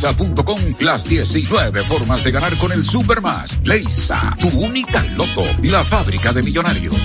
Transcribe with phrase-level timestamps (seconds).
[0.00, 3.58] Leisa.com las 19 formas de ganar con el Supermas.
[3.64, 6.96] Leisa, tu única loto, la fábrica de millonarios.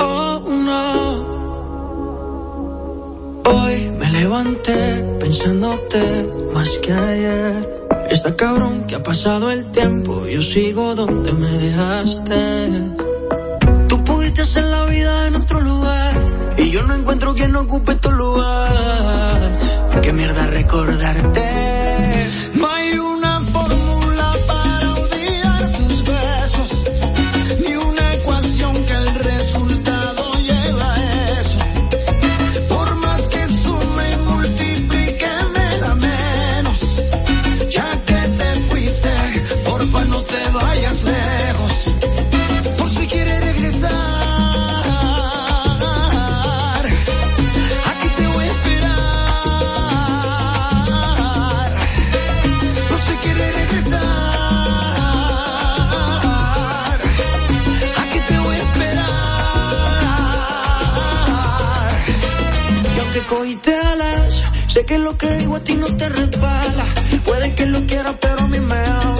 [0.00, 0.48] Oh,
[5.20, 7.15] pensándote más que.
[8.26, 12.90] Está cabrón que ha pasado el tiempo, yo sigo donde me dejaste.
[13.86, 16.12] Tú pudiste hacer la vida en otro lugar
[16.58, 19.38] y yo no encuentro quien ocupe tu lugar.
[20.02, 22.26] Qué mierda recordarte.
[22.54, 23.25] No hay una
[64.86, 66.84] que lo que digo a ti no te resbala.
[67.24, 69.16] Puede que lo quieras, pero a mí me ama.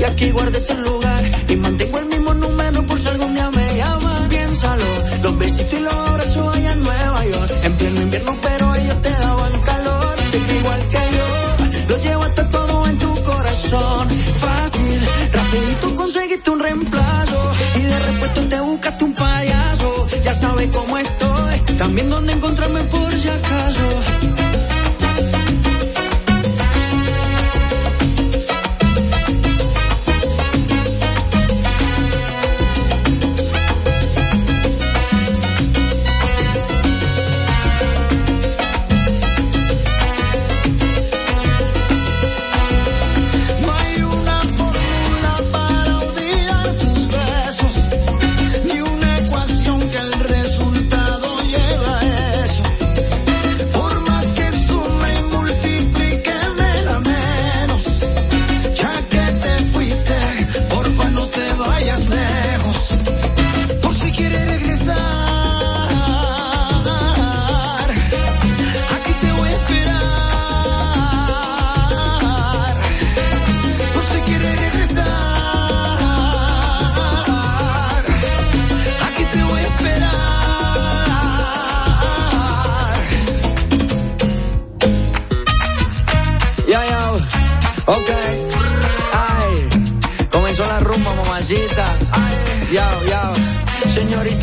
[0.00, 3.76] Y aquí guardé tu lugar y mantengo el mismo número por si algún día me
[3.76, 4.28] llamas.
[4.28, 4.84] Piénsalo,
[5.22, 7.50] los besitos y los abrazos allá en Nueva York.
[7.64, 10.16] En pleno invierno, pero ellos te daban calor.
[10.58, 14.08] Igual que yo, lo llevaste todo en tu corazón.
[14.40, 15.00] Fácil,
[15.32, 17.52] rapidito conseguiste un reemplazo.
[17.76, 20.08] Y de repente te buscaste un payaso.
[20.24, 24.05] Ya sabes cómo estoy, también dónde encontrarme por si acaso.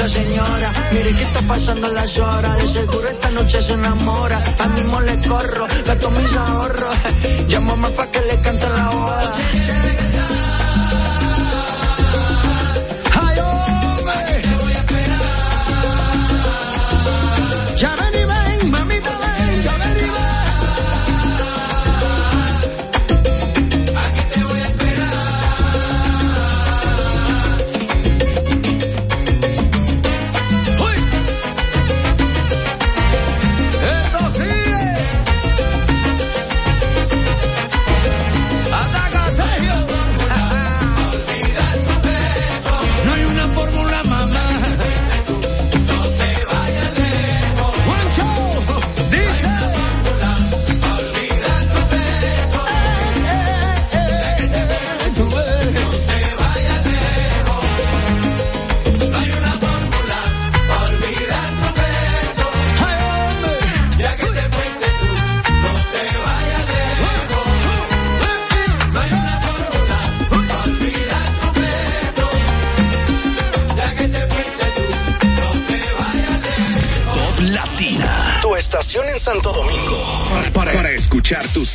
[0.08, 2.58] Señora, mire qué está pasando las horas.
[2.58, 4.44] De seguro esta noche se enamora.
[4.60, 6.96] A mismo le corro, gasto mis ahorros.
[7.48, 9.34] Llámame pa' que le cante la boda.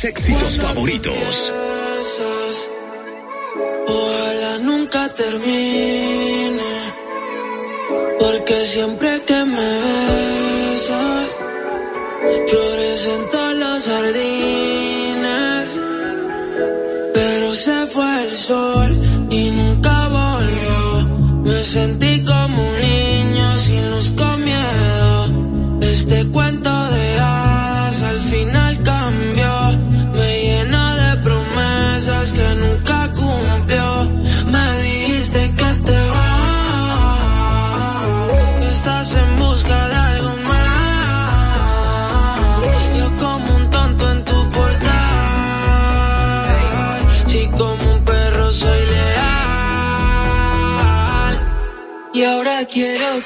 [0.05, 1.51] Éxitos favoritos.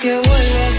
[0.04, 0.73] que vuelve.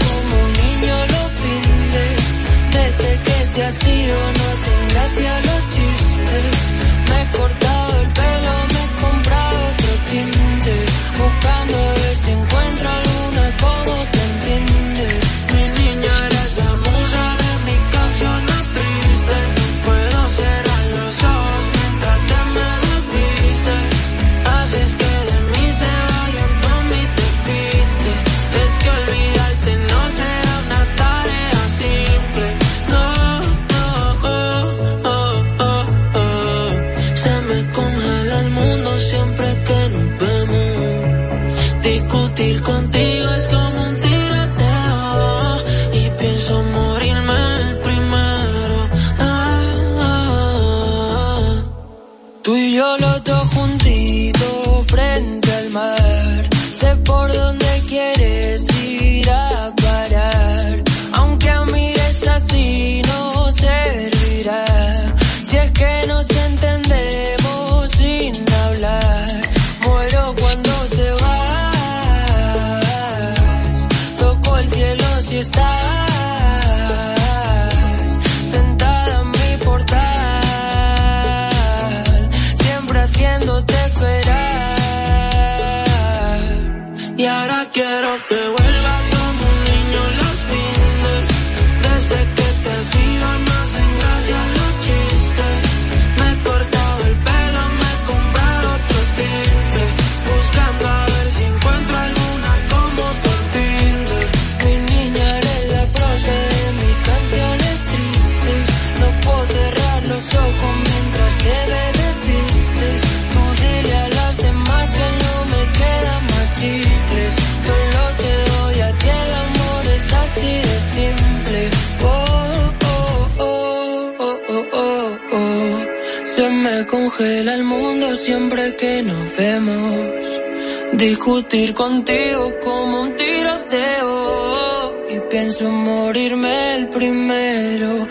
[131.25, 138.04] discutir contigo como un tiroteo y pienso morirme el primero.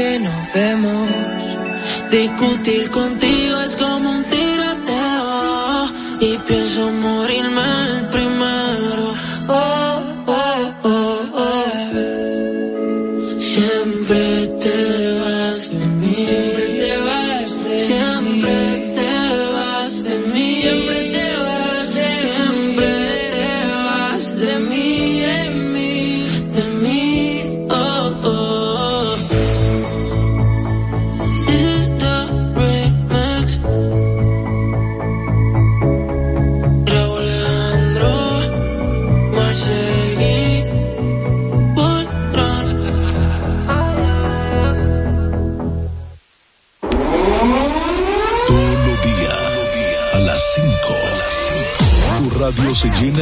[0.00, 1.10] que nos vemos,
[2.10, 3.29] discutir contigo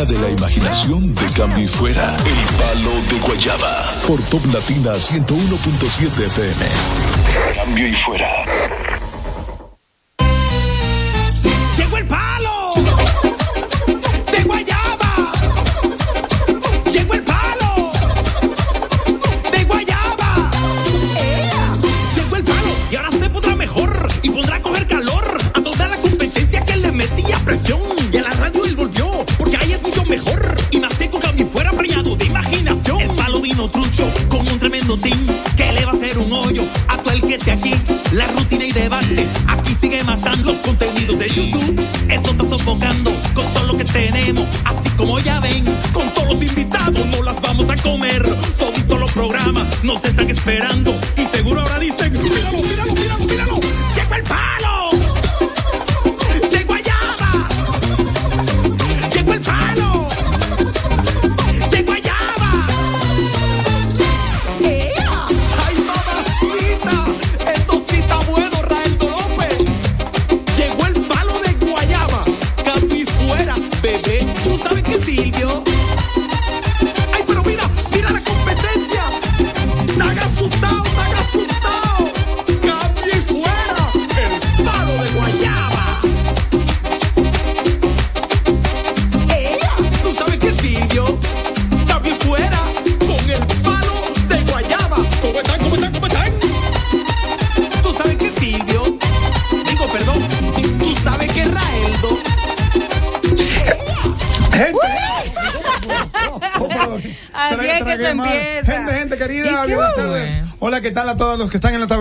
[0.06, 2.16] De la Imaginación de Cambio y Fuera.
[2.24, 3.92] El Palo de Guayaba.
[4.06, 6.66] Por Top Latina 101.7 FM.
[7.56, 8.44] Cambio y Fuera.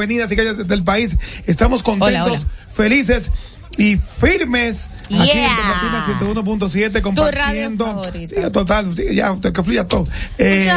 [0.07, 1.17] Avenidas y calles del país?
[1.45, 2.47] Estamos contentos, Hola, hola.
[2.71, 3.29] felices
[3.79, 5.55] y firmes aquí en Yeah.
[5.81, 8.01] Tomatina 101.7 compartiendo.
[8.25, 10.07] Sí, total, sí, ya que fluya todo.
[10.39, 10.67] Eh,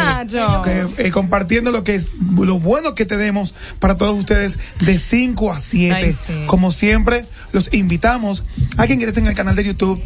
[0.64, 5.50] que, eh, compartiendo lo que es lo bueno que tenemos para todos ustedes de 5
[5.52, 5.94] a 7.
[5.94, 6.42] Ay, sí.
[6.46, 8.44] Como siempre, los invitamos
[8.76, 10.02] a que ingresen al canal de YouTube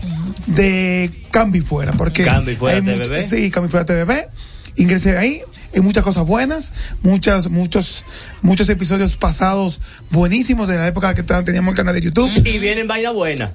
[0.47, 3.23] de Cambi Fuera, porque Cambi Fuera TVB.
[3.23, 4.29] Sí, Cambi Fuera TVB.
[4.77, 5.41] Ingrese ahí.
[5.75, 8.05] Hay muchas cosas buenas, muchas, muchos,
[8.43, 12.31] muchos episodios pasados buenísimos de la época que teníamos el canal de YouTube.
[12.47, 13.53] Y vienen vaina buena.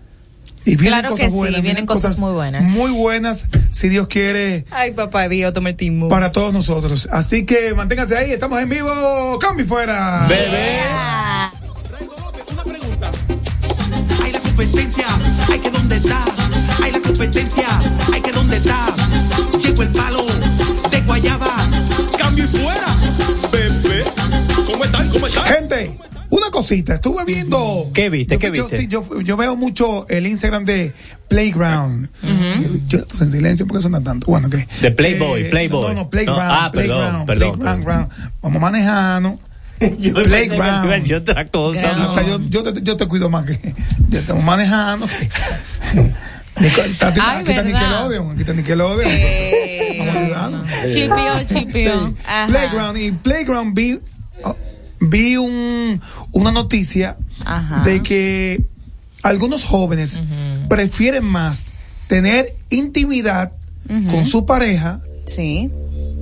[0.66, 1.62] Y vienen Claro cosas que sí, buenas.
[1.62, 2.70] vienen cosas muy buenas.
[2.72, 6.10] Muy buenas, si Dios quiere, Ay, papá Dios, toma el timo.
[6.10, 7.08] para todos nosotros.
[7.12, 9.40] Así que manténgase ahí, estamos en vivo.
[9.40, 10.26] Cambi Fuera.
[10.28, 10.82] Bebé.
[12.52, 13.12] Una pregunta.
[14.22, 15.06] Hay la competencia,
[15.50, 16.26] hay que dónde está.
[16.84, 17.80] Hay la competencia,
[18.14, 18.86] hay que dónde está.
[22.40, 22.96] Cambio y fuera.
[23.52, 24.04] Bebé.
[24.66, 25.10] ¿Cómo están?
[25.10, 25.46] ¿Cómo están?
[25.46, 25.92] Gente,
[26.30, 27.90] una cosita, estuve viendo.
[27.94, 28.36] ¿Qué viste?
[28.36, 28.78] Yo- ¿Qué yo- viste?
[28.78, 30.94] sí, yo, yo veo mucho el Instagram de
[31.28, 32.10] Playground.
[32.88, 34.28] Yo lo puse en silencio porque suena tanto.
[34.28, 34.66] Bueno, que.
[34.82, 35.90] De Playboy, Playboy.
[35.90, 36.42] No, no, Playground.
[36.42, 38.08] No, ah, perdón, Playground, perdón, Playground, perdón.
[38.10, 38.32] ground.
[38.42, 39.40] Vamos manejando.
[40.00, 40.90] Yo Playground.
[40.90, 41.92] decir otra cosa.
[42.04, 43.74] Hasta yo, yo, te, yo te cuido más que.
[44.10, 45.08] Yo estamos manejando.
[45.08, 45.30] que-
[46.56, 46.82] Ay, Aquí
[47.52, 47.64] está.
[47.64, 48.32] Nickelodeon.
[48.32, 49.12] Aquí está Nickelodeon.
[50.00, 50.66] Vamos ayudando.
[50.92, 52.14] Chipio, chipio.
[52.26, 52.48] Ajá.
[52.48, 54.00] Playground y Playground vi
[54.44, 54.56] oh,
[55.00, 56.02] vi un,
[56.32, 57.16] una noticia
[57.46, 57.82] Ajá.
[57.84, 58.66] de que
[59.24, 60.20] algunos jóvenes
[60.70, 61.66] prefieren más
[62.08, 63.52] tener intimidad
[64.10, 65.70] con su pareja Sí.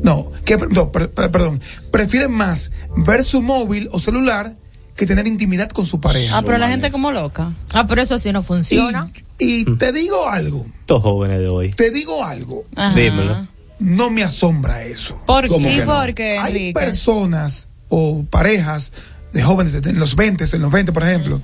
[0.04, 4.54] no que no, per- per- perdón prefieren más ver su móvil o celular
[4.98, 7.54] que tener intimidad con su pareja Ah, pero la gente como loca.
[7.74, 9.10] Ah, pero eso sí no funciona.
[9.40, 11.72] y, y te digo algo Estos jóvenes de hoy.
[11.72, 12.96] te digo algo Ajá.
[12.96, 13.48] Dímelo.
[13.80, 15.76] no me asombra eso ¿Por ¿Cómo qué?
[15.78, 16.74] ¿Y por qué, hay Enrique?
[16.80, 18.92] personas o parejas
[19.34, 21.42] de jóvenes de- en los 20, en los 20 por ejemplo,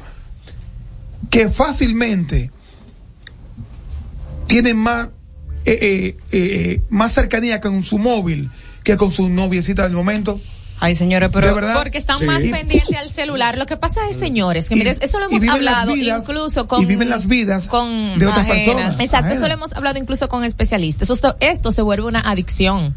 [1.29, 2.49] que fácilmente
[4.47, 5.09] tienen más
[5.65, 8.49] eh, eh, eh, más cercanía con su móvil
[8.83, 10.41] que con su noviecita del momento.
[10.85, 11.55] Ay, señores, pero.
[11.77, 12.25] Porque están Sí.
[12.25, 13.57] más pendientes al celular.
[13.57, 16.81] Lo que pasa es, señores, que Y- mires, eso lo hemos hablado vidas- incluso con.
[16.81, 18.65] y viven las vidas con de otras ajenas.
[18.65, 18.99] personas.
[18.99, 19.49] Exacto, eso ajenas.
[19.49, 21.09] lo hemos hablado incluso con especialistas.
[21.09, 22.93] Esto, esto se vuelve una adicción.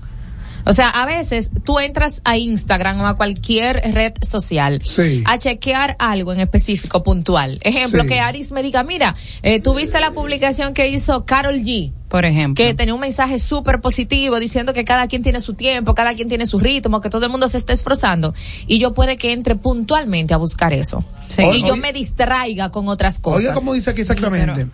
[0.67, 5.23] O sea, a veces tú entras a Instagram o a cualquier red social Sí.
[5.25, 7.61] a chequear algo en específico, puntual.
[7.63, 8.09] Ejemplo, Sí.
[8.09, 11.93] que Aris me diga, mira, eh, tú viste la publicación que hizo Carol G.
[12.09, 12.65] Por ejemplo.
[12.65, 16.29] que tenía un mensaje súper positivo diciendo que cada quien tiene su tiempo, cada quien
[16.29, 18.33] tiene su ritmo, que todo el mundo se está esforzando.
[18.69, 21.05] Y yo puede que entre puntualmente a buscar eso.
[21.29, 21.43] Sí.
[21.43, 23.41] Y yo oye- me distraiga con otras cosas.
[23.41, 24.67] Oiga, como dice aquí exactamente.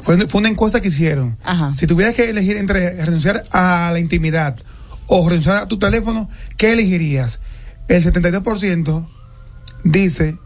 [0.00, 1.36] fue, fue una encuesta que hicieron.
[1.44, 1.72] Ajá.
[1.76, 4.56] Si tuvieras que elegir entre renunciar a la intimidad
[5.08, 7.40] o renunciar a tu teléfono, ¿qué elegirías?
[7.88, 9.08] El 72%
[9.84, 10.38] dice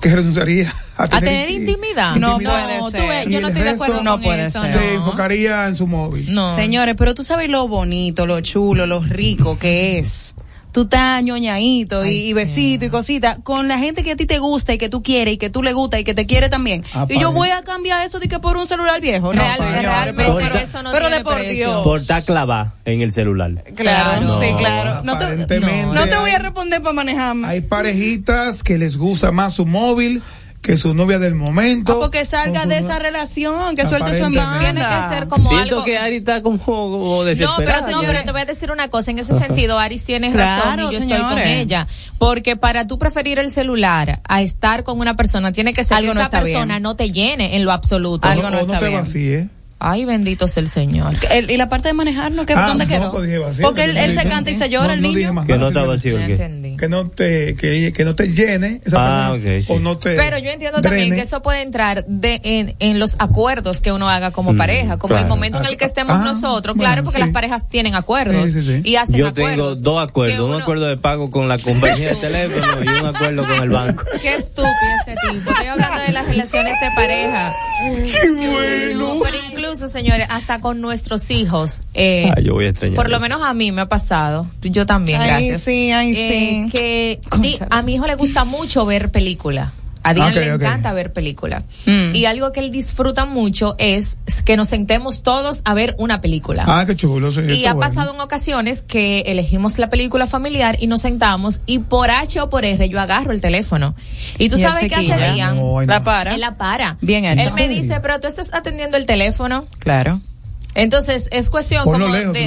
[0.00, 2.16] que renunciaría a a tener, tener inti- intimidad.
[2.16, 3.08] No puede ser.
[3.08, 4.60] ves, yo no el estoy de resto acuerdo no con puede eso.
[4.64, 4.72] ser.
[4.72, 4.90] Se no.
[5.04, 6.32] enfocaría en su móvil.
[6.32, 6.46] No.
[6.54, 10.34] Señores, pero tú sabes lo bonito, lo chulo, lo rico que es.
[10.78, 12.32] Tú estás ñoñadito y, sí.
[12.34, 15.34] besito y cosita con la gente que a ti te gusta y que tú quieres
[15.34, 16.84] y que tú le gusta y que te quiere también.
[16.94, 19.34] Ah, y yo voy a cambiar eso de que por un celular viejo.
[19.34, 21.52] No, Real- señores, realmente pero, eso no pero tiene de por precio.
[21.66, 21.82] Dios.
[21.82, 23.64] Por estar clavada en el celular.
[23.74, 25.02] Claro, sí, No, claro.
[25.02, 27.48] No te, no te voy a responder para manejarme.
[27.48, 30.22] Hay parejitas que les gusta más su móvil
[30.62, 31.94] que su novia del momento.
[31.94, 34.58] Ah, porque salga de esa relación, que suelte su Aparentemente.
[34.64, 35.84] Tiene que ser como Siento algo.
[35.84, 37.56] que Ari está como, como No, desesperada.
[37.58, 38.10] pero, no, señores.
[38.10, 39.10] pero te voy a decir una cosa.
[39.12, 41.46] En ese sentido, Aris tiene Claro, razón y yo estoy con señores.
[41.48, 41.86] ella.
[42.18, 46.10] Porque para tú preferir el celular a estar con una persona, tiene que ser Algo
[46.10, 46.82] que no esa está persona bien.
[46.82, 48.26] no te llene en lo absoluto.
[48.28, 48.98] Algo no no está te bien.
[49.00, 49.48] vacíe.
[49.80, 51.14] Ay, bendito sea el Señor.
[51.30, 53.10] El- y la parte de manejarnos, ¿qué, Ah, ¿dónde no, quedó?
[53.12, 55.32] pues dije vacío, Porque él, que se canta y se llora, no, el niño.
[55.32, 56.16] más que no está vacío.
[56.16, 58.96] Que no te, que, que no te llene esa
[59.28, 59.60] Ah, persona.
[59.62, 59.72] sí.
[59.72, 60.16] O no te.
[60.16, 64.08] Pero yo entiendo también que eso puede entrar de, en, en los acuerdos que uno
[64.08, 67.04] haga como Mm, pareja, como el momento en el que estemos Ah, nosotros, bueno, claro,
[67.04, 67.24] porque sí.
[67.24, 68.82] las parejas tienen acuerdos Sí, sí, sí.
[68.84, 69.80] y hacen Yo acuerdos.
[69.80, 73.06] tengo dos que acuerdos, un acuerdo de pago con la compañía de teléfono y un
[73.06, 74.02] acuerdo con el banco.
[74.22, 74.66] Qué estúpido
[75.06, 75.50] este tipo.
[75.52, 77.52] Estoy hablando de las relaciones de pareja.
[77.94, 79.20] Qué bueno.
[79.68, 81.82] Incluso, señores, hasta con nuestros hijos.
[81.92, 82.96] eh, Ah, yo voy a extrañar.
[82.96, 84.46] por lo menos a mí me ha pasado.
[84.62, 85.60] Yo también, Ay, gracias.
[85.62, 86.28] sí, ay, Eh,
[86.64, 86.70] sí.
[86.72, 87.68] Que di- Cónchale.
[87.70, 89.72] a mi hijo le gusta mucho ver película.
[90.02, 90.62] A Dian Ok, le ok.
[90.62, 91.62] encanta ver película.
[91.86, 92.14] Mm.
[92.14, 96.64] Y algo que él disfruta mucho es que nos sentemos todos a ver una película.
[96.66, 97.30] Ah, qué chulo.
[97.30, 97.88] Sí, Y ha bueno.
[97.88, 102.48] pasado en ocasiones que elegimos la película familiar y nos sentamos y por H o
[102.50, 103.94] por R yo agarro el teléfono.
[104.38, 105.36] Y tú Y sabes qué hace.
[105.36, 105.56] Ian?
[105.56, 105.82] No, no.
[105.82, 106.34] La para.
[106.34, 106.96] Él la para.
[107.00, 107.40] Bien hecho.
[107.42, 109.66] Él me ¿En dice, pero tú estás atendiendo el teléfono.
[109.78, 110.20] Claro.
[110.78, 112.44] Entonces es cuestión Ponlo como lejos, de,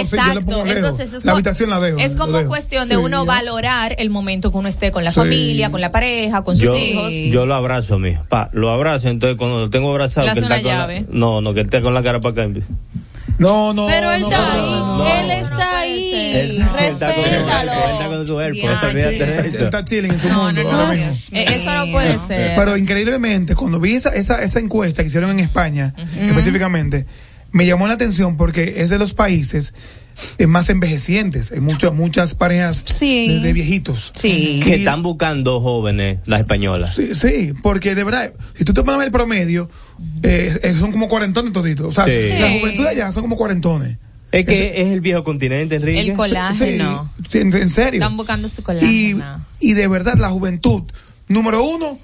[0.00, 0.64] exacto.
[0.64, 2.48] Entonces es La habitación la dejo, Es como dejo.
[2.48, 3.32] cuestión de Sí, uno ya.
[3.32, 5.16] valorar el momento que uno esté con la Sí.
[5.20, 7.12] familia, con la pareja, con sus hijos.
[7.12, 10.38] yo lo abrazo a mí, pa, lo abrazo, entonces cuando lo tengo abrazado, que él
[10.44, 11.04] está con la, llave.
[11.10, 12.60] no, no, que él está con la cara para acá.
[13.38, 13.86] No, no.
[13.86, 16.64] Pero él no, está no, ahí, no, él está ahí.
[16.76, 17.72] Respétalo.
[17.72, 20.92] Él está con su chilling en su No, mundo.
[20.94, 22.54] Dios Eh, Eso no puede ser.
[22.56, 27.06] Pero increíblemente, cuando vi esa, esa, esa encuesta que hicieron en España, específicamente,
[27.52, 29.74] me llamó la atención porque es de los países
[30.38, 31.52] eh, más envejecientes.
[31.52, 33.28] Hay muchas muchas parejas Sí.
[33.28, 34.12] de, de viejitos.
[34.14, 34.60] Sí.
[34.64, 36.94] Que están buscando jóvenes, las españolas.
[36.96, 39.70] Sí, sí, porque de verdad, si tú te pones a ver el promedio,
[40.22, 41.86] eh, eh, son como cuarentones toditos.
[41.86, 42.30] O sea, Sí.
[42.38, 43.98] la juventud de allá son como cuarentones.
[44.30, 46.00] Es que es el viejo continente, Enrique.
[46.00, 47.10] El colágeno.
[47.30, 48.02] Sí, en, en serio.
[48.02, 49.46] Están buscando su y, colágeno.
[49.58, 50.82] y de verdad, la juventud,
[51.28, 51.98] número uno,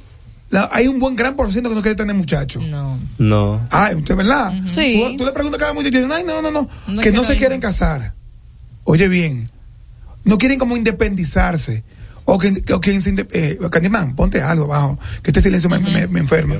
[0.54, 2.66] la- hay un buen gran por ciento que no quiere tener muchachos.
[2.68, 2.98] No.
[3.18, 3.60] No.
[3.70, 4.52] Ay, ¿de verdad?
[4.68, 5.02] Sí.
[5.10, 6.68] Tú, tú le preguntas a cada muchacho y dicen, ay, no, no, no, No
[7.02, 7.38] que no quiero se ir.
[7.40, 8.14] quieren casar.
[8.84, 9.50] Oye bien,
[10.24, 11.82] no quieren como independizarse.
[12.26, 12.98] O que, o que
[13.32, 16.56] eh, Candyman, ponte algo abajo, que este silencio me, me- me enferma.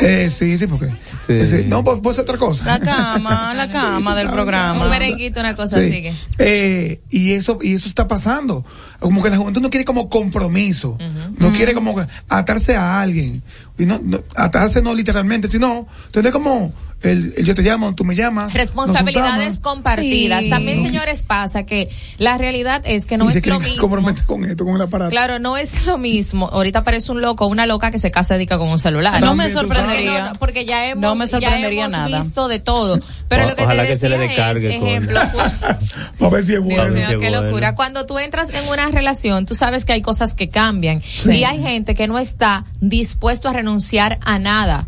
[0.00, 0.86] Eh, sí, sí, porque.
[1.26, 1.32] Sí.
[1.32, 2.64] ese- no, pues puede ser otra cosa.
[2.64, 4.84] La cama, la cama del programa.
[4.84, 5.88] Un merenguito, una cosa Sí.
[5.88, 6.14] así que.
[6.38, 8.64] Eh, y eso y eso está pasando.
[9.00, 10.96] Como que la juventud no quiere como compromiso,
[11.38, 13.42] no quiere como que atarse a alguien.
[13.76, 18.04] Y no, no- atarse no literalmente, sino tener como el, el yo te llamo, tú
[18.04, 18.52] me llamas.
[18.54, 20.44] Responsabilidades compartidas.
[20.44, 20.50] Sí.
[20.50, 23.88] También, señores, pasa que la realidad es que no y se es lo mismo.
[24.26, 25.10] con esto, con el aparato.
[25.10, 26.48] Claro, no es lo mismo.
[26.52, 29.20] Ahorita parece un loco, una loca que se casa dedica con un celular.
[29.20, 30.18] No me sorprendería.
[30.24, 32.22] No, no, porque ya hemos, No me sorprendería ya hemos nada.
[32.22, 32.98] visto de todo.
[33.28, 34.90] Pero O- lo que ojalá te que se le decía descargue, es, coño.
[34.90, 35.20] ejemplo,
[36.20, 36.82] A ver si es bueno.
[36.82, 37.42] ver mío, si es qué bueno.
[37.42, 37.74] locura.
[37.74, 41.02] Cuando tú entras en una relación, tú sabes que hay cosas que cambian.
[41.26, 44.86] Y hay gente que no está dispuesto a renunciar a nada.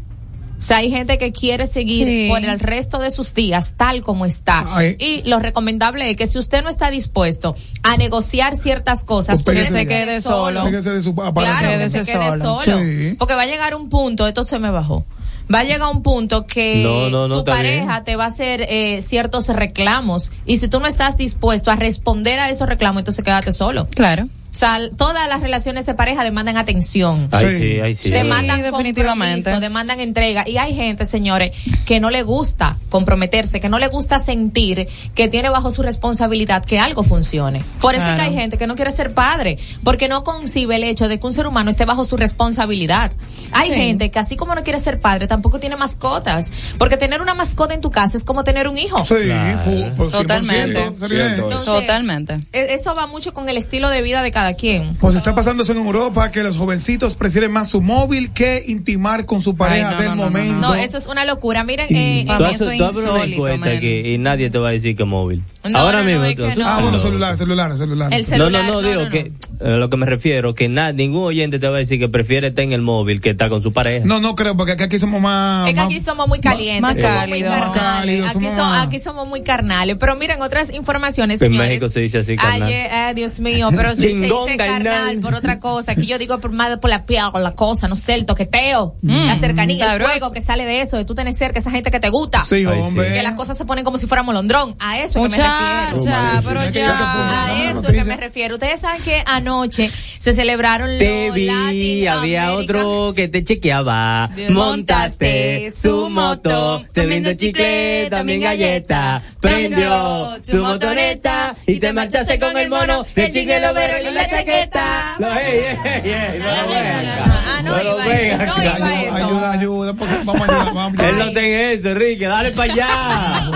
[0.60, 2.26] O sea, hay gente que quiere seguir Sí.
[2.28, 4.64] por el resto de sus días tal como está.
[4.68, 4.94] Ay.
[4.98, 9.56] Y lo recomendable es que si usted no está dispuesto a negociar ciertas cosas, Pues
[9.56, 10.64] usted se quede solo.
[10.66, 11.14] De su.
[11.14, 12.58] Claro, que se quede solo.
[12.60, 12.78] solo.
[12.84, 13.16] Sí.
[13.18, 15.06] Porque va a llegar un punto, esto se me bajó.
[15.52, 18.04] Va a llegar un punto que No, no, no, tu pareja bien.
[18.04, 22.38] te va a hacer eh, ciertos reclamos y si tú no estás dispuesto a responder
[22.38, 23.88] a esos reclamos, entonces quédate solo.
[23.94, 24.28] Claro.
[24.50, 27.28] Sea, todas las relaciones de pareja demandan atención.
[27.30, 27.58] Ay, Sí.
[27.58, 28.10] sí, ay, sí.
[28.10, 29.60] Demandan Sí, definitivamente.
[29.60, 30.48] demandan entrega.
[30.48, 31.52] Y hay gente, señores,
[31.84, 36.64] que no le gusta comprometerse, que no le gusta sentir que tiene bajo su responsabilidad
[36.64, 37.64] que algo funcione.
[37.80, 40.84] Por eso es que hay gente que no quiere ser padre, porque no concibe el
[40.84, 43.12] hecho de que un ser humano esté bajo su responsabilidad.
[43.52, 43.74] Hay Sí.
[43.76, 46.52] gente que así como no quiere ser padre, tampoco tiene mascotas.
[46.78, 49.04] Porque tener una mascota en tu casa es como tener un hijo.
[49.04, 49.62] Sí, Claro.
[49.62, 50.92] 100%, Totalmente.
[51.00, 51.06] ¿sí?
[51.08, 51.42] Cierto.
[51.44, 52.34] Entonces, Totalmente.
[52.52, 54.94] e- Eso va mucho con el estilo de vida de cada quien.
[54.96, 59.26] Pues está pasando eso en Europa, que los jovencitos prefieren más su móvil que intimar
[59.26, 60.30] con su pareja no, del no, no, no, no.
[60.30, 60.68] momento.
[60.68, 61.64] No, eso es una locura.
[61.64, 65.42] Miren, eh, Tú eso es insólito, aquí y nadie te va a decir que móvil.
[65.64, 66.24] No, Ahora no, no, mismo.
[66.24, 66.66] es tú- que tú- no.
[66.68, 66.98] Ah, bueno, No.
[66.98, 68.12] celular, celular, celular.
[68.12, 68.64] El No, celular.
[68.66, 71.68] no, no, digo no, que eh, lo que me refiero, que na- ningún oyente te
[71.68, 74.06] va a decir que prefiere estar en el móvil que estar con su pareja.
[74.06, 75.68] No, no creo, porque aquí, somos más.
[75.68, 77.52] Es que más- aquí somos muy calientes, más cálidos.
[77.54, 79.96] Aquí, somos aquí somos muy carnales.
[80.00, 81.68] Pero miren, otras informaciones, En señores.
[81.68, 82.62] México se dice así, carnal.
[82.62, 85.18] Ayer, eh, Dios mío, pero si se Chingón, dice carnal.
[85.18, 85.92] por otra cosa.
[85.92, 88.96] Aquí yo digo por más por la piel, por la cosa, no sé, el toqueteo,
[89.02, 92.00] la cercanía, el fuego que sale de eso, de tú tener cerca esa gente que
[92.00, 92.44] te gusta.
[92.44, 93.12] Sí, Ay, hombre.
[93.12, 94.76] Que las cosas se ponen como si fuera molondrón.
[94.78, 95.96] A eso es que me refiero.
[95.96, 97.46] Muchacha, pero ¿Qué te ya.
[97.46, 98.54] A eso que me refiero.
[98.54, 104.30] Ustedes saben que anoche se celebraron Te los vi, Latin había otro que te chequeaba.
[104.50, 109.22] Montaste su moto, te vendo chicle, también galleta.
[109.40, 115.16] Prendió su motoneta y te marchaste con el mono, el lo la chaqueta.
[115.18, 119.14] No, ey, ey, ey, no, Ah, no iba eso, no iba eso.
[119.14, 122.72] Ayuda, ayuda, porque vamos a ayudar, vamos a Él no tiene eso, Enrique, dale para
[122.72, 123.50] allá.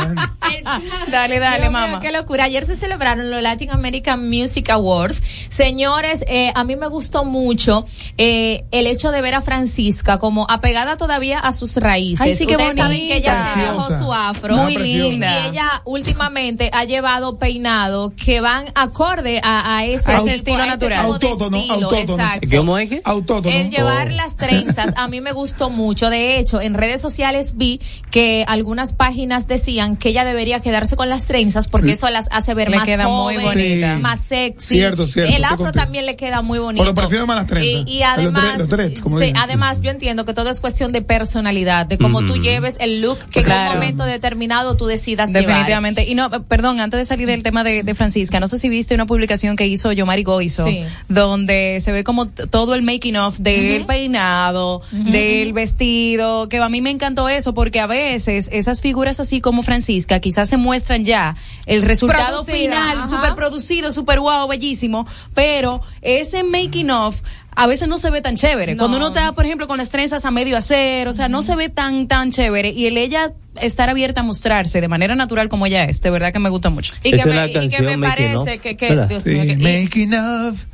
[1.11, 2.01] Dale, dale, mamá.
[2.01, 2.45] Qué locura.
[2.45, 5.23] Ayer se celebraron los Latin American Music Awards.
[5.51, 7.87] Señores, eh, a mí me gustó mucho
[8.19, 12.21] eh, el hecho de ver a Francisca como apegada todavía a sus raíces.
[12.21, 13.15] Ay, sí, qué Ustedes saben bonita.
[13.15, 14.03] que ella se dejó Preciosa.
[14.05, 14.57] su afro.
[14.57, 15.29] Muy linda.
[15.47, 20.35] Y ella últimamente ha llevado peinados que van acorde a, a ese, A ese tipo-
[20.35, 21.07] estilo a ese natural.
[21.07, 22.23] Autótono, estilo, autótono.
[22.23, 22.49] Exacto.
[22.57, 23.01] ¿Cómo es que?
[23.05, 23.55] Autótono.
[23.55, 24.11] El llevar Oh.
[24.11, 26.11] las trenzas a mí me gustó mucho.
[26.11, 31.09] De hecho, en redes sociales vi que algunas páginas decían que ella debería quedarse con
[31.09, 33.97] las trenzas porque eso las hace ver Le más queda muy joven, bonita.
[33.97, 34.03] Sí.
[34.03, 34.75] más sexy.
[34.77, 35.73] Cierto, cierto, El afro contigo.
[35.85, 36.83] también le queda muy bonito.
[36.83, 37.85] Pero prefiero más las trenzas.
[37.87, 39.37] Y, y Los además, los sí, dicen.
[39.37, 43.19] además yo entiendo que todo es cuestión de personalidad, de cómo tú lleves el look
[43.31, 45.45] que en un momento determinado tú decidas llevar.
[45.47, 46.05] Definitivamente.
[46.09, 48.95] Y no, perdón, antes de salir del tema de, de Francisca, no sé si viste
[48.95, 50.85] una publicación que hizo Yomari Goizo, Sí.
[51.09, 56.81] donde se ve como todo el making of del peinado, del vestido, que a mí
[56.81, 61.37] me encantó eso, porque a veces esas figuras así como Francisca quizás se muestran ya
[61.67, 63.09] el resultado Producida, final, ajá.
[63.09, 67.21] súper producido, súper guau, bellísimo, pero ese making of
[67.57, 68.75] a veces no se ve tan chévere.
[68.75, 68.81] No.
[68.81, 71.55] Cuando uno está, por ejemplo, con las trenzas a medio hacer, o sea, no se
[71.55, 72.71] ve tan, tan chévere.
[72.71, 73.31] Y el ella
[73.61, 76.71] estar abierta a mostrarse de manera natural como ella es, de verdad que me gusta
[76.71, 76.95] mucho.
[77.05, 79.07] Y que, me, y que me parece que.
[79.09, 80.65] Dios Sí, mío, que- y- making of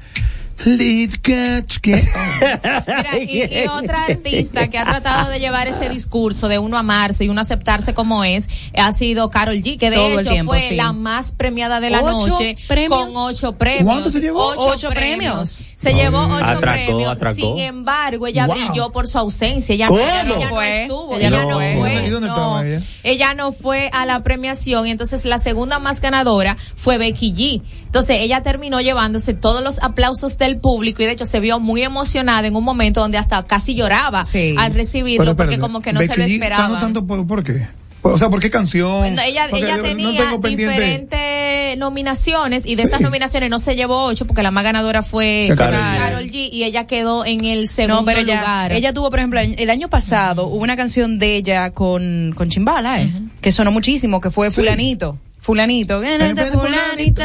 [1.86, 7.24] Mira, y, y otra artista que ha tratado de llevar ese discurso de uno amarse
[7.24, 10.52] y uno aceptarse como es ha sido Carol G, que de Todo el hecho tiempo,
[10.52, 10.74] fue sí.
[10.74, 12.98] la más premiada de la ¿Ocho noche premios?
[13.14, 13.84] con ocho premios.
[13.86, 14.46] ¿Cuánto se llevó?
[14.56, 15.66] Ocho premios.
[15.76, 17.12] Se llevó ocho Atracó, premios.
[17.12, 17.36] atracó.
[17.36, 18.54] Sin embargo, ella Wow.
[18.56, 19.74] brilló por su ausencia.
[19.74, 20.00] Ella, ¿Cómo?
[20.00, 20.82] ella- ella no Fue.
[20.82, 21.16] estuvo.
[21.16, 21.76] Ella no no fue.
[21.78, 22.06] fue.
[22.06, 22.34] ¿Y dónde no.
[22.34, 22.80] estaba ella?
[23.02, 27.62] Ella no fue a la premiación y entonces la segunda más ganadora fue Becky G.
[27.86, 31.82] Entonces ella terminó llevándose todos los aplausos del público y de hecho se vio muy
[31.82, 34.54] emocionada en un momento donde hasta casi lloraba Sí.
[34.58, 36.62] al recibirlo Pero porque espérate, como que no se lo G esperaba.
[36.68, 37.66] ganó tanto por, ¿por qué?
[38.02, 39.04] O sea, ¿por qué canción?
[39.18, 44.50] Ella, ella tenía diferentes nominaciones y de esas nominaciones no se llevó ocho porque la
[44.50, 45.54] más ganadora fue G.
[45.56, 48.72] Carol G y ella quedó en el segundo No, pero ella, lugar.
[48.72, 53.02] ella tuvo, por ejemplo, el año pasado hubo una canción de ella con, con Chimbala,
[53.02, 54.56] eh, que sonó muchísimo, que fue Sí.
[54.56, 55.18] Fulanito.
[55.40, 57.22] Fulanito, Fulanito, fulanito.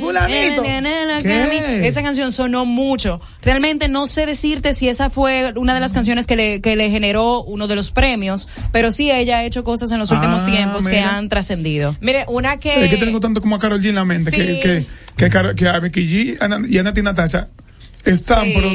[0.00, 0.62] Fulanito.
[1.22, 1.86] ¿Qué?
[1.86, 3.20] Esa canción sonó mucho.
[3.42, 6.90] Realmente no sé decirte si esa fue una de las canciones que le, que le
[6.90, 10.46] generó uno de los premios, pero sí ella ha hecho cosas en los últimos Ah,
[10.46, 11.94] tiempos que han trascendido.
[12.00, 12.84] Mire, una que...
[12.84, 14.36] Es que tengo tanto como a Carol G en la mente, Sí.
[14.36, 17.48] que, que, que, a Becky G Ana- y a Nati Natacha
[18.04, 18.52] están, Sí.
[18.54, 18.68] pero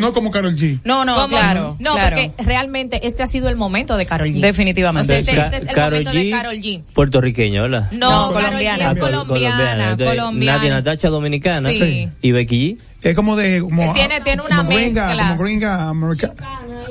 [0.00, 0.80] no, no como Carol G.
[0.84, 1.28] No, no, ¿Cómo?
[1.28, 1.76] claro.
[1.78, 2.16] No, claro.
[2.16, 4.40] porque realmente este ha sido el momento de Carol G.
[4.40, 5.20] Definitivamente.
[5.20, 6.82] O sea, este, este es el Karol momento de Carol G.
[6.94, 7.90] Puertorriqueño, ¿verdad?
[7.92, 8.84] No, No, colombiana.
[8.84, 10.58] G Ah, es col- colombiana, Entonces, colombiana.
[10.58, 11.70] Nadia Natacha dominicana.
[11.70, 12.08] Sí.
[12.20, 12.78] Y Becky G.
[13.02, 13.60] Es como de.
[13.60, 15.28] Como, Tiene- tiene como una gringa, mezcla.
[15.28, 16.34] Como gringa, americana.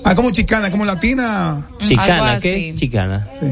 [0.04, 1.68] Ah, como chicana, como latina.
[1.80, 3.28] Chicana, ¿qué chicana?
[3.32, 3.48] Sí.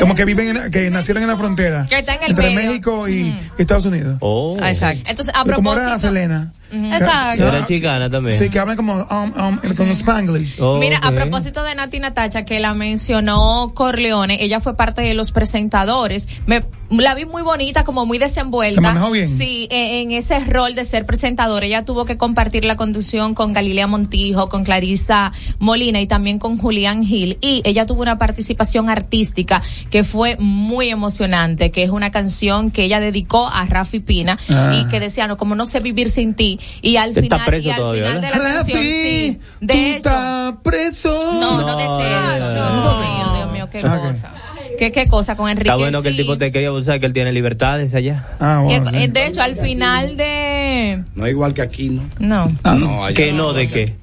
[0.00, 1.86] Como que viven, en, que nacieron en la frontera.
[1.88, 2.68] Que está en el entre medio.
[2.70, 4.16] México y Estados Unidos.
[4.20, 4.56] Oh.
[4.60, 5.08] Ah, Exacto.
[5.08, 5.98] Entonces, a como era propósito...
[5.98, 6.52] Selena.
[6.74, 7.46] Exacto.
[7.46, 8.38] Era chicana también.
[8.38, 10.60] Sí, que hablan como um, um, con Spanglish.
[10.60, 15.14] Oh, Mira, a propósito de Nati Natacha, que la mencionó Corleone, ella fue parte de
[15.14, 16.28] los presentadores.
[16.46, 18.74] Me, la vi muy bonita, como muy desenvuelta.
[18.74, 19.28] ¿Se manejó bien?
[19.28, 21.64] Sí, en, en ese rol de ser presentadora.
[21.66, 26.58] Ella tuvo que compartir la conducción con Galilea Montijo, con Clarisa Molina y también con
[26.58, 27.38] Julián Gil.
[27.40, 32.84] Y ella tuvo una participación artística que fue muy emocionante, que es una canción que
[32.84, 34.74] ella dedicó a Rafi Pina Ah.
[34.78, 36.58] y que decía, no, como no sé vivir sin ti.
[36.82, 39.38] Y al Está final, preso y al todavía, final de la canción, Rafi, sí.
[39.60, 41.32] tú De hecho, estás preso.
[41.40, 41.98] no, no, No, deseo.
[41.98, 44.34] no, Dios no, mío, Dios mío, qué Ah, cosa.
[44.78, 45.68] ¿Qué, qué cosa con Enrique?
[45.68, 46.20] Está bueno que el sí.
[46.22, 48.24] tipo te quería abusar, que él tiene libertades allá.
[48.40, 48.90] Ah, Que- bueno.
[48.90, 48.96] sí.
[49.04, 51.02] eh, De hecho, al final de...
[51.14, 52.02] No es igual que aquí, ¿no?
[52.18, 52.52] No.
[52.62, 53.94] Ah, No, allá Que no, ¿de qué?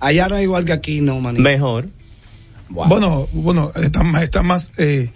[0.00, 1.42] Allá no es igual que aquí, no, manito.
[1.42, 1.88] Mejor.
[2.70, 2.86] Wow.
[2.88, 4.72] Bueno, bueno, está, más- está más.
[4.78, 5.10] Eh,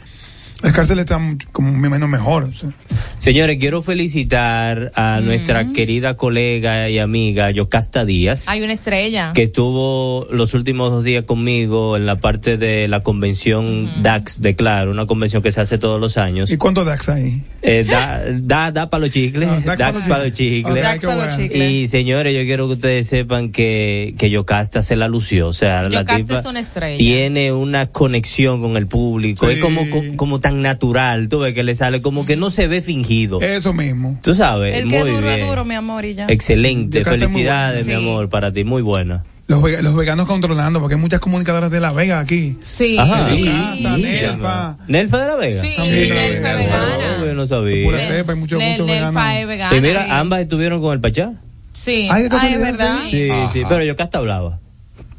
[0.63, 2.45] las cárceles están como me imagino mejor.
[2.45, 2.71] o sea.
[3.19, 8.49] Señores, quiero felicitar a nuestra querida colega y amiga Yocasta Díaz.
[8.49, 9.33] Hay una estrella.
[9.35, 14.55] que estuvo los últimos dos días conmigo en la parte de la convención DAX de
[14.55, 16.51] Claro, una convención que se hace todos los años.
[16.51, 17.43] ¿Y cuántos DAX hay?
[17.63, 20.75] Eh, da, da, da para los chicles, DAX, DAX para los chicles.
[20.83, 21.71] Dax para los chicles.
[21.71, 25.49] Y señores, yo quiero que ustedes sepan que, que Yocasta se la lució.
[25.49, 26.99] O sea, la tipa es una estrella.
[26.99, 29.47] tiene una conexión con el público.
[29.49, 29.55] Sí.
[29.55, 32.67] Es como, co- como tan natural, tú ves que le sale como que no se
[32.69, 33.41] ve fingido.
[33.41, 34.19] Eso mismo.
[34.23, 35.49] Tú sabes, El que muy duro es bien.
[35.49, 36.27] duro, mi amor, y ya.
[36.29, 37.95] Excelente, felicidades, mi.
[37.95, 37.99] Sí.
[37.99, 39.25] amor, para ti, muy buena.
[39.49, 42.57] Los, vega- los veganos controlando, porque hay muchas comunicadoras de La Vega aquí.
[42.65, 42.97] Sí.
[42.99, 43.17] Ajá.
[43.17, 43.45] Sí, Sí.
[43.81, 44.77] Casa, Nelfa.
[44.89, 45.61] ¿Nelfa de la Vega?
[45.61, 46.57] Sí, También Nelfa vegana.
[46.57, 47.27] vegana.
[47.27, 47.85] Yo no sabía.
[47.85, 49.35] Pura cepa, hay muchos, Nel- muchos Nelfa veganos.
[49.41, 49.77] es vegana.
[49.77, 51.33] Y mira, ambas estuvieron con el Pachá.
[51.73, 52.07] Sí.
[52.11, 52.99] Ay, Ah, es verdad.
[53.05, 53.11] sí.
[53.11, 53.53] Sí, Ajá.
[53.53, 54.59] sí, pero yo casta hablaba.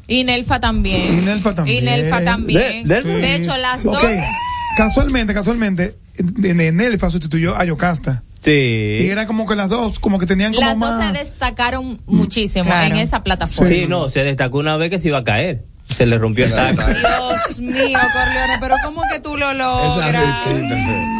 [0.08, 1.18] Y Nelfa también.
[1.18, 1.82] Y Nelfa también.
[1.82, 2.88] Y Nelfa también.
[2.88, 4.02] De- hecho, las dos.
[4.76, 5.96] Casualmente, casualmente,
[6.36, 8.22] Nelfa sustituyó a Yocasta.
[8.40, 8.50] Sí.
[9.00, 11.16] Y era como que las dos, como que tenían como Las dos más...
[11.16, 12.94] se destacaron muchísimo Claro.
[12.94, 13.68] en esa plataforma.
[13.68, 15.64] Sí, no, se destacó una vez que se iba a caer.
[15.88, 16.82] Se le rompió el taco.
[16.86, 20.36] Dios mío, Corleone, pero ¿cómo que tú lo logras?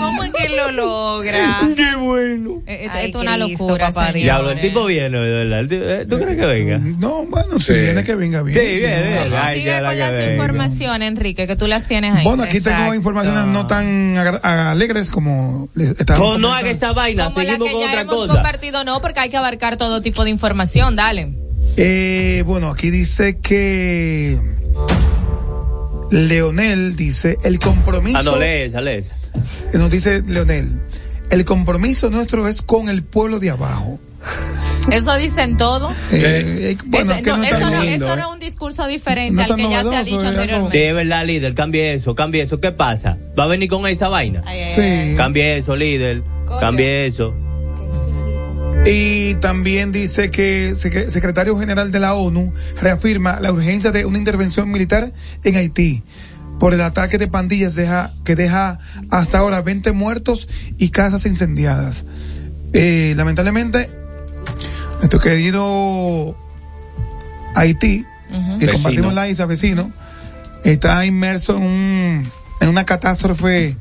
[0.00, 1.64] ¿Cómo es que lo logras?
[1.76, 2.62] Qué bueno.
[2.66, 4.12] Eh, Esto Ay, esto qué es una locura, papá.
[4.12, 5.72] Diablo, el tipo viene, de verdad.
[5.72, 6.78] Eh, ¿Tú crees que venga?
[6.98, 7.80] No, bueno, si Sí.
[7.80, 8.58] viene que venga bien.
[8.58, 9.34] Sí, si bien, no- bien.
[9.40, 12.24] Ay, Sigue ya la con las informaciones, Enrique, que tú las tienes ahí.
[12.24, 17.38] Bueno, aquí tengo informaciones no tan alegres como estaba No, no haga esa vaina, Como
[17.38, 18.32] la seguimos que con ya otra hemos cosa.
[18.32, 21.32] compartido, no, porque hay que abarcar todo tipo de información, dale.
[21.76, 24.38] Eh, bueno, aquí dice que
[26.10, 28.18] Leonel dice el compromiso.
[28.18, 29.16] Ah, no, lee esa, lee esa.
[29.72, 30.80] Nos dice Leonel,
[31.30, 33.98] el compromiso nuestro es con el pueblo de abajo.
[34.90, 35.90] Eso dicen todo.
[36.12, 38.16] Eh, eh, bueno, Eso- que no, no, eso, está no, lindo, eso eh.
[38.16, 40.78] no es un discurso diferente No al que ya se ha dicho anteriormente.
[40.78, 42.60] Sí, es verdad, líder, cambie eso, cambie eso.
[42.60, 43.18] ¿Qué pasa?
[43.38, 44.42] ¿Va a venir con esa vaina?
[44.74, 45.14] Sí.
[45.16, 46.22] Cambie eso, líder.
[46.60, 47.34] Cambie eso.
[48.86, 54.18] Y también dice que sec- secretario general de la ONU reafirma la urgencia de una
[54.18, 55.10] intervención militar
[55.42, 56.02] en Haití
[56.60, 58.78] por el ataque de pandillas deja, que deja
[59.10, 62.04] hasta ahora 20 muertos y casas incendiadas.
[62.74, 63.88] Eh, lamentablemente,
[64.98, 66.36] nuestro querido
[67.54, 68.04] Haití,
[68.58, 68.72] que Vecino.
[68.72, 69.92] compartimos la isla vecino,
[70.64, 72.28] está inmerso en, un,
[72.60, 73.76] en una catástrofe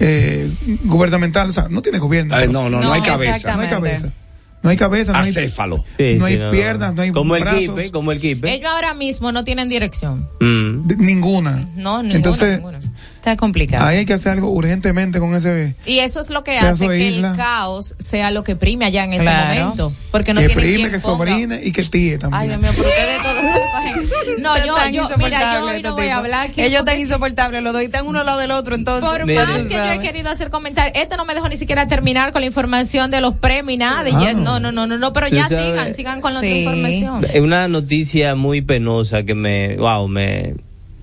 [0.00, 0.50] eh,
[0.84, 2.34] gubernamental, o sea, no tiene gobierno.
[2.34, 3.54] Ay, no, no, no, No, hay cabeza.
[3.56, 4.12] No hay cabeza.
[4.60, 5.84] No hay cabeza, no hay, Acéfalo.
[5.96, 7.60] Sí, no sí, hay piernas, no hay Como el brazos.
[7.60, 8.52] kipe, como el kipe.
[8.52, 10.28] Ellos ahora mismo no tienen dirección.
[10.40, 10.84] Mm.
[10.86, 11.52] de- ninguna.
[11.76, 12.80] No, ninguna, Entonces, ninguna.
[13.18, 13.84] Está complicado.
[13.84, 17.08] ahí hay que hacer algo urgentemente con ese Y eso es lo que hace que
[17.08, 17.32] isla.
[17.32, 19.60] el caos sea lo que prime allá en este Claro.
[19.60, 19.92] momento.
[20.10, 22.48] Porque no que tienen prime, que sobrine y que tíe Ay, también.
[22.48, 23.38] Dios mío, pero ustedes todos.
[24.38, 26.60] No, yo, yo, mira, yo hoy no estos voy a hablar aquí.
[26.60, 29.08] Ellos porque están insoportables, los dos están uno al lado del otro, entonces.
[29.08, 32.30] Por más que yo he querido hacer comentarios, este no me dejó ni siquiera terminar
[32.32, 34.04] con la información de los premios y nada.
[34.12, 34.20] Ah.
[34.22, 36.48] ya- no, no, no, no, no, pero Tú ya sabes- sigan, sigan con la otra
[36.50, 36.58] Sí.
[36.60, 37.24] información.
[37.32, 40.54] Es una noticia muy penosa que me, wow, me,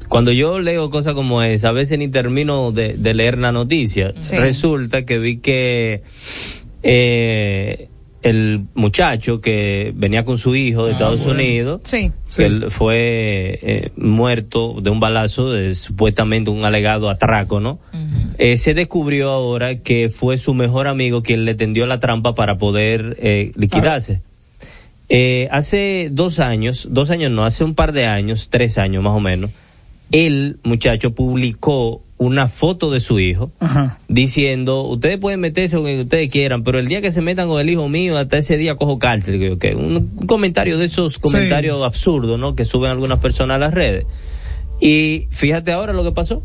[0.10, 4.14] cuando yo leo cosas como esa, a veces ni termino de, de leer la noticia.
[4.22, 4.38] Sí.
[4.38, 6.02] Resulta que vi que
[6.84, 7.90] eh,
[8.22, 12.12] el muchacho que venía con su hijo de Estados Unidos, Sí.
[12.28, 12.42] Sí.
[12.42, 17.80] que él fue eh, muerto de un balazo, de supuestamente un alegado atraco, ¿no?
[18.38, 22.58] Eh, se descubrió ahora que fue su mejor amigo quien le tendió la trampa para
[22.58, 24.22] poder eh, liquidarse.
[25.08, 29.14] Eh, hace dos años, dos años no, hace un par de años, tres años más
[29.14, 29.52] o menos,
[30.12, 33.98] el muchacho publicó una foto de su hijo Ajá.
[34.08, 37.60] diciendo, ustedes pueden meterse con quien ustedes quieran, pero el día que se metan con
[37.60, 39.38] el hijo mío, hasta ese día cojo cárcel.
[39.40, 42.56] Que- que un, un comentario de esos comentarios absurdos, ¿no?
[42.56, 44.06] Que suben algunas personas a las redes.
[44.80, 46.42] Y fíjate ahora lo que pasó.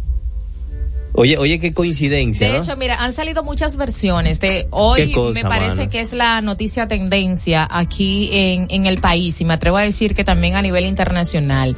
[1.12, 2.62] Oye, oye, qué coincidencia, De ¿no?
[2.62, 5.90] hecho, mira, han salido muchas versiones de hoy cosa, me parece mano.
[5.90, 10.14] que es la noticia tendencia aquí en, en el país y me atrevo a decir
[10.14, 11.76] que también a nivel internacional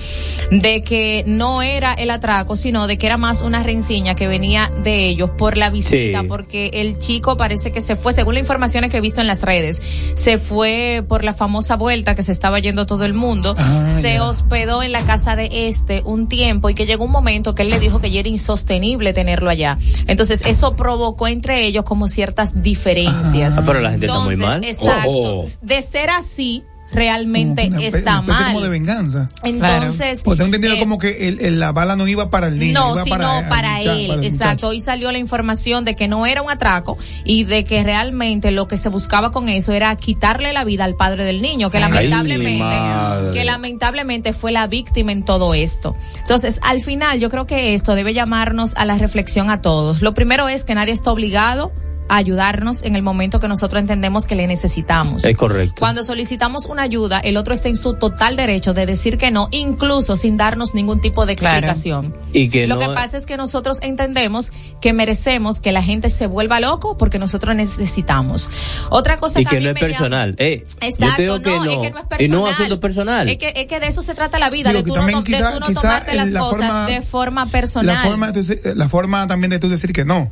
[0.51, 4.71] de que no era el atraco, sino de que era más una rencilla que venía
[4.85, 6.27] de ellos por la visita, Sí.
[6.29, 9.41] porque el chico parece que se fue, según las informaciones que he visto en las
[9.43, 9.81] redes,
[10.15, 14.15] se fue por la famosa vuelta que se estaba yendo todo el mundo, Ah, se
[14.15, 14.25] ya.
[14.25, 17.71] hospedó en la casa de este un tiempo y que llegó un momento que él
[17.71, 19.79] le dijo que ya era insostenible tenerlo allá.
[20.09, 23.57] Entonces eso provocó entre ellos como ciertas diferencias.
[23.57, 24.65] Ah, pero la gente está muy Entonces, mal.
[24.65, 25.11] Exacto.
[25.11, 25.47] Oh, oh.
[25.63, 28.45] De ser así, realmente una está una mal.
[28.47, 29.29] como de venganza.
[29.43, 32.59] Entonces, Porque tengo entendido eh, como que el, el- la bala no iba para el
[32.59, 33.41] niño, no, iba sino para,
[33.81, 34.69] él, para exacto.
[34.69, 38.69] Hoy salió la información de que no era un atraco y de que realmente lo
[38.69, 41.83] que se buscaba con eso era quitarle la vida al padre del niño, que Ay,
[41.85, 45.97] lamentablemente, que lamentablemente fue la víctima en todo esto.
[46.19, 50.03] Entonces, al final, yo creo que esto debe llamarnos a la reflexión a todos.
[50.03, 51.73] Lo primero es que nadie está obligado
[52.13, 55.25] a ayudarnos en el momento que nosotros entendemos que le necesitamos.
[55.25, 55.77] Es correcto.
[55.79, 59.49] Cuando solicitamos una ayuda, el otro está en su total derecho de decir que no,
[59.51, 61.57] incluso sin darnos ningún tipo de Claro.
[61.67, 62.15] explicación.
[62.35, 66.11] Y que Lo no- que pasa es que nosotros entendemos que merecemos que la gente
[66.11, 68.51] se vuelva loco porque nosotros necesitamos.
[68.91, 70.35] Otra cosa y que, a que mí no es llama- personal.
[70.39, 71.83] Eh, Exacto, yo te digo no, que no.
[71.83, 72.21] es que no es personal.
[72.21, 73.29] Y no es asunto personal.
[73.31, 75.01] Es que, es que de eso se trata la vida, Digo de que tú, no,
[75.01, 77.95] también to- de quizá- tú no quizá tomarte las la cosas forma- de forma personal.
[77.97, 80.31] La forma, decir- la forma también de tú decir que no.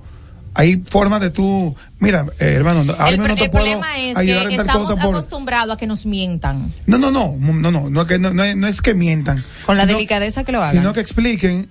[0.53, 3.99] Hay formas de tú, mira, eh, hermano, ahora el, mismo no te el puedo problema
[3.99, 5.15] es ayudar que en tal estamos cosa por...
[5.15, 6.75] acostumbrados a que nos mientan.
[6.87, 9.39] No, no, no, no, no, no, que no, no es, no es que mientan.
[9.65, 10.75] Con la sino- delicadeza que lo hagan.
[10.77, 11.69] Sino que expliquen,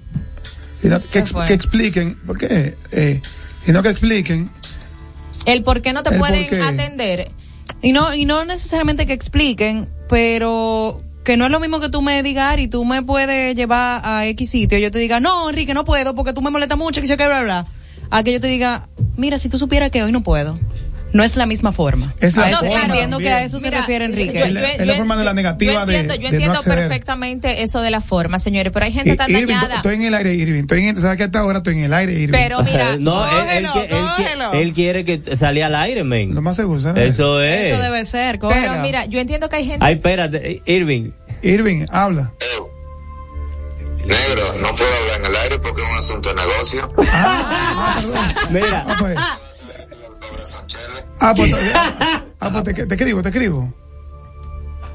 [0.81, 1.45] sino que, ex- fue?
[1.45, 2.77] que expliquen, ¿por qué?
[2.91, 3.21] Eh,
[3.63, 4.49] sino que expliquen,
[5.45, 7.31] El por qué no te pueden atender.
[7.81, 12.01] Y no, y no necesariamente que expliquen, pero que no es lo mismo que tú
[12.01, 15.49] me digas, y tú me puedes llevar a X sitio, y yo te diga, no,
[15.49, 17.65] Enrique, no puedo, porque tú me molestas mucho, que yo que bla, bla.
[18.11, 20.57] A que yo te diga, mira, si tú supieras que hoy no puedo.
[21.11, 22.13] No es la misma forma.
[22.19, 24.43] Es la A eso- forma entiendo que a eso se Mira, refiere Enrique.
[24.43, 26.61] Es la- es la forma de la negativa yo entiendo, de- yo de no entiendo
[26.63, 29.75] perfectamente eso de la forma, señores, pero hay gente tan Irving, dañada.
[29.77, 32.13] estoy en el aire, Irving, estoy en, ¿sabes que hasta ahora estoy en el aire,
[32.13, 32.37] Irving?
[32.37, 34.53] Pero mira, no, él, él, cógelo, él cógelo.
[34.53, 36.35] él quiere que salga al aire, men.
[36.35, 37.09] Lo más seguro, ¿sabes?
[37.09, 37.71] Eso es.
[37.71, 38.75] Eso debe ser, pero cógelo.
[38.83, 41.09] mira, yo entiendo que hay gente Ay, espérate, Irving.
[41.41, 42.33] Irving, habla.
[44.09, 46.93] Negro, no puedo hablar en el aire porque es un asunto de negocio.
[48.51, 49.17] Mira, Ah, pues,
[51.19, 51.53] ah, pues,
[52.39, 53.73] ah, pues te, te escribo, te escribo.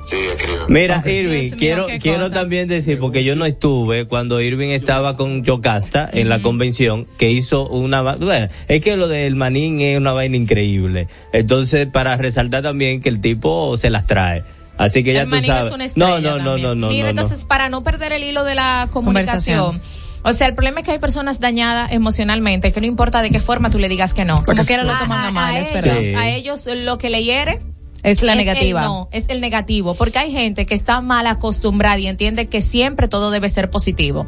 [0.00, 0.58] Sí, escribe.
[0.68, 1.02] mira.
[1.06, 2.34] Irving, mío, quiero, quiero cosa.
[2.34, 7.30] también decir, porque yo no estuve cuando Irving estaba con Yocasta en la convención, que
[7.30, 8.02] hizo una...
[8.16, 11.08] Bueno, es que lo del manín es una vaina increíble.
[11.32, 14.42] Entonces, para resaltar también que el tipo se las trae.
[14.76, 15.66] Así que ya el tú sabes.
[15.66, 17.20] es una estrella no, no, no, no, no, Mira, no, no.
[17.20, 19.58] entonces, para no perder el hilo de la comunicación.
[19.60, 20.04] Conversación.
[20.26, 23.40] O sea, el problema es que hay personas dañadas emocionalmente, que no importa de qué
[23.40, 24.42] forma tú le digas que no.
[24.42, 26.00] Como que quiera lo toman a mal, es verdad.
[26.00, 26.14] Sí.
[26.14, 27.60] a ellos lo que le hiere
[28.02, 28.82] Es la el negativa.
[28.82, 33.06] no, es el negativo, porque hay gente que está mal acostumbrada y entiende que siempre
[33.06, 34.24] todo debe ser positivo.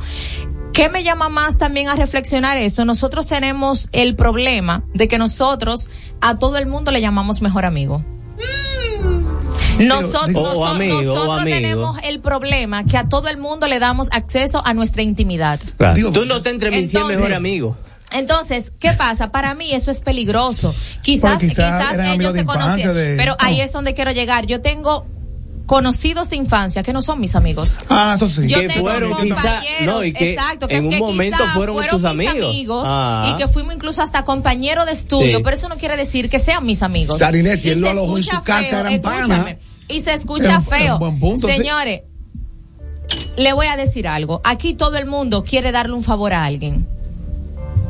[0.75, 2.85] ¿Qué me llama más también a reflexionar esto?
[2.85, 5.89] Nosotros tenemos el problema de que nosotros
[6.21, 8.05] a todo el mundo le llamamos mejor amigo.
[9.79, 11.57] Digo- O noso- amigo, o nosotros amigo.
[11.57, 15.61] tenemos el problema que a todo el mundo le damos acceso a nuestra intimidad.
[15.77, 15.95] Claro.
[15.95, 17.77] Digo, tú pues, no te entonces- mejor amigo.
[18.13, 19.33] Entonces, ¿qué pasa?
[19.33, 20.75] Para mí eso es peligroso.
[21.03, 24.47] Quizás, quizás ellos se conocían, de- pero ahí es donde quiero llegar.
[24.47, 25.05] Yo tengo
[25.67, 27.79] conocidos de infancia que no son mis amigos.
[27.89, 28.47] Ah, eso sí.
[28.49, 31.39] Yo Que tengo fueron compañeros, quizá- no, y que exacto, que, en un que momento
[31.39, 32.85] quizá fueron tus mis amigos.
[32.89, 33.33] Ah.
[33.35, 35.43] y que fuimos incluso hasta compañeros de estudio, Sí.
[35.45, 37.19] pero eso no quiere decir que sean mis amigos.
[37.19, 39.21] Sarinés, si Y él lo alojó en su casa, feo, eran panas.
[39.29, 40.99] escúchame, Y se escucha feo.
[40.99, 41.55] buen punto, sí.
[41.57, 42.03] Señores,
[43.37, 44.41] le voy a decir algo.
[44.45, 46.87] Aquí todo el mundo quiere darle un favor a alguien.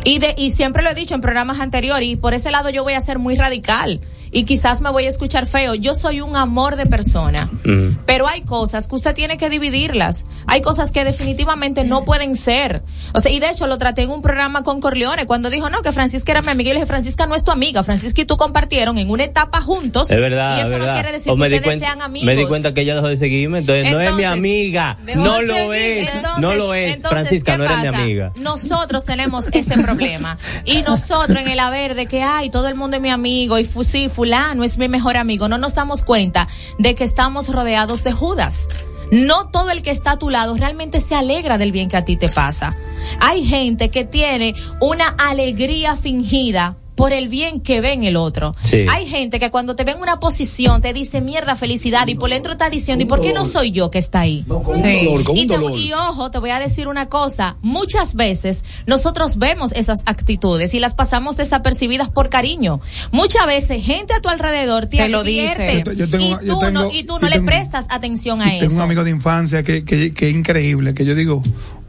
[0.04, 2.84] Y, de, y siempre lo he dicho en programas anteriores, y por ese lado yo
[2.84, 4.00] voy a ser muy radical.
[4.36, 5.74] Y quizás me voy a escuchar feo.
[5.74, 7.48] Yo soy un amor de persona.
[7.64, 8.00] Mm.
[8.04, 10.26] Pero hay cosas que usted tiene que dividirlas.
[10.46, 12.82] Hay cosas que definitivamente no pueden ser.
[13.14, 15.80] O sea, y de hecho lo traté en un programa con Corleone cuando dijo, no,
[15.80, 16.68] que Francisca era mi amiga.
[16.68, 17.82] Y le dije, Francisca no es tu amiga.
[17.82, 20.10] Francisca y tú compartieron en una etapa juntos.
[20.10, 20.86] Es verdad, Y eso es verdad.
[20.88, 22.26] no quiere decir O que ustedes cuenta- sean amigos.
[22.26, 24.98] Me di cuenta que ella dejó de seguirme, entonces, no es mi amiga.
[25.16, 26.00] No lo seguirme.
[26.02, 26.14] es.
[26.14, 26.94] Entonces- no lo es.
[26.96, 27.98] entonces, Francisca, ¿qué no eres mi pasa?
[28.02, 28.32] amiga.
[28.38, 30.36] Nosotros tenemos ese problema.
[30.66, 33.64] Y nosotros en el haber de que, ay, todo el mundo es mi amigo y
[33.64, 34.25] sí, fulano
[34.64, 38.68] es mi mejor amigo, no nos damos cuenta de que estamos rodeados de Judas.
[39.12, 42.04] No todo el que está a tu lado realmente se alegra del bien que a
[42.04, 42.76] ti te pasa.
[43.20, 48.54] Hay gente que tiene una alegría fingida por el bien que ve en el otro.
[48.64, 48.86] Sí.
[48.90, 52.30] Hay gente que cuando te ve en una posición te dice mierda felicidad y por
[52.30, 54.44] dentro está diciendo, ¿y por qué no soy yo que está ahí?
[54.48, 54.82] No, con Sí.
[54.82, 55.78] un dolor, con Y, un te- dolor.
[55.78, 57.56] y ojo, te voy a decir una cosa.
[57.62, 62.80] Muchas veces nosotros vemos esas actitudes y las pasamos desapercibidas por cariño.
[63.12, 65.84] Muchas veces gente a tu alrededor te, Te lo dice.
[65.86, 67.84] Yo- yo tengo y, una- tú yo tengo- no, y tú no le tengo- prestas
[67.90, 68.74] atención a Y tengo eso.
[68.76, 71.42] un amigo de infancia que, que, que es increíble, que yo digo,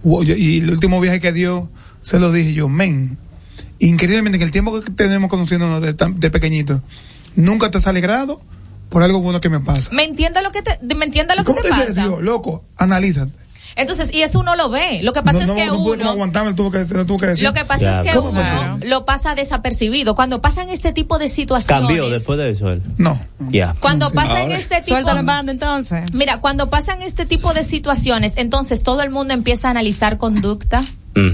[0.03, 1.69] wow, yo- y el último viaje que dio,
[2.01, 3.17] se lo dije yo, men,
[3.79, 6.81] increíblemente en el tiempo que tenemos conociéndonos de, pequeñito,
[7.35, 8.41] nunca te has alegrado
[8.89, 9.93] por algo bueno que me pasa.
[9.93, 12.07] ¿Me entiendes lo que te, me entiendes lo que ¿Cómo te te pasa?
[12.07, 12.63] Dios, loco?
[12.77, 13.47] Analízate.
[13.77, 15.01] Entonces, y eso uno lo ve.
[15.03, 17.27] Lo que pasa no, es no, que no uno aguantarme, tuvo que, lo tuvo que
[17.27, 17.43] decir.
[17.43, 20.15] Lo que pasa Ya, es que ¿cómo uno lo pasa desapercibido.
[20.15, 21.85] Cuando pasan este tipo de situaciones.
[21.85, 22.81] Cambió después de eso él.
[22.97, 23.19] No.
[23.51, 23.75] Ya.
[23.79, 24.57] Cuando pasan Ahora.
[24.57, 26.11] este tipo Suéltalo en banda entonces.
[26.11, 30.83] Mira, cuando pasan este tipo de situaciones, entonces todo el mundo empieza a analizar conducta,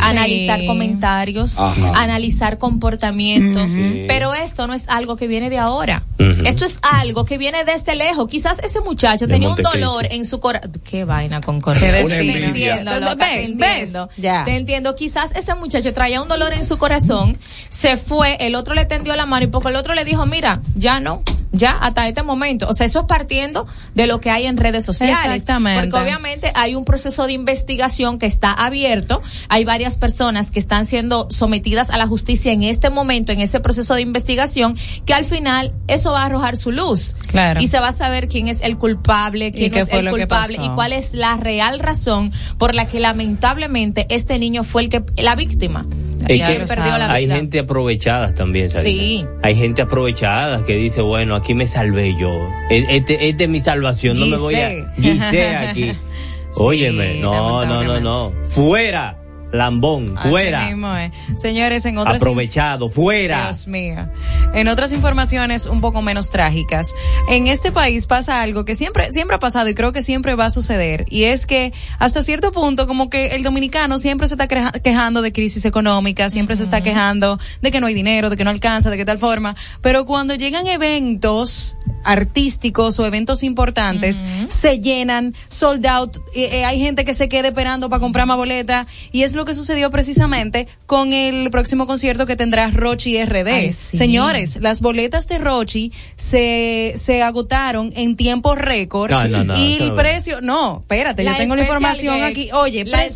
[0.01, 0.65] Analizar Sí.
[0.67, 2.01] comentarios, Ajá.
[2.01, 3.63] analizar comportamientos.
[4.07, 6.03] Pero esto no es algo que viene de ahora.
[6.45, 8.27] Esto es algo que viene desde lejos.
[8.27, 10.71] Quizás ese muchacho De tenía un dolor en su corazón.
[10.83, 11.89] Qué vaina con corazón.
[11.89, 13.45] Te entiendo, loca, te ¿Ves?
[13.49, 14.07] entiendo.
[14.07, 14.17] ¿Ves?
[14.17, 14.43] Ya.
[14.45, 14.95] Te entiendo.
[14.95, 17.37] Quizás ese muchacho traía un dolor en su corazón,
[17.69, 20.61] se fue, el otro le tendió la mano y porque el otro le dijo, mira,
[20.75, 21.23] ya no,
[21.53, 22.67] ya hasta este momento.
[22.67, 25.17] O sea, eso es partiendo de lo que hay en redes sociales.
[25.23, 25.87] Exactamente.
[25.87, 29.21] Porque obviamente hay un proceso de investigación que está abierto.
[29.47, 33.59] Hay varias personas que están siendo sometidas a la justicia en este momento, en ese
[33.59, 34.75] proceso de investigación,
[35.05, 37.15] que al final eso va a arrojar su luz.
[37.27, 37.61] Claro.
[37.61, 40.69] Y se va a saber quién es el culpable, quién es fue el culpable y
[40.69, 45.35] cuál es la real razón por la que lamentablemente este niño fue el que la
[45.35, 45.85] víctima.
[46.27, 48.85] Es y que que perdió la hay gente aprovechada también, ¿sabes?
[48.85, 49.25] Sí.
[49.41, 52.49] Hay gente aprovechada que dice, bueno, aquí me salvé yo.
[52.69, 54.69] E- Este, este es mi salvación, no me voy a...
[54.97, 55.91] Guisé aquí.
[56.55, 58.31] Óyeme, no, no, no, no.
[58.47, 59.17] Fuera,
[59.53, 60.65] lambón, Así fuera.
[60.65, 61.11] mismo es.
[61.35, 63.45] Señores, en otras Aprovechado, fuera.
[63.45, 64.09] Dios mío.
[64.53, 66.93] En otras informaciones un poco menos trágicas,
[67.29, 70.45] en este país pasa algo que siempre, siempre ha pasado y creo que siempre va
[70.45, 71.05] a suceder.
[71.09, 75.21] Y es que hasta cierto punto como que el dominicano siempre se está queja- quejando
[75.21, 78.49] de crisis económica, siempre se está quejando de que no hay dinero, de que no
[78.49, 79.55] alcanza, de qué tal forma.
[79.81, 86.79] Pero cuando llegan eventos artísticos o eventos importantes, se llenan, sold out, eh, eh, hay
[86.79, 90.67] gente que se queda esperando para comprar más boleta y es lo que sucedió precisamente
[90.85, 93.47] con el próximo concierto que tendrá Rochi RD.
[93.47, 93.97] Ay, sí.
[93.97, 99.77] Señores, las boletas de Rochi se, se agotaron en tiempo récord No, no, no, y
[99.81, 102.49] el precio, no, espérate, La yo tengo la información aquí.
[102.53, 103.09] Oye, La pre-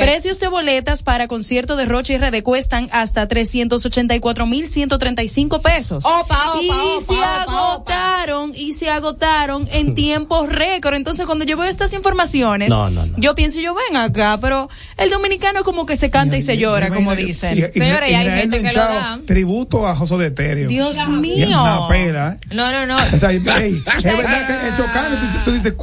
[0.00, 6.04] precios de boletas para concierto de Rochi RD cuestan hasta 384.135 pesos.
[6.04, 10.94] Opa, opa, y opa, se opa, agotaron y se agotaron en tiempo récord.
[10.94, 13.14] Entonces, cuando yo veo estas informaciones, No, no, no.
[13.18, 16.90] yo pienso, yo ven acá, pero el dominicano como que se canta y se llora,
[16.90, 17.72] como dicen.
[17.72, 19.18] Señores, y hay gente que lo da.
[19.26, 20.68] Tributo a José de Eterio.
[20.68, 21.60] Dios Y es mío.
[21.60, 22.54] una peda, ¿eh?
[22.54, 22.96] No, no, no.
[23.12, 23.42] O sea, ey,
[23.98, 25.16] es verdad que es chocante.
[25.44, 25.74] Tú dices,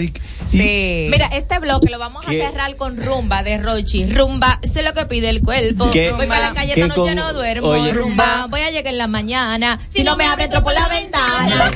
[0.00, 0.12] y-
[0.44, 1.08] Sí.
[1.10, 2.40] Mira, este bloque lo vamos a ¿Qué?
[2.40, 4.06] cerrar con rumba de Rochi.
[4.06, 5.90] Rumba, sé lo que pide el cuerpo.
[5.90, 6.12] ¿Qué?
[6.12, 7.68] Voy para la calle ¿Qué esta noche, con- no duermo.
[7.68, 7.90] Oye.
[7.92, 9.78] rumba, voy a llegar en la mañana.
[9.90, 11.70] Si no me abre, entro por la ventana.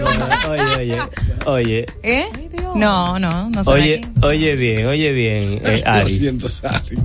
[0.48, 0.98] Oye, oye,
[1.46, 1.86] oye.
[2.04, 2.26] ¿Eh?
[2.74, 4.08] No, no, no soy Oye, aquí.
[4.22, 6.10] oye bien, oye bien, eh, Lo Ari.
[6.10, 6.98] siento, Sally.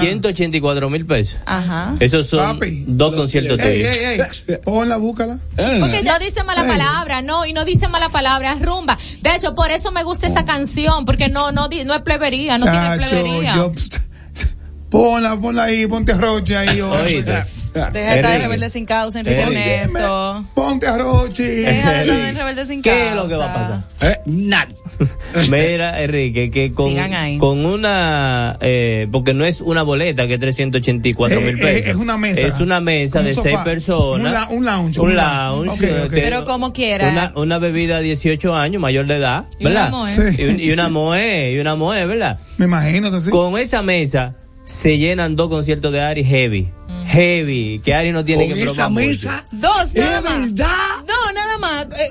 [0.00, 1.40] 384 mil pesos.
[1.46, 1.94] Ajá.
[2.00, 2.84] Esos son Papi.
[2.88, 3.96] dos conciertos tuyos.
[3.96, 4.56] ey, ey.
[4.64, 5.38] Ponla, búscala.
[5.56, 6.68] Porque no dice mala Ey.
[6.68, 8.98] palabra, no, y no dice mala palabra, es rumba.
[9.20, 12.64] De hecho, por eso me gusta esa canción, porque no, no, no es plebería, no
[12.70, 13.54] tiene plebería.
[13.54, 13.72] yo,
[14.90, 16.82] ponla, ponla ahí, ponte Roche ahí.
[17.74, 18.38] Deja de estar de Enrique.
[18.42, 19.40] rebelde sin causa, Enrique.
[19.40, 20.44] Ernesto.
[20.54, 21.42] Ponte a Roche.
[21.48, 22.98] Deja de estar de rebelde sin causa.
[22.98, 23.84] ¿Qué es lo que va a pasar?
[24.12, 24.68] Eh, nada.
[25.50, 26.92] Mira, Enrique, que con,
[27.38, 31.86] con una, eh, porque no es una boleta que es 384 mil Eh, eh, pesos.
[31.90, 32.46] es una mesa.
[32.46, 33.48] Es una mesa Un de sofá.
[33.48, 34.26] seis personas.
[34.26, 36.08] Un la- un lounge, Un un lounge.
[36.10, 37.08] Pero como quiera.
[37.10, 39.90] Una, una bebida de 18 años, mayor de edad, Y una ¿verdad?
[39.90, 40.08] moe.
[40.08, 40.42] Sí.
[40.58, 42.38] Y, y una moe, y una moe, ¿verdad?
[42.58, 43.30] Me imagino que sí.
[43.30, 44.34] Con esa mesa
[44.64, 46.68] se llenan dos conciertos de Ari heavy.
[47.06, 49.44] Heavy, que Ari no tiene Con que esa mesa.
[49.52, 50.40] Dos, nada Es más.
[50.40, 50.66] verdad.
[51.06, 51.86] No, nada más.
[51.98, 52.08] Eh.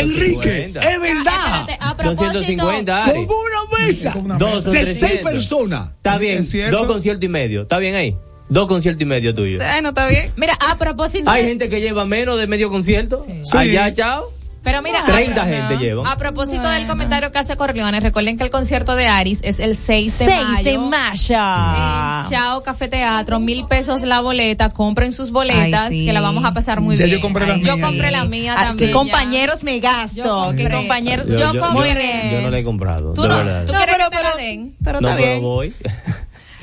[0.00, 0.80] Enrique, 150.
[0.80, 1.60] es verdad.
[1.60, 4.12] Espérate, a propósito, 150, Con una mesa.
[4.12, 4.70] Con una Dos mesa.
[4.78, 5.10] De 300.
[5.10, 5.88] seis personas.
[5.96, 7.62] Está bien, dos conciertos y medio.
[7.62, 8.16] ¿Está bien ahí?
[8.48, 9.62] Dos conciertos y medio tuyos.
[9.62, 10.32] Ay, no está bien.
[10.36, 11.28] Mira, a propósito.
[11.30, 13.26] Hay de- gente que lleva menos de medio concierto.
[13.42, 13.56] Sí.
[13.58, 14.32] Allá, chao.
[14.70, 16.06] Pero mira, 30 a- gente llevan.
[16.06, 19.74] A propósito del comentario que hace Corleone, recuerden que el concierto de Aris es el
[19.76, 20.64] 6 de 6 mayo.
[20.64, 22.24] de mayo.
[22.24, 26.06] En Chao Café Teatro, mil pesos la boleta, compren sus boletas, Ay, sí.
[26.06, 27.16] que la vamos a pasar muy Ya bien.
[27.16, 27.86] yo compré las Ay, Yo mías.
[27.88, 28.90] compré la mía Ah, también.
[28.90, 30.22] Que compañeros me gasto.
[30.24, 30.64] Yo compré.
[30.68, 31.26] Que compañeros.
[31.28, 32.30] Yo yo, compré.
[32.32, 33.14] yo no le he comprado.
[33.14, 34.74] Tú no, tú No, quieres pero, que te la pero, den.
[34.84, 35.42] pero no, está pero bien.
[35.42, 35.74] voy.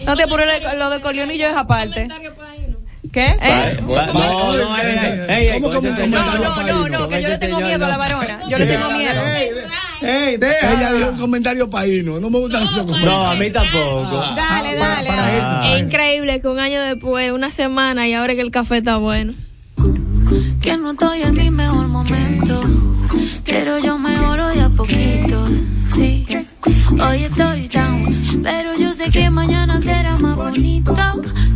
[0.05, 0.45] No te apures,
[0.77, 2.07] lo- de Coleón y yo es aparte.
[3.15, 3.27] ¿Qué?
[3.41, 3.77] ¿Eh?
[3.81, 4.99] No, no, ey,
[5.29, 6.07] ey, ey, ¿Cómo, cómo, cómo?
[6.07, 8.41] No, no, no, no, que yo le tengo miedo a la varona.
[8.49, 9.21] Yo le tengo miedo.
[10.01, 12.19] Ey, Ella dijo un comentario paíno.
[12.19, 13.13] No me gustan esos comentarios.
[13.13, 14.21] No, a mí tampoco.
[14.35, 15.75] Dale, dale.
[15.77, 19.31] Es increíble que un año después, una semana y ahora que el café está bueno.
[20.61, 22.63] que no estoy en mi mejor momento.
[23.45, 25.47] Pero yo mejoro de a poquito.
[25.95, 26.25] Sí,
[27.01, 28.43] hoy estoy down.
[28.43, 30.93] Pero yo sé que mañana será más bonito.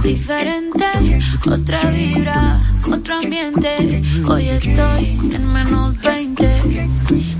[0.01, 1.19] Diferente,
[1.51, 4.01] otra vibra, otro ambiente.
[4.29, 6.89] Hoy estoy en menos 20.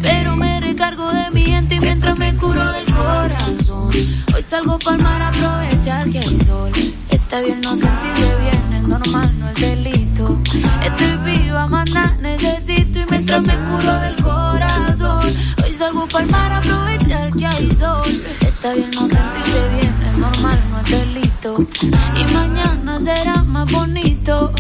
[0.02, 3.92] Pero me recargo de mi gente y mientras me curo del corazón.
[4.36, 6.72] Hoy salgo pa'l mar a aprovechar que hay sol.
[7.10, 10.38] Está bien no sentirse bien, es normal, no es delito.
[10.84, 15.24] Estoy viva, maná, necesito y mientras me curo del corazón.
[15.64, 16.89] Hoy salgo pa'l mar a aprovechar
[17.62, 21.58] Está bien no sentirse bien, es normal, no es delito.
[22.16, 24.54] y mañana será más bonito.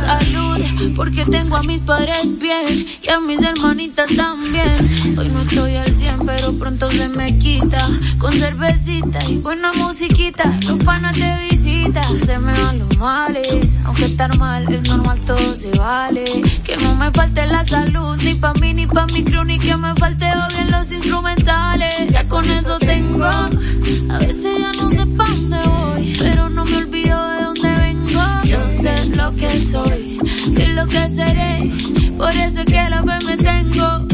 [0.00, 4.74] Salud, porque tengo a mis padres bien y a mis hermanitas también.
[5.16, 7.88] Hoy no estoy al 100, pero pronto se me quita.
[8.18, 13.48] Con cervecita y buena musiquita, los panas de Se me van los males,
[13.86, 16.24] aunque estar mal es normal, todo se vale.
[16.62, 19.74] Que no me falte la salud, ni pa' mí ni pa' mi crew, ni que
[19.74, 22.10] me falte bien los instrumentales.
[22.10, 26.76] Ya con eso tengo, a veces ya no sé pa' dónde voy, pero no me
[26.76, 28.22] olvido de dónde vengo.
[28.44, 30.18] Yo sé lo que soy,
[30.54, 31.72] sé lo que seré,
[32.18, 34.06] por eso es que la fe me tengo.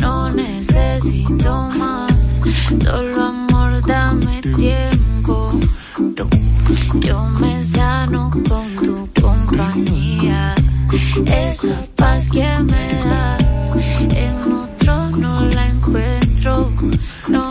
[0.00, 2.12] No necesito más,
[2.82, 5.41] solo amor, dame tiempo.
[7.12, 10.54] Yo me sano con tu compañía,
[11.26, 13.42] esa paz que me das,
[14.16, 16.72] en otro no la encuentro,
[17.28, 17.50] no.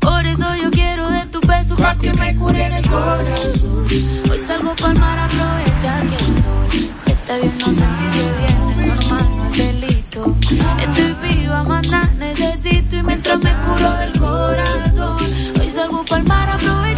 [0.00, 3.84] Por eso yo quiero de tu beso pa' que me cure en el corazón.
[4.28, 6.66] Hoy salgo pa'l mar a aprovechar que el sol
[7.06, 10.36] está bien, no sentirse bien, es normal, no es delito.
[10.82, 15.16] Estoy viva, maná, necesito y mientras me curo del corazón.
[15.60, 16.89] Hoy salgo pa'l mar a aprovechar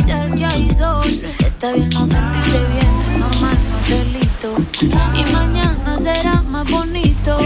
[0.83, 4.57] Está bien no sentirse bien, es normal, no es delito.
[5.14, 7.39] Y mañana será más bonito.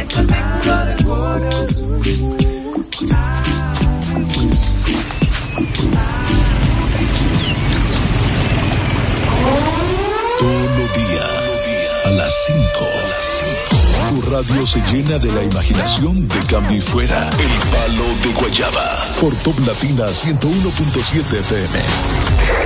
[14.42, 17.30] Radio se llena de la imaginación de cambio y fuera.
[17.40, 19.06] El palo de Guayaba.
[19.18, 21.78] Por Top Latina 101.7 FM.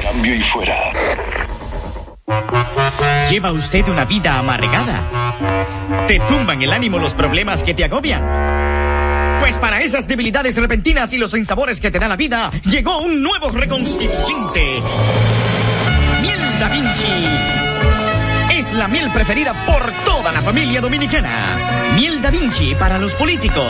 [0.02, 0.92] Cambio y fuera.
[3.30, 6.06] ¿Lleva usted una vida amargada?
[6.08, 9.38] ¿Te tumban el ánimo los problemas que te agobian?
[9.38, 13.22] Pues para esas debilidades repentinas y los insabores que te da la vida, llegó un
[13.22, 14.80] nuevo reconstituyente.
[16.20, 17.69] Miel Da Vinci.
[18.74, 21.92] La miel preferida por toda la familia dominicana.
[21.96, 23.66] Miel Da Vinci para los políticos.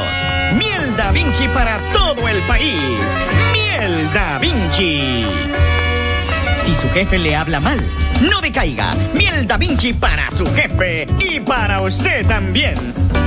[0.56, 3.16] Miel Da Vinci para todo el país.
[3.52, 5.69] Miel Da Vinci.
[6.64, 7.80] Si su jefe le habla mal,
[8.30, 8.94] no decaiga.
[9.14, 12.74] Miel Da Vinci para su jefe y para usted también.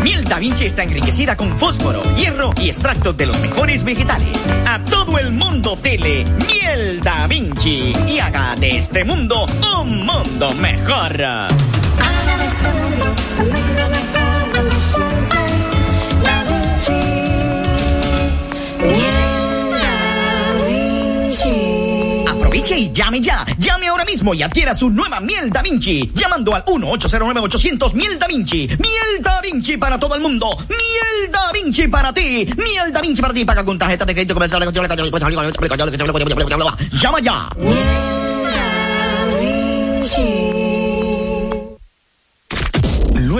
[0.03, 4.27] Miel Da Vinci está enriquecida con fósforo, hierro y extractos de los mejores vegetales.
[4.67, 9.45] A todo el mundo tele, Miel Da Vinci y haga de este mundo
[9.81, 11.17] un mundo mejor.
[22.63, 23.45] Aproveche llame ya.
[23.57, 26.09] Llame ahora mismo y adquiera su nueva miel Da Vinci.
[26.13, 28.67] Llamando al 1-809-800 miel Da Vinci.
[28.79, 30.47] Miel Da Vinci para todo el mundo.
[30.69, 32.47] Miel Da Vinci para ti.
[32.55, 33.43] Miel Da Vinci para ti.
[33.43, 34.63] Paga con tarjeta de crédito comercial.
[36.93, 38.12] Llama ya.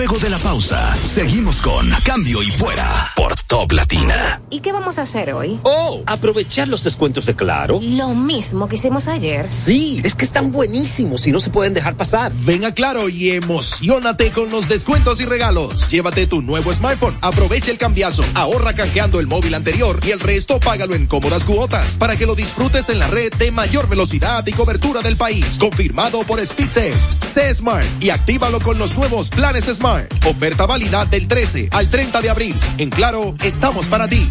[0.04, 4.42] Luego de la pausa, seguimos con Cambio y Fuera por Top Latina.
[4.50, 5.58] ¿Y qué vamos a hacer hoy?
[5.62, 7.80] Oh, aprovechar los descuentos de Claro.
[7.82, 9.50] Lo mismo que hicimos ayer.
[9.50, 12.32] Sí, es que están buenísimos y no se pueden dejar pasar.
[12.34, 15.88] Ven a Claro y emocionate con los descuentos y regalos.
[15.88, 20.60] Llévate tu nuevo smartphone, aprovecha el cambiazo, ahorra canjeando el móvil anterior y el resto
[20.60, 24.52] págalo en cómodas cuotas para que lo disfrutes en la red de mayor velocidad y
[24.52, 25.56] cobertura del país.
[25.58, 27.24] Confirmado por Speedtest.
[27.24, 29.93] C Smart y actívalo con los nuevos planes Smart.
[30.26, 32.54] Oferta válida del 13 al 30 de abril.
[32.78, 34.28] En Claro, estamos para ti.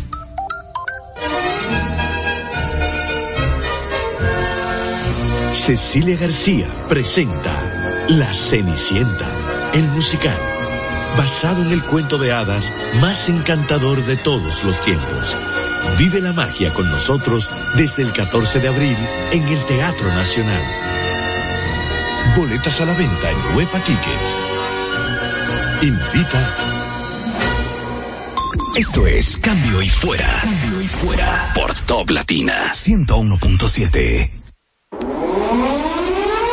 [5.53, 10.37] Cecilia García presenta La Cenicienta, el musical,
[11.17, 15.37] basado en el cuento de hadas más encantador de todos los tiempos.
[15.97, 18.97] Vive la magia con nosotros desde el 14 de abril
[19.31, 20.61] en el Teatro Nacional.
[22.35, 23.81] Boletas a la venta en Huepa.
[25.83, 26.55] Invita.
[28.77, 30.39] Esto es Cambio y Fuera.
[30.41, 34.29] Cambio y Fuera por Top Latina 101.7.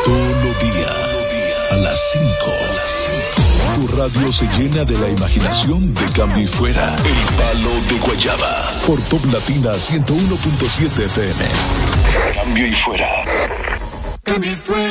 [0.03, 2.25] Todos los días, a las 5.
[3.75, 6.93] Tu radio se llena de la imaginación de cambio y fuera.
[6.97, 8.69] El palo de Guayaba.
[8.85, 11.45] Por Top Latina 101.7 FM.
[12.35, 13.23] Cambio y fuera.
[14.23, 14.90] Cambio y fuera,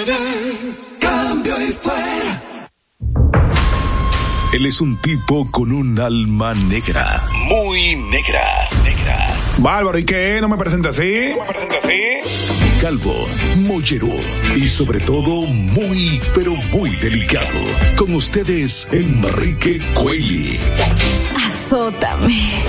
[4.52, 7.22] Él es un tipo con un alma negra.
[7.46, 8.68] Muy negra.
[8.82, 9.28] Negra.
[9.58, 10.40] Bárbaro, ¿y qué?
[10.40, 11.28] ¿No me presenta así?
[11.30, 12.80] ¿No me presenta así?
[12.80, 13.28] Calvo,
[13.58, 14.08] mollero
[14.56, 17.60] y sobre todo muy, pero muy delicado.
[17.96, 20.58] Con ustedes, Enrique Cuelli.
[21.46, 22.64] Azótame.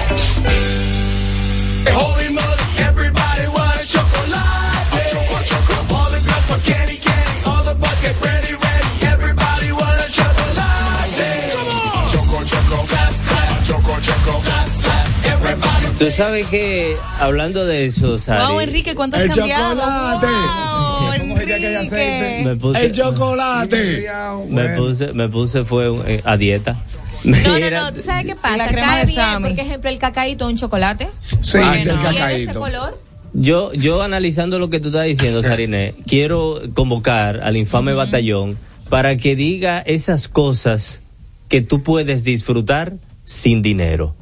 [16.02, 19.76] Tú sabes que, hablando de eso, Sari, Wow, Enrique, ¿cuánto has El cambiado?
[19.80, 20.28] chocolate.
[20.28, 22.42] Wow, Enrique.
[22.44, 24.10] me puse, El chocolate.
[24.50, 26.76] me puse, me puse fue eh, a dieta.
[27.24, 28.58] No, no, no, ¿tú sabes qué pasa?
[28.58, 29.42] La crema Cae de bien.
[29.44, 31.08] Porque, ejemplo, el cacaíto un chocolate.
[31.42, 32.60] Sí, Ah, es el Tiene ese cacaíto.
[32.60, 32.98] color.
[33.34, 38.58] Yo, yo analizando lo que tú estás diciendo, Sariné, quiero convocar al infame batallón
[38.90, 41.04] para que diga esas cosas
[41.48, 42.94] que tú puedes disfrutar
[43.24, 44.16] sin dinero.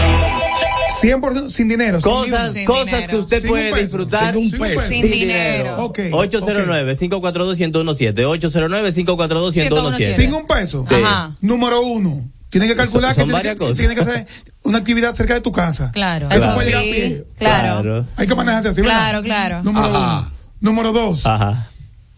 [1.02, 2.00] 100% sin dinero.
[2.02, 3.82] sin Cosas, ni un- cosas que usted Sin puede peso.
[3.84, 4.82] disfrutar Sin un peso.
[4.82, 5.76] Sin dinero.
[5.86, 6.00] Ok.
[6.12, 8.26] 809-542-1017.
[8.26, 10.16] 809-542-1017.
[10.16, 10.84] Sin un peso.
[10.88, 10.96] Sí.
[10.96, 11.36] Ajá.
[11.42, 12.24] Número uno.
[12.60, 14.28] Tienes que calcular Son- son que tienes, que, tienes que hacer
[14.64, 15.92] una actividad cerca de tu casa.
[15.94, 16.28] Claro.
[16.30, 17.24] Eso Eso puede llegar a sí, pie.
[17.38, 18.06] claro.
[18.16, 18.98] Hay que manejarse así, ¿verdad?
[18.98, 19.64] Claro, claro.
[19.64, 20.20] Número Ajá.
[20.20, 20.32] uno.
[20.60, 21.26] Número dos.
[21.26, 21.68] Ajá.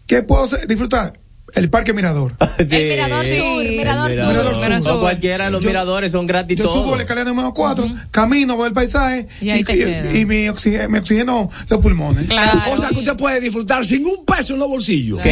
[0.06, 1.12] ¿Qué puedo hacer- disfrutar?
[1.52, 2.36] El Parque Mirador.
[2.68, 2.76] Sí.
[2.76, 3.68] El mirador sur, Sí.
[3.76, 4.28] mirador El sur.
[4.28, 4.92] Mirador mirador sur.
[4.92, 8.54] O cualquiera de los Yo- miradores son gratis Yo subo la escalera número 4, camino,
[8.56, 12.26] voy al paisaje Y y mi, oxígeno, me oxigeno los pulmones.
[12.26, 12.60] Claro.
[12.64, 15.18] Cosas que usted puede disfrutar sin un peso en los bolsillos.
[15.18, 15.30] Sí.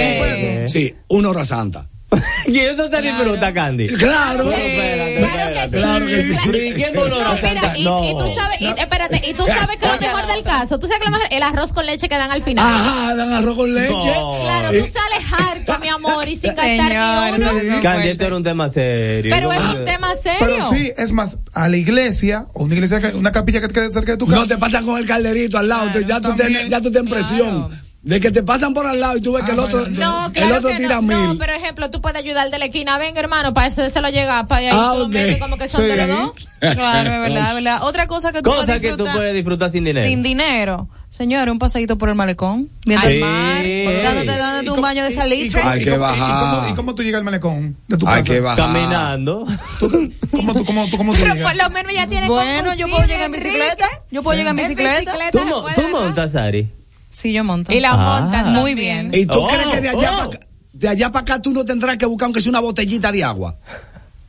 [0.68, 1.86] Sí, una hora santa.
[2.46, 3.86] ¿Y eso te disfruta, Candy?
[3.88, 4.50] Claro.
[4.50, 5.70] Espérate, Claro que sí.
[5.70, 6.36] Claro que sí.
[6.46, 8.04] Pero, ¿y quién pone una No, mira, y, No.
[8.04, 11.00] y tú sabes, y, espérate, y tú sabes que lo mejor del caso, tú sabes
[11.00, 12.64] que lo mejor, el arroz con leche que dan al final.
[12.66, 13.92] Ajá, dan arroz con leche.
[13.92, 14.38] No.
[14.40, 17.82] Claro, tú sales harto, mi amor, y sin gastar ni uno.
[17.82, 19.30] Candy, esto era un tema serio.
[19.34, 20.38] Pero es ¿Cómo un que- tema serio.
[20.40, 23.74] Pero sí, es más, a la iglesia, o una iglesia, que- una capilla que te
[23.74, 24.40] quede cerca de tu casa.
[24.40, 27.12] No te pasan con el calderito al lado, tú- ya, tú tienes, ya tú tienes
[27.12, 27.87] presión.
[28.00, 29.98] De que te pasan por al lado y tú ves que el Ah, otro, bueno,
[29.98, 31.02] No, el claro otro que tira no.
[31.02, 31.16] mil.
[31.16, 32.96] No, pero ejemplo, tú puedes ayudar de la esquina.
[32.96, 34.46] Venga, hermano, para eso se lo llega.
[34.46, 35.08] Para ahí Ah, tú ok.
[35.08, 35.88] metes como que son Sí.
[35.88, 36.30] de los dos.
[36.60, 37.82] Claro, es verdad, es verdad.
[37.82, 40.06] Otra cosa que tú Cosas puedes que tú puedes disfrutar sin dinero.
[40.06, 40.88] sin dinero.
[41.08, 43.14] Señor, un pasadito por el malecón, viendo Sí.
[43.14, 43.64] el mar,
[44.04, 45.62] dándote, dándote ¿Y un baño de salitre.
[45.62, 46.54] Hay y que y bajar.
[46.56, 48.32] cómo- ¿Y cómo tú llegas al malecón de tu Hay casa?
[48.32, 48.66] que bajar.
[48.66, 49.46] Caminando.
[49.80, 51.52] ¿Tú- ¿Cómo tú, cómo tú, cómo tú Pero llegas?
[51.52, 53.88] por lo menos ya tiene Bueno, yo puedo llegar en bicicleta.
[54.10, 55.14] Yo puedo llegar en bicicleta.
[55.32, 56.70] ¿Tú, mo- tú montas, Ari?
[57.10, 57.72] Sí, yo monto.
[57.72, 58.20] Y la Ah.
[58.20, 59.10] montan Muy bien.
[59.14, 60.16] ¿Y tú Oh, crees que de allá oh.
[60.16, 60.40] para acá,
[60.72, 63.56] de allá para acá tú no tendrás que buscar aunque sea una botellita de agua?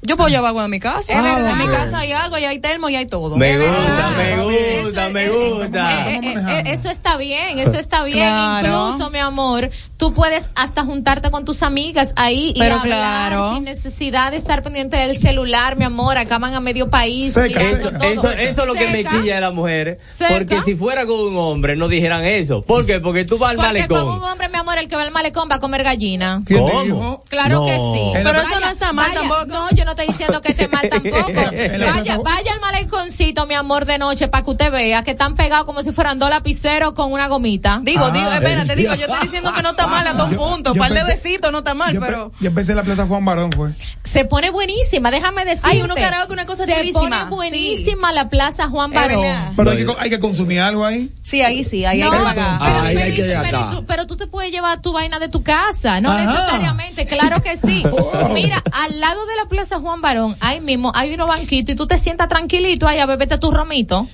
[0.02, 1.14] Yo puedo llevar agua en mi casa.
[1.14, 1.52] Verdad.
[1.52, 3.36] en mi casa hay agua y hay termo y hay todo.
[3.36, 6.10] Me gusta, me gusta, Eso me es- gusta.
[6.12, 8.18] Eh, eh, eh, eso está bien, eso está bien.
[8.20, 8.88] Claro.
[8.91, 13.54] Incluso, mi amor, tú puedes hasta juntarte con tus amigas ahí y hablar claro.
[13.54, 16.18] sin necesidad de estar pendiente del celular, mi amor.
[16.18, 17.34] Acaban a medio país.
[17.34, 18.00] Seca, mirando seca.
[18.00, 18.10] todo.
[18.10, 19.97] Eso, eso es lo que me quilla de las mujeres.
[20.08, 20.30] Seca.
[20.34, 22.62] Porque si fuera con un hombre, no dijeran eso.
[22.62, 23.02] ¿Por qué?
[23.02, 24.32] Porque tú vas al Porque con un malecón.
[24.32, 26.41] hombre, mi amor, el que va al malecón va a comer gallina.
[26.45, 27.20] ¿Quién te ¿Cómo?
[27.28, 27.66] Claro No.
[27.66, 28.12] que sí.
[28.24, 29.45] Pero eso no está mal vaya- tampoco.
[29.47, 31.34] No, yo no estoy diciendo que esté mal tampoco.
[31.34, 35.66] Vaya, vaya al maleconcito, mi amor, de noche para que usted vea que están pegados
[35.66, 37.80] como si fueran dos lapiceros con una gomita.
[37.84, 40.32] Digo, Ah, digo, espérate, el digo, yo estoy diciendo que no está mal hasta un
[40.32, 40.74] Yo- punto.
[40.74, 42.32] yo Par de pensé- besitos no está mal, Yo, pero.
[42.40, 43.72] yo empecé en la Plaza Juan Barón, fue.
[44.04, 45.70] Se pone buenísima, déjame decirte.
[45.70, 47.30] Hay uno karaoke, una cosa Se chulísima.
[47.30, 49.26] pone buenísima la Plaza Juan Barón.
[49.56, 51.10] Pero hay que, hay que consumir algo ahí.
[51.22, 52.58] Sí, ahí sí, ahí hay No, que pagar.
[52.60, 55.30] Ah, pero, ahí hay que pero- tú, pero tú te puedes llevar tu vaina de
[55.30, 56.26] tu casa, no Ajá.
[56.26, 57.84] necesariamente, claro que sí.
[58.34, 61.88] Mira, al lado de la Plaza Juan Barón, ahí mismo hay unos banquitos y tú
[61.88, 64.08] te sientas tranquilito ahí a beberte tu romito.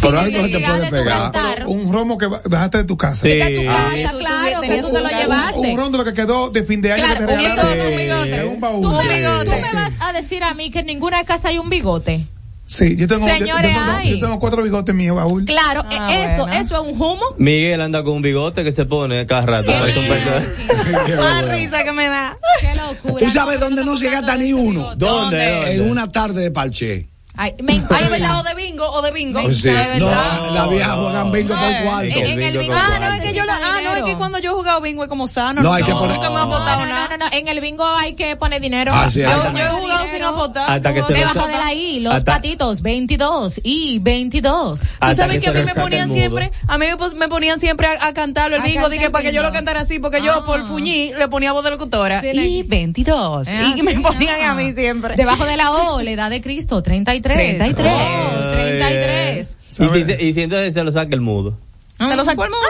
[0.00, 1.32] Pero algo se te puede de tú pegar.
[1.66, 3.22] Un romo que ba- bajaste de tu casa.
[3.22, 3.28] Sí.
[3.34, 5.58] De tu casa, tú claro, que tenías tú te un lo llevaste.
[5.58, 7.38] Un, un ron de lo que quedó de fin de año Claro, que te un
[7.40, 7.72] regalaron.
[7.72, 8.02] bigote, un Sí.
[8.06, 8.44] bigote.
[8.46, 8.80] Un baúl.
[8.82, 9.44] Tú, me, Sí.
[9.44, 12.26] tú me vas a decir a mí que en ninguna casa hay un bigote.
[12.72, 15.44] Sí, yo tengo, yo- yo, Señores, tengo, yo tengo cuatro bigotes mi baúl.
[15.44, 16.58] Claro, Ah, eh, eso, bueno.
[16.58, 17.20] eso es un humo.
[17.36, 19.70] Miguel anda con un bigote que se pone cada rato.
[19.70, 22.38] Más risa que me da.
[22.62, 23.26] Qué locura.
[23.26, 24.94] ¿Tú sabes dónde no se gasta ni uno?
[24.96, 25.74] ¿Dónde?
[25.74, 27.08] En una tarde de parche.
[27.34, 29.40] Ay, me Ay, verdad, o de bingo, o de bingo.
[29.42, 30.50] Pues No, verdad.
[30.52, 32.04] la vieja juegan bingo por Eh, cuarto.
[32.18, 32.74] en- en el bingo.
[32.76, 35.02] Ah, no, es que yo la, ah, no, es que cuando yo he jugado bingo
[35.02, 35.62] es como sano.
[35.62, 37.08] No, hay que nunca- poner- Nunca me ha apostado No, no, nada.
[37.16, 38.92] no, no, en el bingo hay que poner dinero.
[38.94, 40.70] Ah, sí, Yo, he jugado sin apostar.
[40.72, 44.80] Hasta que se Debajo de la I, los Hasta- patitos, 22 y 22.
[45.00, 48.08] Tú sabes que que a mí me ponían siempre, a mí me, ponían siempre a,
[48.08, 50.44] a cantarlo el bingo, dije para que yo lo cantara así, porque yo Ah.
[50.44, 52.20] por fuñí le ponía voz de locutora.
[52.24, 53.48] Y le- 22.
[53.48, 54.50] Ah, y me ponían ah.
[54.50, 55.16] a mí siempre.
[55.16, 56.82] Debajo de la O, la edad de Cristo,
[57.22, 57.74] 33.
[57.76, 57.92] 33.
[58.40, 59.58] Oh, 33.
[59.70, 61.56] Y si, y si entonces se lo saca el mudo.
[61.98, 62.66] Se lo sacó el mundo.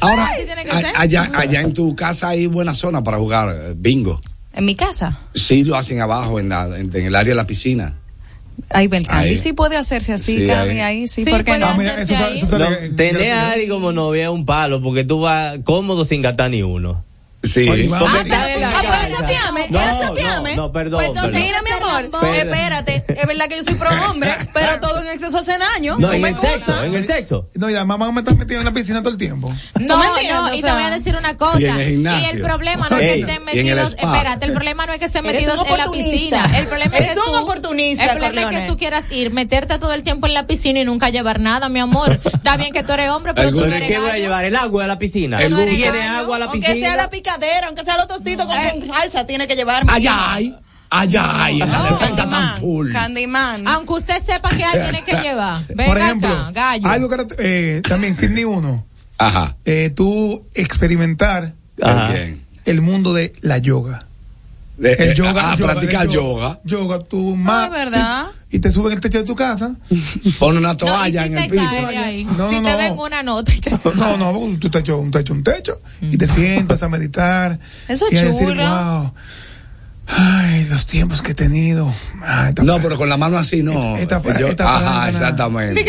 [0.00, 0.92] Ahora, Así tiene que a- ser.
[0.96, 4.20] allá, allá en tu casa hay buena zona para jugar eh, bingo.
[4.52, 5.18] En mi casa.
[5.34, 7.94] Sí lo hacen abajo en, la, en, en el área de la piscina.
[8.70, 9.36] Ahí el Candy Ahí.
[9.36, 10.80] sí puede hacerse así, Sí, Candy, ahí.
[10.80, 11.66] ahí, sí, Sí, ¿por qué puede no?
[11.66, 16.62] Ah, tener a Ari como novia un palo porque tú vas cómodo sin gastar ni
[16.62, 17.02] uno.
[17.44, 17.68] Sí.
[17.92, 21.42] Ah, pues chapeame, No, no, no, perdón, Pues entonces, perdón.
[21.42, 22.34] mira, mi amor, Perdón.
[22.34, 25.96] espérate, es verdad que yo soy pro hombre, pero todo en exceso hace daño.
[25.98, 27.48] No, en me el sexo, en el sexo.
[27.54, 29.52] No, y además van a estar metidos en la piscina todo el tiempo.
[29.80, 31.60] No, no, O y te voy a decir una cosa.
[31.60, 32.24] y en el gimnasio.
[32.24, 35.24] Y el problema no es que estén metidos, espérate, el problema no es que estén
[35.24, 36.58] metidos en la piscina.
[36.58, 39.30] El problema es Eres que un tú, oportunista, El problema es que tú quieras ir,
[39.32, 42.18] meterte todo el tiempo en la piscina y nunca llevar nada, mi amor.
[42.24, 44.44] Está bien que tú eres hombre, pero tú no eres ¿qué voy a llevar?
[44.44, 45.38] ¿El agua a la piscina?
[45.38, 46.86] ¿Tiene agua a la Aunque piscina?
[46.86, 49.92] sea la picadera, aunque sea los tostitos con salsa, tiene que llevarme.
[49.92, 50.56] Allá hay.
[50.90, 51.60] Allá hay.
[51.62, 52.92] En la despensa tan full.
[52.92, 53.66] Candyman.
[53.66, 55.60] Aunque usted sepa que hay, tiene que llevar.
[55.68, 56.88] Venga Por ejemplo, acá, gallo.
[56.88, 58.86] algo que eh, también, Sidney uno,
[59.18, 59.56] Ajá.
[59.64, 62.14] eh, tú experimentar Ajá.
[62.64, 64.06] el mundo de la yoga.
[64.76, 66.60] De- El eh, yoga, ah, yoga, practicar el yoga.
[66.64, 67.70] Yoga, tú más.
[67.70, 68.26] ¿verdad?
[68.56, 69.74] Y te suben el techo de tu casa.
[70.38, 71.86] Pon una No, toalla si en el piso.
[71.86, 72.24] ahí.
[72.24, 72.78] No, si no, te no.
[72.78, 75.80] ven una nota y te No, no, porque tú te echas un techo, un techo.
[76.00, 77.58] Y te sientas a meditar.
[77.88, 78.62] Eso es y a decir, chulo.
[78.62, 79.12] wow.
[80.06, 81.92] Ay, los tiempos que he tenido.
[82.22, 83.96] Ay, esta- No, pero con la mano así no.
[83.96, 85.84] Esta- Yo- esta ajá, exactamente.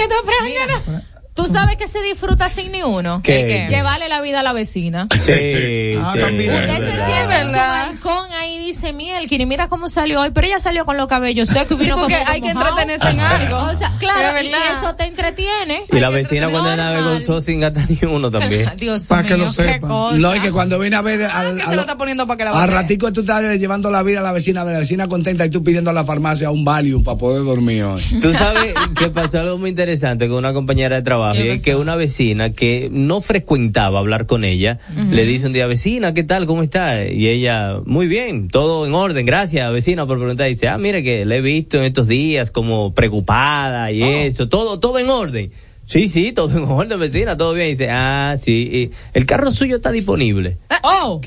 [1.35, 3.19] ¿Tú sabes que se disfruta sin ni uno?
[3.21, 3.41] ¿Qué?
[3.41, 3.67] ¿El qué?
[3.75, 5.07] Llevarle la vida a la vecina.
[5.21, 6.19] Sí, Ah, sí.
[6.21, 6.53] también.
[6.53, 7.07] Usted se verdad.
[7.07, 10.85] siente en su balcón ahí dice, Mielkin, y mira cómo salió hoy, pero ella salió
[10.85, 12.79] con los cabellos secos y Sí, vino porque como hay que mojado.
[12.79, 13.57] entretenerse en algo.
[13.69, 15.83] O sea, claro, y eso te entretiene.
[15.91, 17.21] Y la Hay que vecina cuando normal.
[17.21, 18.71] usó sin gastar ni uno también.
[18.77, 20.21] Dios Pa' que lo sepan.
[20.21, 22.37] No, y que cuando viene a ver al, que a se lo está poniendo para
[22.37, 25.45] que la al ratico tú estás llevando la vida a la vecina, la vecina contenta
[25.45, 28.01] y tú pidiendo a la farmacia un Valium para poder dormir hoy.
[28.21, 31.63] Tú sabes que pasó algo muy interesante con una compañera de trabajo ¿Qué y es
[31.63, 34.79] que una vecina que no frecuentaba hablar con ella
[35.11, 36.45] le dice un día, vecina, ¿qué tal?
[36.45, 37.05] ¿Cómo está?
[37.05, 40.47] Y ella, muy bien, todo en orden, gracias, vecina, por preguntar.
[40.47, 44.47] Y dice, ah, mire que le he visto en estos días como preocupada y eso,
[44.49, 45.51] todo, todo en orden.
[45.87, 47.67] Sí, sí, todo en orden, vecina, todo bien.
[47.67, 50.57] Y dice, ah, sí, y el carro suyo está disponible.
[50.83, 51.21] Oh,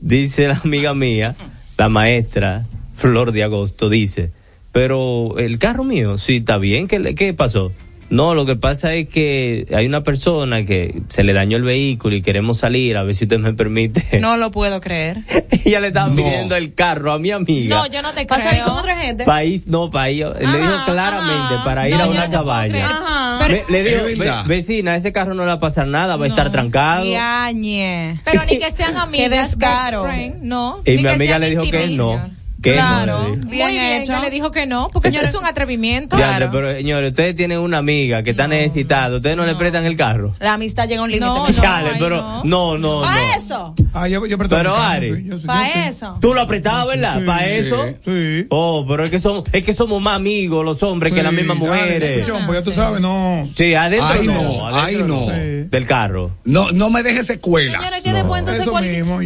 [0.00, 1.34] Dice la amiga mía,
[1.76, 4.30] la maestra Flor de Agosto, dice,
[4.72, 7.72] pero el carro mío, sí, está bien, ¿qué, le- qué pasó?
[8.10, 12.16] No, lo que pasa es que hay una persona que se le dañó el vehículo
[12.16, 14.02] y queremos salir, a ver si usted me permite.
[14.20, 15.18] No lo puedo creer.
[15.64, 17.76] Ella le estaba pidiendo el carro a mi amiga.
[17.76, 18.64] no, yo no te ¿Vas a ir creo.
[18.66, 19.24] con otra gente?
[19.24, 20.24] País, no, país.
[20.40, 21.64] Le dijo Ajá, claramente ajá.
[21.64, 22.78] para ir No, a una no.
[22.78, 23.48] Ajá.
[23.48, 23.82] Me- le.
[23.82, 27.04] "Ve- vecina, ese carro no le va a pasar nada, va a estar trancado.
[27.04, 28.20] Yañe.
[28.24, 29.28] Pero ni que sean amigas.
[29.30, 30.06] Qué descaro.
[30.40, 30.80] no.
[30.84, 32.37] Y ni mi que amiga le dijo que no.
[32.60, 33.18] Claro.
[33.18, 33.28] no.
[33.28, 33.48] le dijo.
[33.48, 34.20] Bien Muy bien, hecho.
[34.20, 36.16] le dijo que no, porque eso es un atrevimiento.
[36.16, 39.96] Diantre, pero señores, ustedes tienen una amiga que está necesitada, ustedes no, le prestan el
[39.96, 40.34] carro.
[40.40, 41.26] La amistad llega a un límite.
[41.26, 41.46] No.
[41.52, 43.02] Chale, pero no, no, no.
[43.02, 43.74] ¿Para eso?
[43.92, 46.18] Ah, yo, yo Pero, Ari, sí, ¿Para eso?
[46.20, 47.20] Tú lo apretabas, ¿verdad?
[47.20, 47.86] Sí, ¿Para sí, eso?
[48.00, 48.46] Sí.
[48.50, 51.58] Oh, pero es que somos, es que somos más amigos los hombres que las mismas
[51.58, 52.24] dale, mujeres.
[52.28, 53.48] John, pues ya tú sabes, no.
[53.56, 55.68] Sí, adentro Ay, no, adentro ay, no.
[55.70, 56.30] Del carro.
[56.44, 57.82] No, no me dejes secuelas.
[57.82, 58.66] Señores, que después, entonces,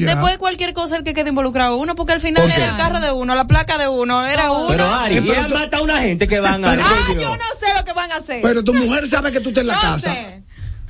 [0.06, 3.12] después cualquier cosa el que quede involucrado uno, porque al final era el carro de
[3.12, 4.68] uno, la placa de uno, era uno.
[4.68, 6.72] Pero Ari, y pero tú- matado a una gente que van a...
[6.72, 6.76] ah,
[7.18, 8.40] yo no sé lo que van a hacer.
[8.42, 10.12] Pero tu mujer sabe que tú estás en la no casa.
[10.14, 10.41] sé.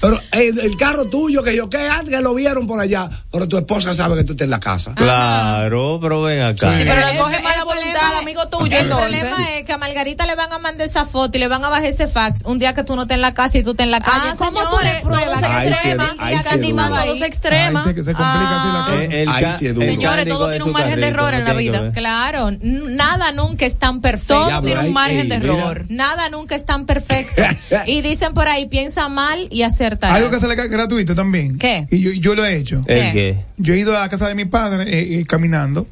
[0.03, 3.46] Pero el, el carro tuyo, que yo que antes que lo vieron por allá, pero
[3.48, 4.92] tu esposa sabe que tú estás en la casa.
[4.96, 6.72] Claro, pero ven acá.
[6.76, 9.20] Sí, pero El- le coge el mala problema voluntad al amigo tuyo, El entonces.
[9.20, 11.68] problema es que a Margarita le van a mandar esa foto y le van a
[11.68, 13.84] bajar ese fax un día que tú no estés en la casa y tú estés
[13.84, 14.30] en la calle.
[14.30, 16.14] Ah, ¿Cómo tú pruebas todo que se Ahí sí extrema.
[16.18, 17.03] ahí sí Candyman, duro.
[17.05, 17.80] todo se extrema.
[17.80, 18.86] Ay, sí, que se complica así la Ah.
[18.90, 19.03] cosa.
[19.05, 19.86] Eh, el Ahí ca- sí es duro.
[19.86, 21.92] el Señores, todo tiene un margen de error en la vida.
[21.92, 24.34] Claro, nada nunca es tan perfecto.
[24.34, 25.84] Todo tiene pero un ahí- margen de error.
[25.88, 27.40] Nada nunca es tan perfecto.
[27.86, 29.62] y dicen por ahí, piensa mal y
[30.01, 31.59] Algo que sale gra- gratuito también.
[31.59, 31.86] ¿Qué?
[31.90, 32.82] Y yo, yo lo he hecho.
[32.86, 33.36] ¿El qué?
[33.57, 35.86] Yo he ido a la casa de mi padre eh, eh, caminando.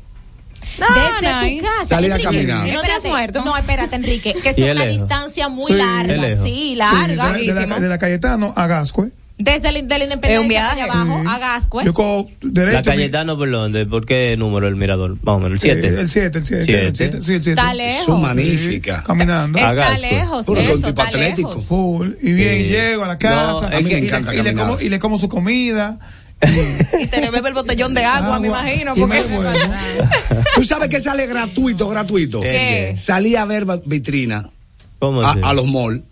[0.78, 1.60] Desde nice.
[1.60, 1.86] tu casa.
[1.86, 2.66] Salir a Enrique, caminar.
[2.66, 3.08] ¿Y no te has espérate.
[3.08, 3.44] muerto?
[3.44, 5.00] No, espérate, Enrique, que es ¿Y es una lejos?
[5.00, 5.72] distancia muy Sí.
[5.74, 6.30] Larga.
[6.36, 7.08] Sí, Sí, larga.
[7.08, 9.10] de, la, de, la, de la Cayetano a Gascue.
[9.42, 10.82] Desde el, de la independencia Es un viaje.
[10.82, 11.26] hacia abajo Sí.
[11.28, 11.84] a Gascue.
[11.84, 12.78] Yo cojo La derecho.
[12.90, 13.86] mi- Cayetano, ¿por dónde?
[13.86, 15.16] ¿Por qué número el mirador?
[15.22, 15.86] Más o menos, el 7.
[15.88, 16.64] eh, el 7, el 7.
[16.64, 16.86] Siete.
[16.86, 17.50] El 7, sí, el 7.
[17.60, 18.04] Está lejos.
[18.04, 19.02] Son magnífica.
[19.02, 19.58] Caminando.
[19.58, 20.00] Está pues.
[20.00, 21.48] lejos, Puro eso, está atlético.
[21.50, 21.64] lejos.
[21.66, 22.08] Full.
[22.22, 22.64] Y bien, Sí.
[22.68, 23.80] llego a la No, casa.
[23.80, 24.66] y, que- le- me encanta y le caminar.
[24.68, 25.98] como, y le como su comida.
[26.98, 28.60] Y te le bebe el botellón de agua, me Agua.
[28.62, 28.92] imagino.
[28.96, 29.52] Y Porque me vuelvo.
[30.54, 32.40] Tú sabes que sale gratuito, gratuito.
[32.40, 32.94] ¿Qué?
[32.96, 34.48] Salí a ver vitrina
[34.98, 36.02] ¿Cómo a, a los malls.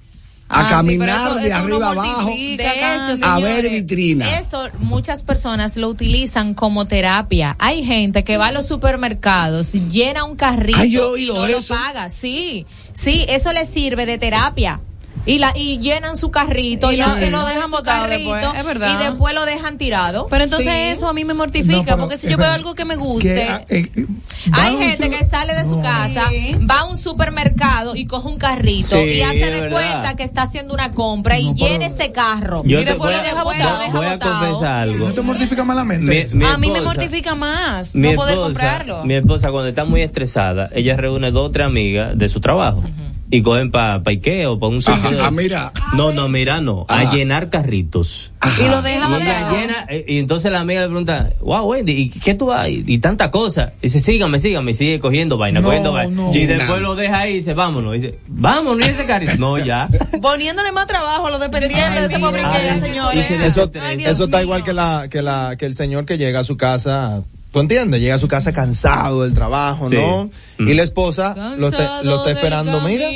[0.51, 2.23] A Ah, caminar eso- de eso arriba abajo.
[2.23, 4.39] mortifica, De hecho, A ver vitrina.
[4.39, 7.55] Eso muchas personas lo utilizan como terapia.
[7.59, 11.45] Hay gente que va a los supermercados, llena un carrito Ay, yo he y no
[11.47, 11.75] eso.
[11.75, 12.09] lo paga.
[12.09, 14.81] Sí, sí, eso le sirve de terapia.
[15.29, 18.47] Y, la, y llenan su carrito Y y, lo- lo, y lo dejan botado después.
[18.57, 18.95] es verdad.
[18.99, 20.27] Y después lo dejan tirado.
[20.29, 20.81] Pero entonces Sí.
[20.99, 23.43] eso a mí me mortifica, No, porque si yo veo algo que me Que, guste,
[23.45, 24.07] ah, eh, eh,
[24.53, 25.83] Hay gente su- que sale de su No.
[25.83, 26.25] casa,
[26.71, 30.43] va a un supermercado y coge un carrito Sí, y hace de cuenta que está
[30.43, 32.63] haciendo una compra y No, pero- llena ese carro.
[32.65, 34.39] Yo y después lo a- deja botado, voy a botado.
[34.47, 35.07] confesar algo.
[35.09, 36.29] ¿No te mortifica malamente?
[36.33, 39.05] Mi- a mí me mortifica más no poder comprarlo.
[39.05, 42.83] Mi esposa cuando está muy estresada, ella reúne dos o tres amigas de su trabajo
[43.31, 45.23] y cogen para pa Ikea o para un sitio.
[45.23, 45.73] Ah, mira.
[45.95, 46.87] No, no, mira, no.
[46.89, 48.33] A llenar carritos.
[48.59, 52.09] y lo deja Y llena, eh, y entonces la amiga le pregunta, wow, Wendy, ¿y
[52.11, 52.69] qué tú vas?
[52.69, 53.73] Y, y tanta cosa.
[53.81, 56.15] Y dice, sígame, sígame, y sigue cogiendo vaina, No, cogiendo vaina.
[56.15, 56.35] no.
[56.35, 57.97] Y después lo deja ahí y dice, vámonos.
[57.97, 59.37] Y dice, vámonos, y ese carrito.
[59.39, 59.89] No, ya.
[60.23, 63.27] Poniéndole más trabajo a los dependientes de ese pobre Ikea, señores.
[63.27, 66.41] Se Eso, Ay, eso está igual que la, que la, que el señor que llega
[66.41, 67.23] a su casa,
[67.59, 68.01] ¿tú entiendes?
[68.01, 69.97] Llega a su casa cansado del trabajo, Sí.
[69.97, 70.31] ¿no?
[70.59, 70.69] Mm.
[70.69, 73.11] Y la esposa lo está, lo está esperando, mira,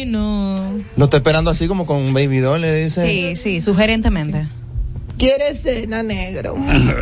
[0.97, 4.47] lo está esperando así como con un baby doll, le dice, Sí, sí, sugerentemente.
[5.16, 6.57] ¿quieres cena negro?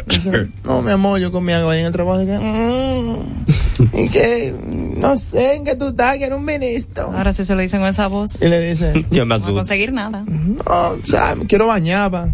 [0.07, 2.21] Dice, no, mi amor, yo comí algo ahí en el trabajo.
[2.23, 4.55] Y que, "Mm, y que,
[4.99, 7.05] no sé, en qué tú estás, quiero un ministro.
[7.17, 8.43] Ahora sí se lo dicen con esa voz.
[8.43, 10.23] Y le dice, Yo me No va a conseguir nada.
[10.27, 12.29] no, o sea, me quiero bañar, pa.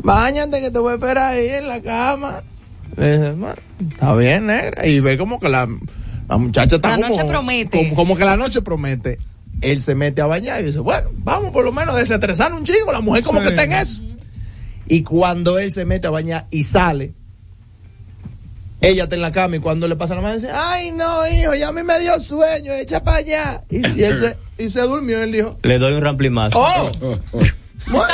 [0.00, 2.42] Báñate que te voy a esperar ahí en la cama.
[2.96, 3.54] Le dice, "Ma,
[3.92, 4.86] está bien, negra.
[4.86, 5.68] Y ve como que la,
[6.28, 7.78] la muchacha está La como, noche promete.
[7.78, 9.18] Como, como que la noche promete.
[9.60, 12.64] Él se mete a bañar y dice, bueno, vamos por lo menos a desestresar un
[12.64, 12.92] chingo.
[12.92, 13.44] La mujer como Sí.
[13.46, 14.02] que está en eso.
[14.86, 17.12] Y cuando él se mete a bañar y sale,
[18.80, 21.54] ella está en la cama y cuando le pasa la mano dice, ay no, hijo,
[21.54, 23.64] ya a mí me dio sueño, echa para allá.
[23.70, 26.58] Y, y él se, y se durmió, él dijo, Le doy un ramplimazo.
[26.60, 27.52] oh, bueno,
[27.90, 28.04] no,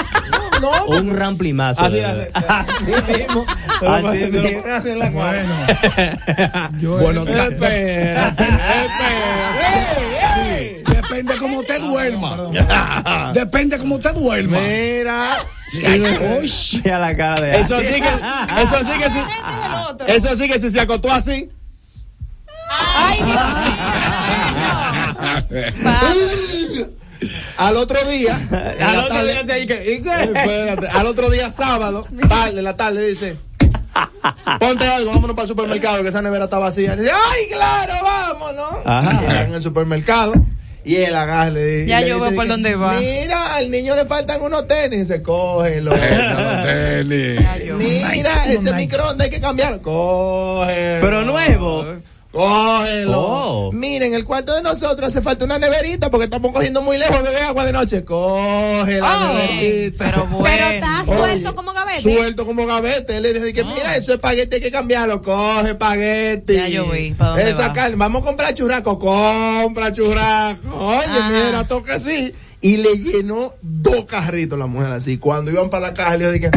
[0.60, 1.80] no, Un ramplimazo.
[1.82, 2.00] Así.
[2.00, 3.44] Así mismo.
[3.86, 5.22] Así mismo.
[5.22, 6.68] La.
[6.80, 9.54] Yo- Bueno, Espera, espera.
[10.88, 13.30] Depende cómo te duerma.
[13.34, 14.58] Depende cómo te duerma.
[14.58, 15.36] Mira.
[16.40, 16.52] Uy.
[16.84, 19.18] Mira la cara de Eso sí que, eso sí que sí.
[20.06, 21.50] Eso sí que si se acostó así.
[22.96, 23.18] Ay,
[26.72, 26.88] Dios
[27.56, 28.40] Al otro día,
[28.80, 29.32] Al otro tarde-
[31.30, 33.36] día sábado, tarde, en la tarde dice,
[34.60, 36.96] ponte algo, vámonos para el supermercado, que esa nevera está vacía.
[36.96, 38.74] dice, ay, claro, vámonos.
[38.84, 39.44] Ajá.
[39.44, 40.34] En el supermercado
[40.86, 42.92] y él agarra le- Ya le yo dice veo por dónde va.
[43.00, 45.92] Mira, al niño le faltan unos tenis, se cógelo.
[46.62, 47.40] tenis.
[47.78, 49.80] Mira, ese microondas hay que cambiarlo.
[49.82, 51.00] Cógelo.
[51.00, 51.86] Pero nuevo.
[52.34, 53.20] Cógelo.
[53.20, 53.72] Oh.
[53.72, 57.44] Miren, el cuarto de nosotros hace falta una neverita porque estamos cogiendo muy lejos beber
[57.44, 58.04] agua de noche.
[58.04, 60.04] Coge la Oh, neverita.
[60.04, 60.44] pero bueno.
[60.44, 62.02] Pero está Oye, suelto como gavete.
[62.02, 63.16] Suelto como gavete.
[63.16, 65.22] Él le dice que mira, eso es espagueti, hay que cambiarlo.
[65.22, 66.54] Coge espagueti.
[66.56, 67.72] Ya yo vi, ¿pa' dónde Esa va?
[67.72, 68.98] carne, vamos a comprar churrasco.
[68.98, 70.74] Compra churrasco.
[70.76, 71.30] Oye, Ajá.
[71.30, 72.34] mira, toca así.
[72.60, 75.18] Y le llenó dos carritos la mujer así.
[75.18, 76.50] Cuando iban para la caja, le dije,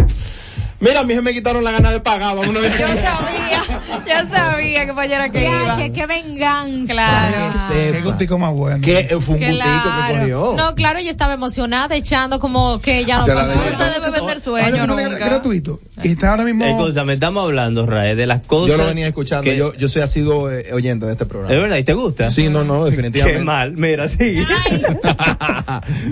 [0.79, 2.35] mira, a mí se me quitaron la gana de pagar.
[2.35, 2.77] Vámonos de aquí".
[2.79, 3.63] Yo sabía,
[4.05, 5.77] yo sabía que para que iba.
[5.93, 6.93] Qué venganza.
[6.93, 7.37] Claro.
[7.71, 8.79] Que Qué gustico más bueno.
[8.83, 10.19] que fue un gustico que Claro.
[10.19, 10.53] cogió.
[10.57, 13.49] No, claro, ella estaba emocionada echando como que ella no Se pasó.
[13.59, 13.71] debe.
[13.71, 15.17] No se debe vender Ahora sueño sale nunca.
[15.25, 15.79] gratuito.
[16.03, 16.65] Y está ahora mismo.
[16.65, 18.75] Escúchame, estamos hablando, Rae, de las cosas.
[18.75, 19.43] Yo lo venía escuchando.
[19.43, 21.53] que- Yo, yo soy asiduo eh, oyente de este programa.
[21.55, 21.77] ¿Es verdad?
[21.77, 22.29] ¿Y te gusta?
[22.29, 23.39] Sí, no, no, definitivamente.
[23.39, 23.73] Qué mal.
[23.73, 24.37] Mira, sí.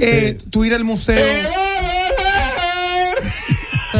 [0.01, 1.24] Eh, tú ir al museo.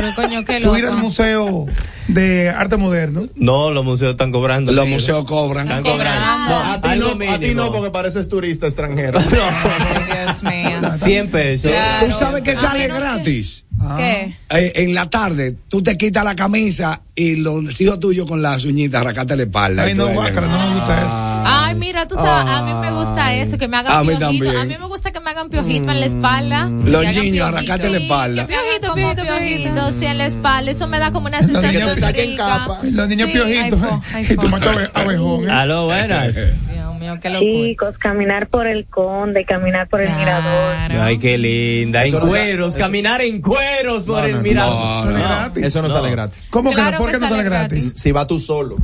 [0.06, 1.04] Pero coño, qué Tú ir al loco.
[1.06, 1.66] museo
[2.08, 3.28] de arte moderno.
[3.36, 4.72] No, los museos están cobrando.
[4.72, 5.68] Los museos cobran.
[5.68, 6.50] Están cobrando.
[6.50, 9.20] No, a, ti no, a ti no, porque pareces turista extranjero.
[9.32, 10.92] Ay, Dios mío.
[10.92, 11.72] 100 pesos.
[11.72, 12.08] Claro.
[12.08, 13.66] ¿Tú sabes que A sale gratis?
[13.98, 14.38] ¿Qué?
[14.50, 18.64] Eh, en la tarde, tú te quitas la camisa y los hijos tuyos con las
[18.64, 19.84] uñitas arrancate la espalda.
[19.84, 21.18] Ay, no, guácala, no me gusta eso.
[21.46, 24.26] Ay, mira, tú sabes, a mí me gusta eso, que me A hagan mí piojito.
[24.46, 24.56] también.
[24.58, 26.70] A mí me gusta que me hagan piojito en la espalda.
[26.70, 27.46] Los Que hagan niños, piojito.
[27.46, 28.48] arrancate la espalda.
[28.48, 30.72] Como Piojito, piojito, piojito, sí, en la espalda.
[30.72, 32.46] Eso me da como una sensación te saquen rica.
[32.46, 32.80] capa.
[32.84, 33.80] Los niños Sí, piojitos.
[34.14, 34.48] ay, y tu fo.
[34.50, 35.48] macho abe- abejón.
[35.48, 35.52] ¿eh?
[35.52, 36.36] Aló, buenas.
[36.36, 37.52] Dios mío, qué locura.
[37.68, 40.76] Chicos, caminar por el conde, caminar por el mirador.
[41.02, 42.06] Ay, qué linda.
[42.06, 45.04] En no cueros, caminar en cueros por No, el no, mirador.
[45.04, 45.26] Sale No.
[45.26, 45.64] gratis.
[45.66, 45.94] Eso no, No.
[45.94, 46.44] sale gratis.
[46.50, 46.98] ¿Cómo que Claro no?
[46.98, 47.94] ¿Por que qué no sale gratis?
[47.96, 48.76] Si vas tú solo.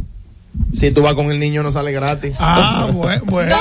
[0.74, 2.34] Si tú vas con el niño, no sale gratis.
[2.40, 3.56] Ah, bueno, bueno.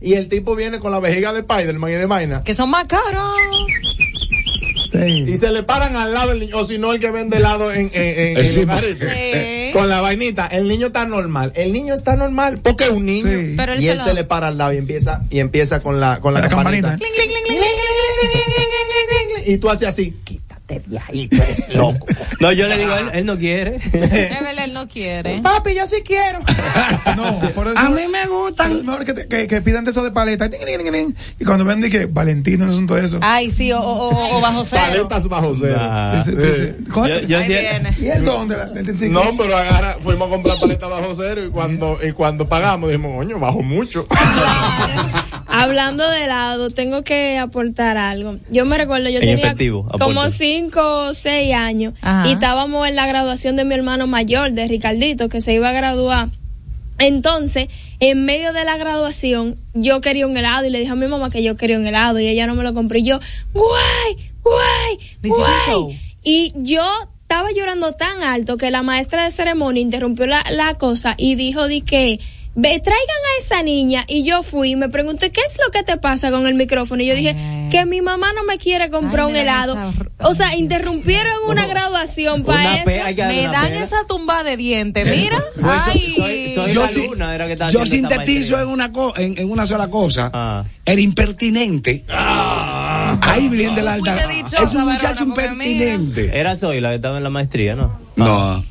[0.00, 2.42] Y el tipo viene con la vejiga de Spiderman y de vaina.
[2.44, 3.36] Que son más caros.
[5.28, 6.58] Y se le paran al lado del niño.
[6.58, 8.98] O si no, el que vende helado en, en, en- en lugares.
[8.98, 9.70] Sí.
[9.72, 10.46] Con la vainita.
[10.46, 11.52] El niño está normal.
[11.56, 13.28] El niño está normal porque es un niño.
[13.28, 13.54] Sí.
[13.56, 15.80] Pero él y se él lo- se le para al lado y empieza, y empieza
[15.80, 16.90] con la, con la, La campanita.
[16.98, 17.06] campanita.
[19.46, 20.14] Y tú haces así.
[20.68, 22.06] Este viejito es loco.
[22.40, 23.78] No, yo le digo, él, él no quiere.
[23.92, 25.40] Verdad, él no quiere.
[25.40, 26.40] Papi, yo sí quiero.
[27.16, 28.72] No, por eso- A mí me gustan.
[28.72, 30.50] Es mejor que, te- que, que pidan de eso de paleta.
[31.38, 33.18] Y cuando ven que Valentino es un de eso.
[33.22, 34.82] Ay, sí, o, o, bajo cero.
[34.86, 35.76] Paletas bajo cero.
[35.78, 36.16] Nah.
[36.16, 37.96] Dice- dice, coge- Yo, yo Ahí sí- viene.
[37.98, 39.24] ¿Y el don de la- del triciclo?
[39.24, 43.16] No, pero agarra, fuimos a comprar paletas bajo cero y cuando, y cuando pagamos dijimos,
[43.16, 44.06] coño, bajo mucho.
[45.62, 48.36] Hablando de helado, tengo que aportar algo.
[48.50, 52.28] Yo me recuerdo, yo En tenía efectivo, como cinco o seis años Ajá.
[52.28, 55.72] y estábamos en la graduación de mi hermano mayor, de Ricardito, que se iba a
[55.72, 56.28] graduar.
[56.98, 57.68] Entonces,
[58.00, 61.30] en medio de la graduación, yo quería un helado y le dije a mi mamá
[61.30, 63.20] que yo quería un helado y ella no me lo compró y yo,
[63.52, 66.00] guay, guay, guay.
[66.22, 66.82] Y yo
[67.22, 71.68] estaba llorando tan alto que la maestra de ceremonia interrumpió la, la cosa y dijo
[71.68, 72.20] de que
[72.56, 75.82] ve, traigan a esa niña y yo fui y me pregunté qué es lo que
[75.84, 77.36] te pasa con el micrófono y yo dije
[77.70, 79.72] que mi mamá no me quiere comprar Ay, un helado.
[79.74, 79.92] esa-
[80.28, 82.86] O sea, interrumpieron una graduación Una para eso.
[82.86, 83.82] Me dan pena.
[83.84, 85.06] esa tumba de dientes.
[85.16, 85.42] Mira.
[85.62, 86.14] Ay.
[86.16, 89.50] soy- soy Yo era que estaba Yo haciendo esa sintetizo en una, co- en, en
[89.50, 90.30] una sola cosa.
[90.32, 90.64] Ah.
[90.84, 92.04] El impertinente.
[92.08, 94.26] Ahí Virgen de la Alta.
[94.26, 96.30] Dichosa, Es un muchacho impertinente.
[96.38, 97.98] Era Soy la que estaba en la maestría, ¿no?
[98.16, 98.64] No.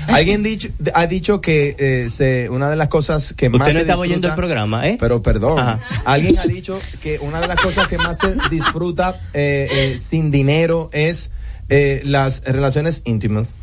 [0.08, 3.76] Alguien dicho, ha dicho que eh, se, una de las cosas que más Usted no
[3.76, 4.96] se estaba oyendo el disfruta- programa, ¿eh?
[4.98, 5.80] Pero perdón, Ajá.
[6.04, 10.30] alguien ha dicho que una de las cosas que más se disfruta eh, eh, sin
[10.30, 11.30] dinero es
[11.68, 13.58] eh, las relaciones íntimas.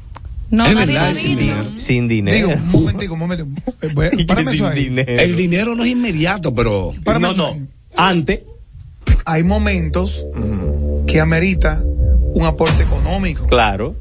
[0.49, 1.71] No, Es verdad, sin dinero.
[1.75, 2.37] Sin dinero.
[2.47, 3.49] Digo, un momentico, un momentico.
[3.81, 4.83] Eh, Párame eso sin ahí.
[4.85, 5.11] dinero.
[5.21, 6.91] El dinero no es inmediato, pero.
[7.03, 7.47] Párame no, no.
[7.47, 7.67] ahí.
[7.95, 8.39] Antes.
[9.25, 10.25] Hay momentos
[11.05, 11.81] que amerita
[12.33, 13.45] un aporte económico.
[13.47, 13.93] Claro.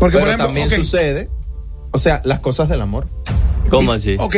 [0.00, 1.28] Porque, Pero por ejemplo, también ok, sucede,
[1.92, 3.06] o sea, las cosas del amor.
[3.70, 4.16] ¿Cómo así?
[4.18, 4.36] ok,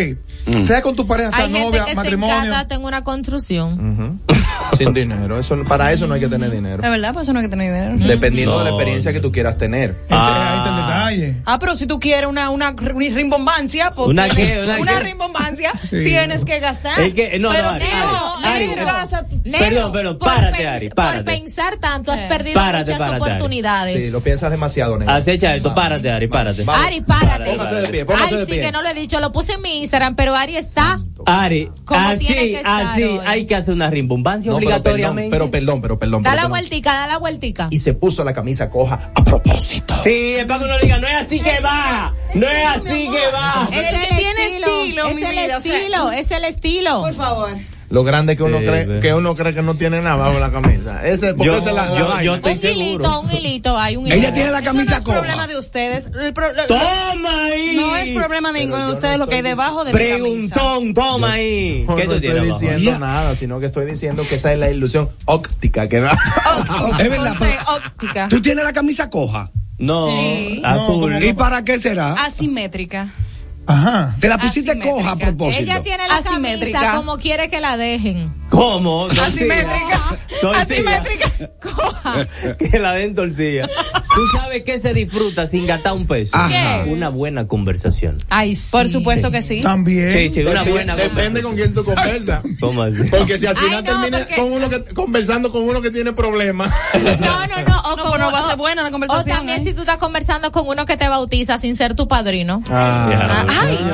[0.60, 2.44] sea con tu pareja, sea Hay gente novia, que se matrimonio.
[2.44, 4.20] encanta en una construcción.
[4.76, 5.38] Sin dinero.
[5.38, 6.82] Eso, para eso no hay que tener dinero.
[6.82, 8.06] De verdad, pues eso no hay que tener dinero.
[8.08, 9.96] Dependiendo de la experiencia que tú quieras tener.
[10.08, 11.42] Ese, ahí está el detalle.
[11.46, 14.80] Ah, pero si tú quieres una, una rimbombancia, pues ¿Una tienes- qué?
[14.82, 15.00] ¿Una qué?
[15.00, 16.04] rimbombancia, Sí.
[16.04, 17.00] tienes que gastar.
[17.00, 20.18] Es que- no, pero no, si Ari, no, Ari, en Ari, tu casa, Leo, Perdón,
[20.18, 21.16] por párate, pens- Ari, párate.
[21.24, 22.26] Por pensar tanto has Eh.
[22.28, 23.32] perdido Párate, muchas párate, Ari.
[23.32, 24.04] oportunidades.
[24.04, 25.16] Sí, lo piensas demasiado, nena.
[25.16, 26.64] Acecha esto, párate, Ari, párate.
[26.66, 27.50] Ari, párate.
[27.50, 29.78] Póngase de pie, póngase Ay, sí que no lo he dicho, lo puse en mi
[29.78, 31.00] Instagram, pero Ari está.
[31.26, 33.20] Ari, así, que estar así, hoy.
[33.24, 35.30] hay que hacer una rimbombancia No, pero perdón, obligatoriamente.
[35.36, 36.22] pero perdón, pero perdón.
[36.22, 37.68] Da pero la vueltica, da la vueltica.
[37.70, 39.94] Y se puso la camisa coja a propósito.
[40.02, 43.32] Sí, es para que uno diga, no es así que va, no es así que
[43.32, 43.68] va.
[43.72, 47.00] Es El que tiene estilo, es mi el vida, estilo, es el estilo.
[47.02, 47.56] Por favor.
[47.90, 49.00] Lo grande que uno Sí, cree sí.
[49.00, 51.04] que uno cree que no tiene nada bajo la camisa.
[51.04, 52.80] Ese, porque Yo- esa es la, la yo- yo estoy un seguro.
[52.84, 54.20] hilito, un hilito, hay un hilito.
[54.20, 56.06] Ella tiene la Eso no camisa es problema de ustedes.
[56.18, 57.76] El pro- lo- Toma ahí.
[57.76, 59.98] no es problema de ninguno de yo ustedes no lo que hay debajo de mi
[59.98, 60.16] camisa.
[60.54, 61.84] Preguntón, toma ahí.
[61.86, 62.98] No, ¿Qué no tú estoy tienes diciendo Ya.
[62.98, 66.10] nada, sino que estoy diciendo que esa es la ilusión óptica que da.
[66.98, 67.34] Es verdad.
[67.76, 68.28] Óptica.
[68.28, 69.50] Tú tienes la camisa coja.
[69.78, 70.62] No, Sí.
[70.64, 71.22] azul.
[71.22, 72.12] ¿Y para qué será?
[72.14, 73.12] Asimétrica.
[73.66, 74.14] Ajá.
[74.20, 74.94] Te la pusiste Asimétrica.
[74.96, 75.62] coja a propósito.
[75.62, 76.78] Ella tiene la Asimétrica.
[76.80, 78.32] camisa como quiere que la dejen.
[78.50, 79.06] ¿Cómo?
[79.06, 80.00] Asimétrica.
[80.40, 80.62] Torcida.
[80.62, 81.50] Asimétrica.
[81.60, 82.26] Coja.
[82.58, 83.68] que la den torcilla.
[84.14, 86.30] ¿Tú sabes qué se disfruta sin gastar un peso?
[86.36, 86.84] Ajá.
[86.86, 88.18] Una buena conversación.
[88.28, 88.68] Ay, sí.
[88.70, 89.60] Por supuesto que sí.
[89.60, 90.12] También.
[90.12, 92.42] Sí, sí, una Depende- buena Depende con quién tú conversas.
[92.60, 93.02] ¿Cómo así?
[93.10, 95.90] Porque si al Ay, final no, terminas porque- con uno que, conversando con uno que
[95.90, 96.70] tiene problemas.
[97.20, 97.80] No, no, no.
[97.80, 99.36] O, No, no va a ser buena la o conversación.
[99.36, 99.64] también ¿eh?
[99.64, 102.62] si tú estás conversando con uno que te bautiza sin ser tu padrino.
[102.68, 103.44] Ah.
[103.48, 103.84] Ay, tú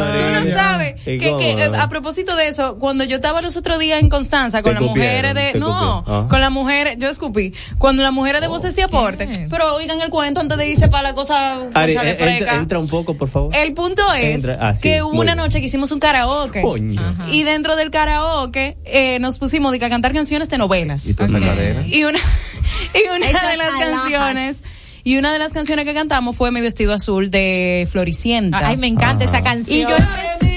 [0.40, 4.00] no sabes ¿Y que, eh, a propósito de eso, cuando yo estaba los otros días
[4.00, 6.04] en Constanza con las mujeres de no.
[6.06, 6.26] Ah.
[6.28, 10.09] con las mujeres, yo escupí, cuando las mujeres de voces de aporte, pero oigan el
[10.10, 13.54] cuento antes de irse para la cosa Ari, eh, entra, entra un poco, por favor.
[13.54, 15.36] El punto es Entra- ah, sí, que hubo una bien.
[15.38, 16.60] noche que hicimos un karaoke.
[16.62, 17.00] Coño.
[17.32, 21.06] Y dentro del karaoke eh, nos pusimos de que a cantar canciones de novelas.
[21.06, 21.86] Y esa cadena.
[21.86, 22.18] Y una,
[22.94, 24.62] y una Esas de las canciones,
[25.02, 28.66] y una de las canciones que cantamos fue Mi vestido azul de Floricienta.
[28.68, 29.76] Ay, me encanta esa canción.
[29.78, 30.49] y yo empecé.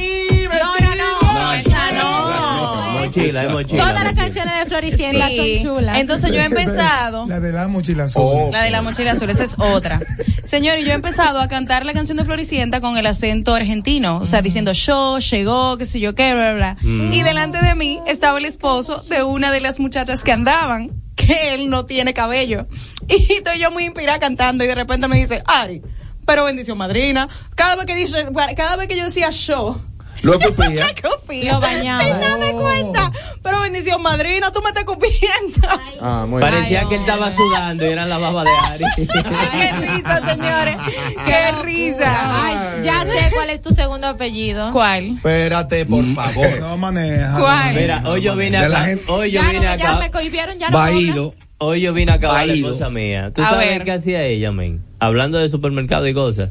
[3.21, 3.83] Mochila, es mochila.
[3.87, 5.59] Todas las canciones de Floricienta Sí.
[5.59, 5.99] son chulas.
[5.99, 7.25] Entonces yo he empezado.
[7.27, 8.23] La de la mochila azul.
[8.25, 8.49] Oh.
[8.51, 9.99] La de la mochila azul, esa es otra.
[10.43, 14.27] Señor, yo he empezado a cantar la canción de Floricienta con el acento argentino, o
[14.27, 16.77] sea, diciendo yo, llegó, qué sé yo qué, bla, bla.
[16.81, 16.85] bla.
[17.15, 21.53] Y delante de mí estaba el esposo de una de las muchachas que andaban, que
[21.55, 22.67] él no tiene cabello.
[23.07, 25.81] Y estoy yo muy inspirada cantando y de repente me dice, Ari,
[26.25, 27.27] pero bendición madrina.
[27.55, 29.79] Cada vez que dice, cada vez que yo decía yo,
[30.23, 30.85] Lo escupía.
[30.87, 31.53] escupía.
[31.53, 32.03] Lo bañaba.
[32.03, 33.11] Sin darme cuenta.
[33.43, 35.67] Pero bendición madrina, tú me estás escupiendo.
[36.01, 38.85] Ah, muy Parecía Ay, que él estaba sudando y era la baba de Ari.
[38.95, 40.77] Qué risa, señores.
[41.25, 42.45] Qué risa.
[42.45, 44.71] Ay, ya sé cuál es tu segundo apellido.
[44.71, 45.09] ¿Cuál?
[45.17, 46.59] Espérate, por favor.
[46.59, 47.37] No maneja.
[47.39, 47.75] ¿Cuál?
[47.75, 48.87] Mira, hoy yo vine acá.
[49.07, 49.99] Hoy yo vine no, ya acá.
[49.99, 51.33] me cohibieron, ya no Baído.
[51.57, 53.31] hoy yo vine a acabar la cosa mía.
[53.35, 53.83] ¿Tú A sabes ver.
[53.83, 54.83] qué hacía ella, men?
[54.99, 56.49] Hablando de supermercado y cosas.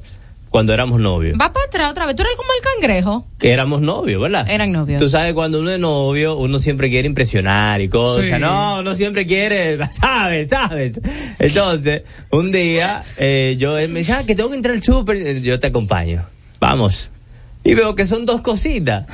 [0.52, 1.34] Cuando éramos novios.
[1.40, 2.14] Va para atrás otra vez.
[2.14, 3.26] Tú eres como el cangrejo.
[3.38, 4.46] Que éramos novios, ¿verdad?
[4.50, 5.02] Eran novios.
[5.02, 8.26] Tú sabes, cuando uno es novio, uno siempre quiere impresionar y cosas.
[8.26, 8.32] Sí.
[8.38, 11.00] No, uno siempre quiere, sabes, sabes.
[11.38, 15.40] Entonces, un día, eh, yo, él me dice, ah, que tengo que entrar al súper.
[15.40, 16.22] Yo te acompaño.
[16.60, 17.10] Vamos.
[17.64, 19.06] Y veo que son dos cositas.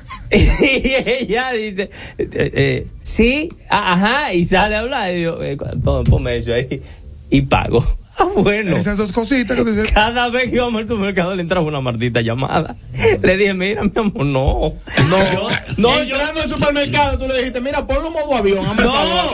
[0.30, 5.12] y ella dice, eh, eh, sí, ah, ajá, y sale a hablar.
[5.14, 6.80] Y yo, eh, pon- ponme eso ahí.
[7.28, 7.84] Y pago.
[8.18, 8.76] Ah, bueno.
[8.76, 9.92] Esas dos cositas que tú dices.
[9.92, 12.74] Cada vez que íbamos al supermercado le entraba una maldita llamada.
[13.22, 14.72] Le dije, mira, mi amor, no.
[15.08, 16.16] No, yo- no, yo.
[16.16, 19.26] Entrando al supermercado, tú le dijiste, mira, ponlo modo avión, el No,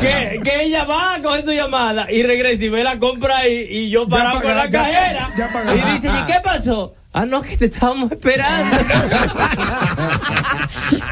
[0.00, 3.52] que, que ella va a coger tu llamada y regresa y ve la compra y,
[3.70, 5.30] y yo parado con la ya- cajera.
[5.36, 6.94] ya y dice, ¿y qué pasó?
[7.16, 8.76] Ah, no, que te estábamos esperando.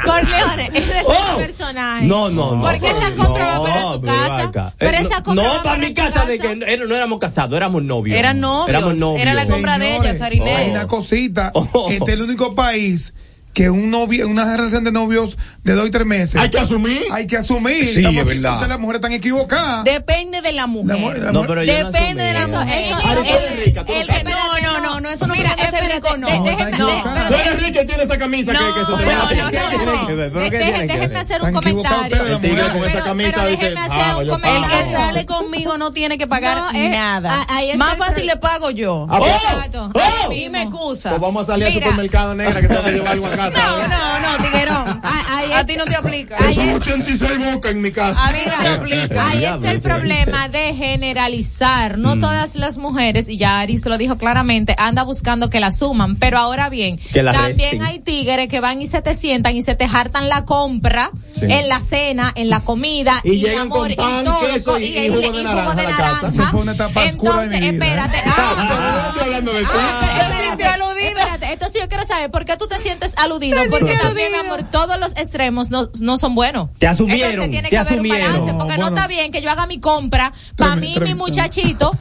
[0.04, 1.38] Corleone, ese es Oh.
[1.38, 2.06] el personaje.
[2.06, 2.62] No, no, no.
[2.62, 4.12] Porque esa compra va para tu pero
[4.52, 4.74] casa.
[4.78, 6.96] Pero Eh, esa no, compra no, va para para mi casa de que no, no
[6.96, 8.18] éramos casados, éramos novios.
[8.18, 8.68] Eran novios.
[8.70, 9.22] Éramos novios.
[9.22, 10.54] Era la compra de ella, Sarilé.
[10.56, 11.52] Hay una cosita.
[11.54, 11.88] Oh.
[11.90, 13.14] Este es el único país
[13.54, 16.36] que un novio, una relación de novios de dos y tres meses.
[16.40, 17.02] Hay que asumir.
[17.12, 17.84] Hay que asumir.
[17.84, 18.52] Sí, Estamos es aquí, verdad.
[18.52, 19.84] entonces las mujeres están equivocadas.
[19.84, 20.96] Depende de la mujer.
[20.96, 22.90] La mu- la No, mu- pero yo no Depende de la mujer.
[22.90, 26.28] No que- no, no, no, no, eso no Mira, puede ser rico, no.
[26.28, 27.28] No, no.
[27.28, 30.50] Tú eres rica y tienes esa camisa que, que se te No, no, no, no,
[30.50, 32.22] que tiene que hacer un comentario.
[32.26, 36.56] El tigre con esa camisa dice, ah, El que sale conmigo no tiene que pagar
[36.56, 37.46] No, eh, nada.
[37.76, 39.06] Más fácil le pago yo.
[39.10, 39.90] Ah, pues, Exacto.
[39.94, 40.30] Oh.
[40.30, 41.10] Ahí Y me excusa.
[41.10, 43.88] pues vamos a salir al supermercado negra que tengo que llevar algo a casa.
[43.88, 45.00] No, no, no, tiguerón.
[45.02, 46.36] Ah, ahí A es- ti no te aplica.
[46.38, 48.28] Son Ahí es- 86 bocas en mi casa.
[48.28, 49.28] A mí no te aplica.
[49.28, 51.98] Ahí está el problema de generalizar.
[51.98, 56.16] No todas las mujeres, y ya Aris lo dijo claramente, anda buscando que la suman.
[56.16, 57.82] Pero ahora bien, también resten.
[57.82, 61.46] hay tigres que van y se te sientan y se te hartan la compra Sí.
[61.50, 63.20] en la cena, en la comida.
[63.24, 65.82] Y llegan amor, con y pan, todo, queso y- y jugo de y naranja a
[65.82, 66.30] la casa.
[66.30, 68.18] Se Entonces, espérate.
[68.18, 68.22] ¿eh?
[68.26, 68.66] ah,
[69.04, 69.66] Yo estoy hablando de ti.
[69.72, 73.96] Ah, espérate, espérate, entonces yo quiero saber por qué tú te sientes aludido, Se porque
[73.96, 74.54] también, aludido.
[74.54, 76.68] amor, todos los extremos no, no son buenos.
[76.78, 78.26] Te asumieron, Entonces tiene te que haber asumieron.
[78.26, 80.94] un balance, porque no, está bien que yo haga mi compra para mí y mi
[80.96, 81.24] tremendo.
[81.24, 81.92] muchachito.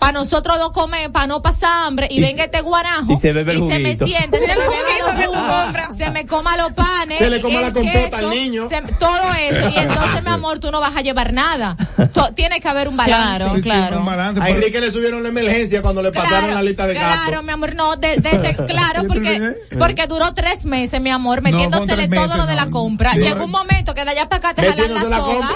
[0.00, 3.32] Para nosotros dos comer, para no pasar hambre, y, Y venga este guarajo y se
[3.34, 4.06] bebe el se me juguito.
[4.06, 4.64] siente, se, me
[5.26, 8.68] jugos, se me coma los panes, Se le coma el la compota queso, al niño.
[8.68, 11.76] se- todo eso, y entonces mi amor, tú no vas a llevar nada.
[12.14, 13.36] To- tiene que haber un balance.
[13.38, 13.98] Claro, Sí, sí, claro.
[13.98, 17.26] un balance, A Enrique le subieron la emergencia cuando le pasaron la lista de gastos.
[17.26, 22.08] Claro, mi amor, no, de- desde, claro, porque, porque duró tres meses, mi amor, metiéndosele
[22.08, 23.12] todo lo de la compra.
[23.12, 23.20] Sí.
[23.20, 25.48] Llegó un momento que de allá para acá te jalan la soga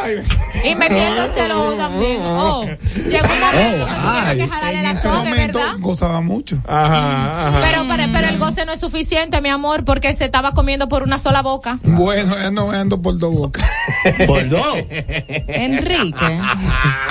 [0.64, 2.20] y metiéndose el ojo también.
[2.36, 3.86] Oh, llegó un momento
[4.42, 5.74] En ese soga, momento verdad.
[5.78, 6.58] gozaba mucho.
[6.66, 7.60] Ajá, ajá.
[7.62, 11.02] Pero, pero, pero el goce no es suficiente, mi amor, porque se estaba comiendo por
[11.02, 11.78] una sola boca.
[11.82, 13.64] Bueno, ya no ando por dos bocas.
[14.26, 14.78] Por dos.
[15.48, 16.40] Enrique.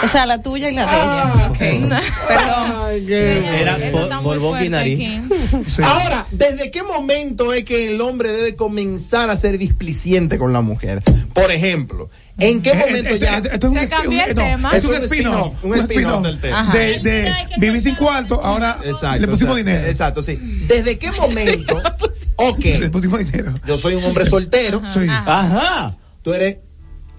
[0.03, 1.47] O sea, la tuya y la de ella.
[1.49, 1.57] Ok.
[2.27, 2.73] Perdón.
[2.85, 4.99] Ay, qué- Era Eso por, está por muy boca y fuerte nariz.
[4.99, 5.63] aquí.
[5.67, 5.81] Sí.
[5.81, 10.59] Ahora, ¿desde qué momento es que el hombre debe comenzar a ser displiciente con la
[10.61, 11.01] mujer?
[11.33, 12.09] Por ejemplo,
[12.39, 13.37] ¿en qué Eh, momento eh, ya?
[13.37, 14.69] eh, esto es un Se cambió el no, tema.
[14.71, 15.63] Es un Es un spin-off.
[15.63, 16.59] un del tema.
[16.61, 16.77] Ajá.
[16.77, 19.21] De, de vivir sin cuarto, ahora Exacto.
[19.21, 19.87] le pusimos o sea, dinero.
[19.87, 20.37] Exacto, sí.
[20.67, 21.81] ¿Desde qué momento?
[22.37, 23.53] ok, Le pusimos dinero.
[23.65, 24.81] yo soy un hombre soltero.
[24.87, 25.07] Sí.
[25.09, 25.95] Ajá.
[26.21, 26.57] Tú eres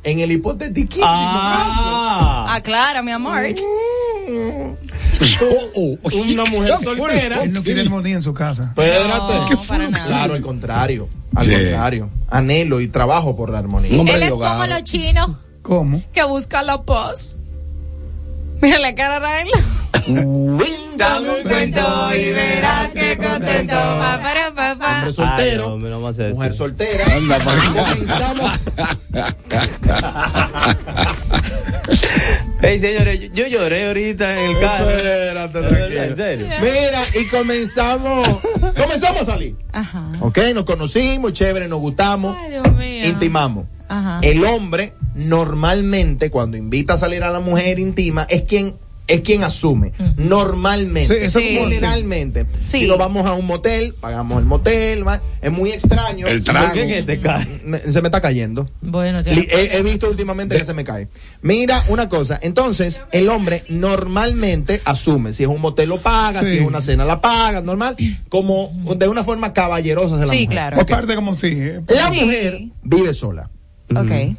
[0.03, 2.55] en el hipotetiquísimo Ah.
[2.57, 3.41] Aclara, mi amor.
[3.41, 3.65] caso.
[5.43, 7.43] Oh, oh, una mujer soltera.
[7.45, 8.65] Él no quiere armonía en su casa.
[8.69, 9.55] Espérate.
[9.55, 10.07] No, para nada.
[10.07, 11.09] Claro, al contrario.
[11.35, 11.53] Al Sí.
[11.53, 12.11] contrario.
[12.31, 13.91] Anhelo y trabajo por la armonía.
[14.01, 15.31] Él es como los chinos
[15.63, 16.03] ¿Cómo?
[16.13, 17.37] que buscan la paz.
[18.65, 19.49] Mira la cara de él.
[20.97, 23.75] Dame un cuento y verás qué contento.
[23.75, 24.95] Pa, para, pa, pa.
[24.97, 25.75] Hombre Ay, soltero.
[25.75, 26.37] hombre, no vamos a hacer eso.
[26.37, 27.05] Mujer soltera.
[27.15, 27.39] Anda.
[27.45, 28.53] Comenzamos.
[32.67, 34.89] Hey, señores, yo, yo lloré ahorita en el carro.
[34.91, 36.17] Espérate, En tranquilo.
[36.17, 36.47] serio.
[36.61, 38.39] Mira, y comenzamos.
[38.75, 39.55] Comenzamos a salir.
[39.73, 40.13] Ajá.
[40.21, 43.07] Ok, nos conocimos, chévere, nos gustamos, Ay, Dios mío.
[43.07, 43.67] intimamos.
[43.89, 44.21] Ajá.
[44.23, 48.75] El hombre, normalmente, cuando invita a salir a la mujer íntima, es quien
[49.07, 49.93] es quien asume.
[50.17, 51.19] Normalmente.
[51.19, 51.57] Sí, eso Sí.
[51.57, 52.47] como- Generalmente.
[52.63, 52.79] Sí.
[52.81, 55.07] Si nos vamos a un motel, pagamos el motel.
[55.07, 55.21] va.
[55.43, 56.27] Es muy extraño.
[56.27, 56.73] El ¿Por trago.
[56.73, 57.47] que te cae?
[57.67, 58.67] Me- se me está cayendo.
[58.81, 59.33] Bueno, ya.
[59.33, 61.09] He, he visto últimamente que se me cae.
[61.43, 66.49] Mira una cosa, entonces el hombre normalmente asume, si es un motel lo paga, Sí.
[66.49, 67.97] si es una cena la paga, normal,
[68.31, 70.49] como de una forma caballerosa de la Sí, mujer.
[70.51, 70.77] claro.
[70.81, 70.91] Ok.
[70.91, 71.49] Aparte como si.
[71.49, 72.21] eh, La Sí.
[72.23, 73.51] mujer vive sola,
[73.95, 74.37] Ok.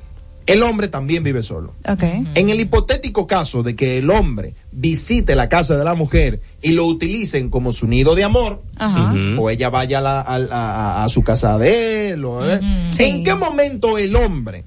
[0.48, 1.74] el hombre también vive solo.
[1.88, 2.04] Ok.
[2.36, 6.72] En el hipotético caso de que el hombre visite la casa de la mujer y
[6.74, 9.14] lo utilicen como su nido de amor, Ajá.
[9.40, 12.60] O ella vaya a, la- a- a- a su casa de él, o, ¿eh?
[13.00, 14.66] ¿en qué momento el hombre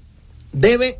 [0.52, 0.98] debe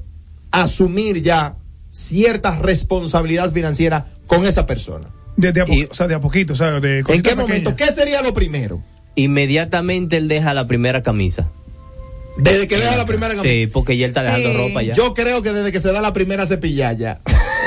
[0.51, 1.57] asumir ya
[1.91, 5.09] cierta responsabilidad financiera con esa persona.
[5.37, 7.75] De, de a po- o sea, de a poquito, o sea, de ¿En qué momento?
[7.77, 8.83] ¿Qué sería lo primero?
[9.15, 11.49] Inmediatamente él deja la primera camisa.
[12.39, 13.43] Desde que deja la primera camisa.
[13.43, 14.95] Sí, porque ya él está dejando ropa ya.
[14.95, 17.21] Yo creo que desde que se da la primera cepillada.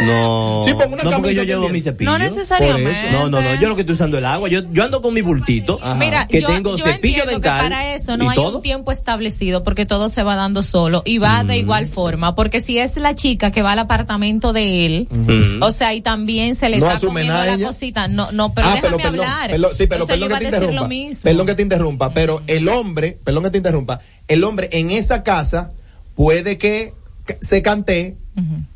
[0.06, 0.62] No.
[0.66, 2.10] Sí, pongo una no, porque camisa yo llevo mi cepillo.
[2.12, 3.12] No necesariamente.
[3.12, 3.56] No, no, no.
[3.62, 4.50] Yo lo que estoy usando es el agua.
[4.50, 5.80] Yo, yo ando con mi bultito.
[5.98, 7.60] Mira, que yo, tengo yo cepillo entiendo dental.
[7.62, 8.58] que para eso no hay todo.
[8.58, 11.48] un tiempo establecido porque todo se va dando solo y va Mm.
[11.48, 12.36] de igual forma.
[12.36, 15.64] Porque si es la chica que va al apartamento de él, Ujú.
[15.66, 17.68] o sea, y también se le No está comiendo la ella.
[17.68, 18.08] cosita.
[18.08, 19.52] No, no, pero Ah, déjame pero perdón, hablar.
[19.52, 20.90] perdón, sí, pero perdón que te interrumpa.
[21.24, 25.24] Perdón que te interrumpa, pero el hombre, perdón que te interrumpa, el hombre en esa
[25.24, 25.72] casa
[26.16, 26.94] puede que
[27.40, 28.18] se cante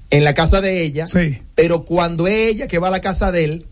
[0.10, 1.06] en la casa de ella,
[1.56, 3.66] pero cuando ella que va a la casa de él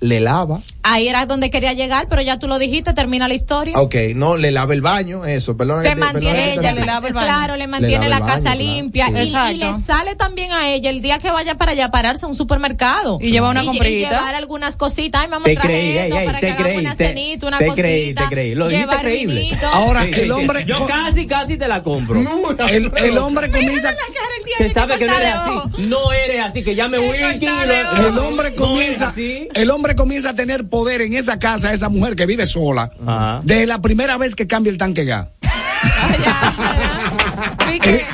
[0.00, 3.78] le lava, Ahí era donde quería llegar, pero ya tú lo dijiste, termina la historia.
[3.78, 5.82] ok, no le lava el baño, eso, perdón.
[5.82, 7.26] Te mantiene ella, le lava el baño.
[7.26, 9.12] Claro, le mantiene la casa baño, claro, limpia sí.
[9.54, 12.28] y, le sale también a ella el día que vaya para allá a pararse a
[12.28, 13.90] un supermercado Y lleva una y, comprita.
[13.90, 15.22] y llevar algunas cositas.
[15.22, 17.66] Ay, mamá, Te traje esto para te que hagamos creí, una te- cenita, una te
[17.66, 17.82] cosita.
[17.82, 18.54] creí, te creí.
[18.54, 19.40] Lo dijiste llevar creíble.
[19.40, 19.66] vinito.
[19.66, 20.64] Ahora, Sí, el hombre.
[20.64, 22.20] Yo casi, casi te la compro.
[22.70, 23.92] El, el hombre comienza.
[24.56, 25.82] Se sabe que no eres así.
[25.88, 27.42] No eres así, que llame Wilkin.
[27.42, 29.12] y lo- El hombre No comienza,
[29.54, 33.40] el hombre comienza a tener poder en esa casa, esa mujer que vive sola, Ajá.
[33.44, 35.28] desde la primera vez que cambia el tanque gas.
[37.82, 38.04] Eh,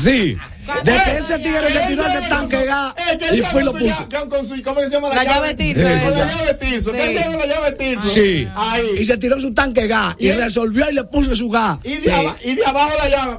[0.00, 0.36] sí.
[0.84, 2.94] De que ese tigre se tiró ese tanque de gas
[3.32, 4.08] y fue lo puso.
[4.28, 6.90] ¿Cómo se llama La llave la llave tirso.
[6.90, 6.96] Sí.
[6.96, 8.06] ¿Qué se llama la llave tirso?
[8.10, 8.48] Sí.
[8.54, 8.82] Ahí.
[9.00, 10.32] Y se tiró su tanque gas y ¿Y?
[10.32, 11.78] resolvió y le puso su gas.
[11.84, 13.38] Y de, aba- y de abajo la llave.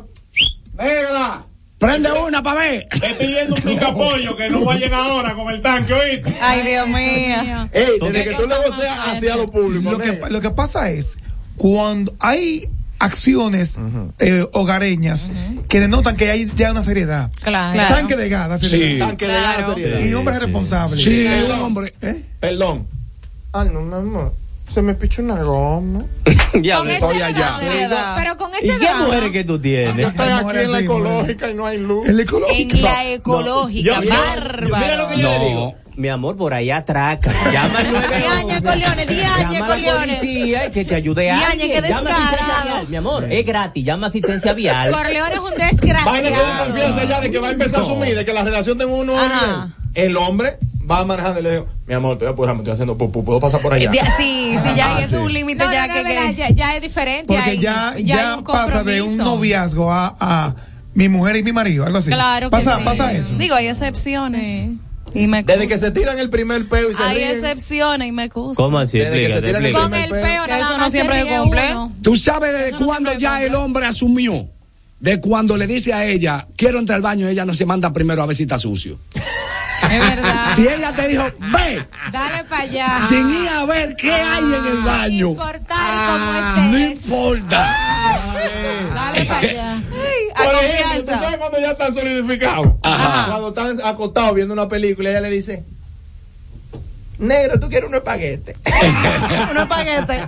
[0.74, 1.46] Venga.
[1.80, 2.88] Prende una para ver.
[2.92, 6.36] Estoy viendo un picapollo que no va a llegar ahora con el tanque, ¿oíste?
[6.42, 7.70] Ay, Dios mío.
[7.72, 9.92] Ey, desde que tú negocias hacia lo público.
[9.92, 10.30] Lo que, nega.
[10.30, 11.18] lo que pasa es,
[11.56, 12.64] cuando hay
[13.00, 13.80] acciones
[14.20, 15.30] eh, hogareñas
[15.70, 17.32] que denotan que hay ya una seriedad.
[17.42, 17.96] Claro.
[17.96, 19.08] Tanque de gas, la seriedad.
[19.08, 20.00] Tanque de gas, seriedad.
[20.02, 21.02] Y hombre es responsable.
[21.02, 21.60] Sí, Perdón.
[21.60, 21.94] un hombre.
[22.02, 22.24] ¿Eh?
[22.42, 22.88] Perdón.
[23.54, 24.36] Ah, no, mi amor.
[24.70, 26.00] Se me pichó una goma.
[26.54, 26.94] Diablo.
[27.00, 27.58] Con Estoy allá.
[28.18, 29.06] Pero con ¿Y ese qué drama.
[29.06, 30.08] mujeres que tú tienes?
[30.08, 32.08] Estoy aquí en la ecológica y no hay luz.
[32.08, 32.76] El ecológico.
[32.78, 34.78] En la ecológica, Yo- yo- bárbaro.
[34.80, 35.76] Mira lo que yo digo.
[35.96, 37.30] Mi amor, por ahí atraca.
[37.52, 40.18] Llama al Diañe, Corleone, diañe, Llama a la Corleone.
[40.18, 41.72] policía y que te ayude a Diañe, alguien.
[41.72, 42.86] qué Llama a asistencia descarado.
[42.88, 43.84] Mi amor, es gratis.
[43.84, 44.92] Llama asistencia vial.
[44.92, 46.66] Corleone es un Vaina que desgraciado.
[46.66, 49.12] confianza ya de que va a empezar a asumir, de que la relación de uno
[49.14, 49.74] nivel.
[49.96, 50.58] El hombre
[50.90, 53.24] va manejando y le digo, mi amor, te voy a apurar, me estoy haciendo pupu,
[53.24, 53.92] puedo pasar por allá.
[54.18, 55.16] Sí, sí, ya Ah, es sí.
[55.16, 57.34] un límite No, ya no, que, no, que- ya, ya es diferente.
[57.34, 60.56] Porque ya, ya, un pasa de un noviazgo a, a
[60.94, 62.10] mi mujer y mi marido, algo así.
[62.12, 62.84] Claro que pasa, sí.
[62.86, 63.36] pasa eso.
[63.38, 64.70] Digo, hay excepciones.
[65.14, 67.32] Y me Desde que se tiran el primer peo y se Hay ríen.
[67.32, 68.54] excepciones y me excusan.
[68.56, 69.00] ¿Cómo así?
[69.00, 69.74] Desde que se tiran el.
[69.74, 71.72] Con el peo Que eso no siempre se cumple.
[71.72, 71.92] uno.
[72.04, 74.48] ¿Tú sabes desde cuándo ya el hombre asumió?
[75.00, 78.22] De cuando le dice a ella, quiero entrar al baño, ella no se manda primero
[78.22, 79.00] a ver si está sucio.
[79.92, 80.46] Es verdad.
[80.56, 83.00] Si ella te dijo, ve, Dale para allá.
[83.08, 85.28] sin ir a ver qué hay en el No baño.
[85.30, 87.06] importa No cómo estés.
[87.06, 87.76] importa.
[88.96, 89.74] Dale para allá.
[90.36, 92.68] A Por ejemplo, ¿tú sabes cuando ya están solidificados?
[92.84, 93.26] Ajá.
[93.30, 95.66] Cuando están acostados viendo una película, ella le dice,
[97.20, 98.56] negro, tú quieres un espaguete.
[99.52, 100.22] Un espaguete.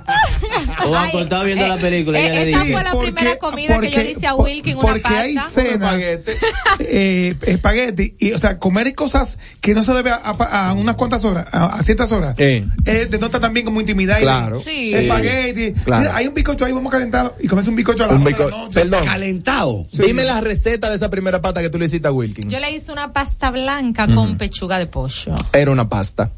[0.86, 2.20] O Ay, acostado viendo eh, la película.
[2.20, 4.78] eh, ella le esa fue la Porque- primera comida que yo le hice a Wilkin,
[4.78, 5.50] una Porque hay pasta.
[5.62, 6.38] cenas, espaguete.
[6.80, 10.96] eh, espagueti, y, o sea, comer cosas que no se debe a, a- a unas
[10.96, 12.66] cuantas horas, a, a ciertas horas, Eh.
[12.86, 14.18] eh, denota también como intimidad.
[14.20, 14.60] y- Claro.
[14.60, 14.94] Sí.
[14.94, 15.74] Espagueti.
[15.84, 16.02] Claro.
[16.02, 18.22] Mira, hay un bizcocho ahí, vamos a calentarlo y comes un bizcocho a la Un
[18.22, 18.80] once de la bico- noche.
[18.82, 19.06] Perdón.
[19.06, 19.86] Calentado.
[19.94, 22.50] Dime la receta de esa primera pata que tú le hiciste a Wilkin.
[22.50, 25.36] Yo le hice una pasta blanca con pechuga de pollo.
[25.54, 26.32] Era una pasta.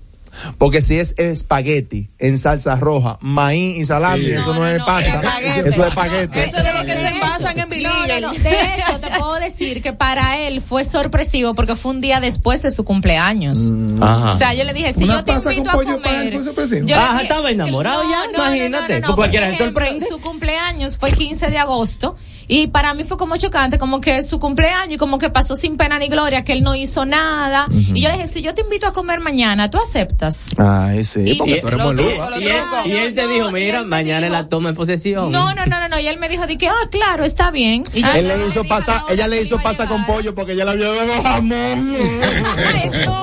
[0.58, 4.32] Porque si es espagueti en salsa roja, maíz y salami, Sí.
[4.32, 5.16] eso no, No, no, es no, pasta.
[5.22, 5.70] espaguete.
[5.70, 6.40] Eso es espagueti.
[6.40, 7.84] Eso es de lo que se envasan en No, Billy.
[8.22, 8.34] no, no.
[8.34, 12.62] De hecho, te puedo decir que para él fue sorpresivo porque fue un día después
[12.62, 13.72] de su cumpleaños.
[14.02, 14.30] Ajá.
[14.32, 16.18] O sea, yo le dije, si Una yo te invito con a pollo para él
[16.30, 16.34] comer.
[16.34, 16.88] fue sorpresivo.
[16.88, 19.00] yo le Ah, dije- estaba enamorado No, ya, no, no, imagínate.
[19.02, 20.06] no, no, cualquiera por se sorprende.
[20.08, 22.16] Su cumpleaños fue 15 de agosto
[22.48, 25.78] y para mí fue como chocante, como que su cumpleaños y como que pasó sin
[25.78, 27.68] pena ni gloria, que él no hizo nada.
[27.94, 30.52] Y yo le dije, si yo te invito a comer mañana, ¿tú aceptas?
[30.58, 33.50] Ay, sí, Y- porque tú eres muy Y, y él, y él te No, dijo,
[33.50, 35.32] y mira, él mañana dijo- la toma en posesión.
[35.32, 36.00] No, no, no, no, no.
[36.00, 37.84] Y él me dijo, de que, ah, claro, está bien.
[37.94, 40.66] Y yo Él le hizo dije pasta, ella le hizo pasta con pollo porque ella
[40.66, 41.96] la vio de jamón.
[41.96, 43.14] Ay, estúpido,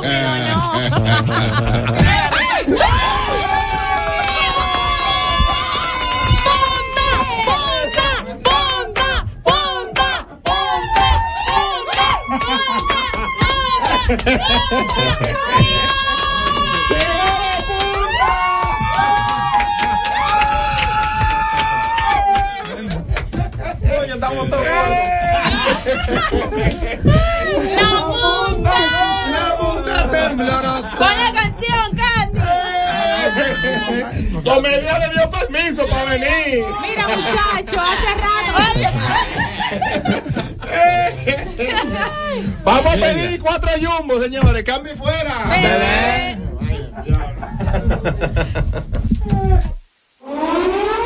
[0.48, 0.70] no.
[24.20, 24.48] estamos.
[29.30, 30.00] La punta.
[30.98, 32.40] La canción, Candy.
[34.42, 36.64] Comedia le dio permiso para venir.
[36.82, 38.50] Mira, muchacho, hace rato.
[42.64, 44.64] Vamos a pedir cuatro yumbos, señores.
[44.64, 45.50] Cambio y fuera.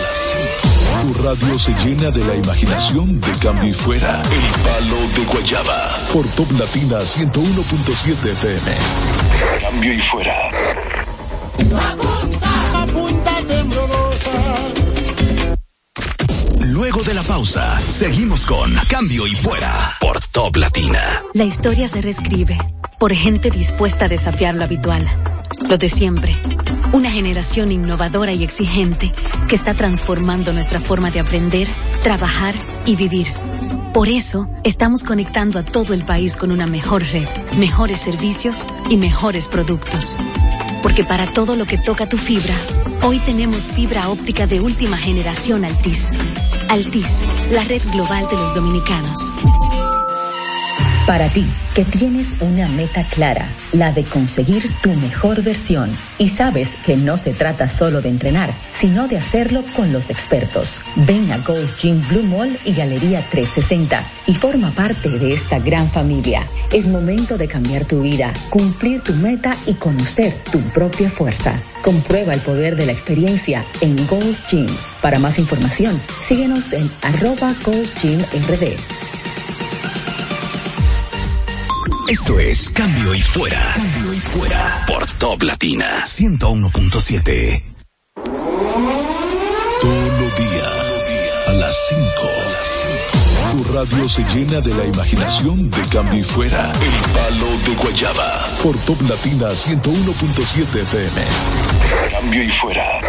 [1.01, 4.22] Tu radio se llena de la imaginación de cambio y fuera.
[4.31, 5.97] El palo de Guayaba.
[6.11, 8.72] Por Top Latina 101.7 FM.
[9.61, 10.49] Cambio y fuera.
[16.69, 21.23] Luego de la pausa, seguimos con Cambio y Fuera por Top Latina.
[21.34, 22.57] La historia se reescribe
[22.99, 25.07] por gente dispuesta a desafiar lo habitual,
[25.69, 26.35] lo de siempre.
[26.91, 29.14] Una generación innovadora y exigente
[29.48, 31.69] que está transformando nuestra forma de aprender,
[32.02, 32.53] trabajar
[32.85, 33.27] y vivir.
[33.94, 38.98] Por eso, estamos conectando a todo el país con una mejor red, mejores servicios y
[38.98, 40.18] mejores productos.
[40.81, 42.55] Porque para todo lo que toca tu fibra,
[43.03, 46.11] hoy tenemos fibra óptica de última generación Altis.
[46.69, 47.21] Altis,
[47.51, 49.33] la red global de los dominicanos.
[51.07, 56.75] Para ti, que tienes una meta clara, la de conseguir tu mejor versión, y sabes
[56.85, 60.81] que no se trata solo de entrenar, sino de hacerlo con los expertos.
[60.97, 65.89] Ven a Gold's Gym Blue Mall y Galería 360 y forma parte de esta gran
[65.89, 66.45] familia.
[66.73, 71.57] Es momento de cambiar tu vida, cumplir tu meta y conocer tu propia fuerza.
[71.84, 74.67] Comprueba el poder de la experiencia en Gold's Gym.
[75.01, 77.55] Para más información, síguenos en arroba
[78.01, 79.16] Gym RD.
[82.09, 83.73] Esto es Cambio y Fuera.
[83.75, 87.63] Cambio y Fuera por Top Latina 101.7.
[89.81, 92.03] Todos los días, a las 5.
[93.51, 96.71] Tu radio se llena de la imaginación de Cambio y Fuera.
[96.81, 101.21] El palo de Guayaba por Top Latina 101.7 FM.
[102.11, 103.01] Cambio y Fuera.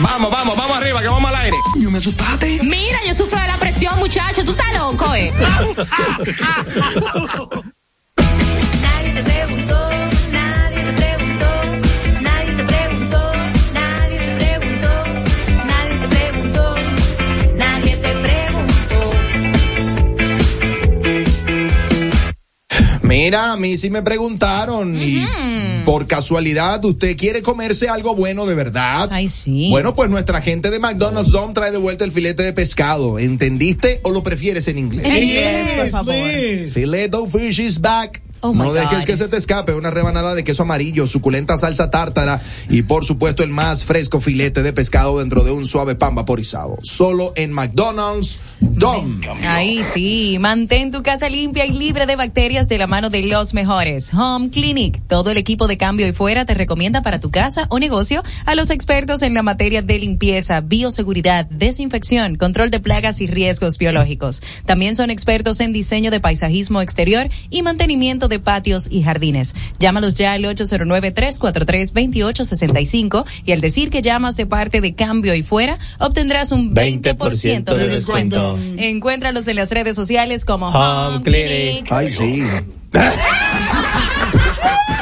[0.00, 1.56] Vamos, vamos, vamos arriba, que vamos al aire.
[1.80, 2.60] Yo me asustaste.
[2.62, 4.44] Mira, yo sufro de la presión, muchacho.
[4.44, 5.32] Tú estás loco, eh.
[23.06, 25.24] Mira, a mí sí me preguntaron y
[25.84, 29.08] por casualidad usted quiere comerse algo bueno de verdad.
[29.12, 29.68] Ay, sí.
[29.70, 33.20] Bueno, pues nuestra gente de McDonald's Dome trae de vuelta el filete de pescado.
[33.20, 35.04] ¿Entendiste o lo prefieres en inglés?
[35.06, 36.14] En inglés, por favor.
[36.68, 38.22] Filet of fish is back.
[38.46, 42.40] Oh, no dejes que se te escape una rebanada de queso amarillo, suculenta salsa tártara
[42.68, 46.76] y por supuesto el más fresco filete de pescado dentro de un suave pan vaporizado.
[46.82, 49.26] Solo en McDonald's Dome.
[49.44, 53.52] Ahí sí, mantén tu casa limpia y libre de bacterias de la mano de los
[53.52, 54.12] mejores.
[54.14, 57.80] Home Clinic, todo el equipo de cambio y fuera te recomienda para tu casa o
[57.80, 63.26] negocio a los expertos en la materia de limpieza, bioseguridad, desinfección, control de plagas y
[63.26, 64.42] riesgos biológicos.
[64.64, 69.54] También son expertos en diseño de paisajismo exterior y mantenimiento de patios y jardines.
[69.78, 75.78] Llámalos ya al 809-343-2865 y al decir que llamas de parte de cambio y fuera,
[75.98, 78.58] obtendrás un 20%, de descuento.
[78.76, 81.90] Encuéntralos en las redes sociales como Home, Clinic.
[81.90, 82.44] Ay, sí.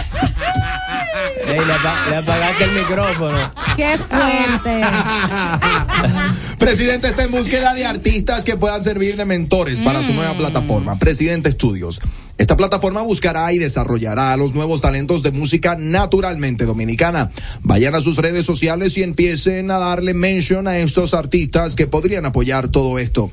[1.59, 3.36] Le, apa- le apagaste el micrófono.
[3.76, 4.82] Qué fuerte.
[6.59, 10.98] Presidente está en búsqueda de artistas que puedan servir de mentores para su nueva plataforma,
[10.98, 12.01] Presidente Estudios.
[12.36, 17.31] Esta plataforma buscará y desarrollará a los nuevos talentos de música naturalmente dominicana.
[17.62, 22.26] Vayan a sus redes sociales y empiecen a darle mention a estos artistas que podrían
[22.26, 23.31] apoyar todo esto.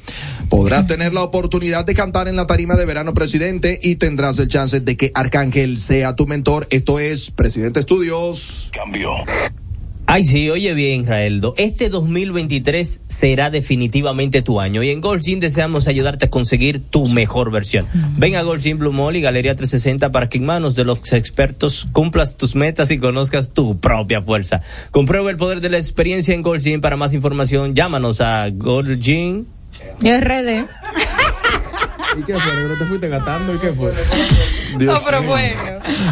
[0.49, 4.49] Podrás tener la oportunidad de cantar en la tarima de verano presidente y tendrás el
[4.49, 6.67] chance de que Arcángel sea tu mentor.
[6.69, 7.79] Esto es Presidente
[8.11, 8.69] Estudios.
[8.73, 9.11] Cambio.
[10.05, 11.53] Ay, sí, oye bien, Raeldo.
[11.55, 17.07] Este 2023 será definitivamente tu año y en Gold Gym deseamos ayudarte a conseguir tu
[17.07, 17.85] mejor versión.
[18.17, 21.13] Ven a Gold Gym Blue Mall y Galería 360 para que en manos de los
[21.13, 24.61] expertos cumplas tus metas y conozcas tu propia fuerza.
[24.91, 26.81] Comprueba el poder de la experiencia en Gold Gym.
[26.81, 29.45] Para más información, llámanos a Gold Gym.
[30.01, 30.65] RD.
[32.19, 32.67] ¿Y qué fue?
[32.67, 33.55] ¿No te fuiste gastando?
[33.55, 33.93] ¿Y qué fue?
[34.77, 35.59] Dios pero bueno.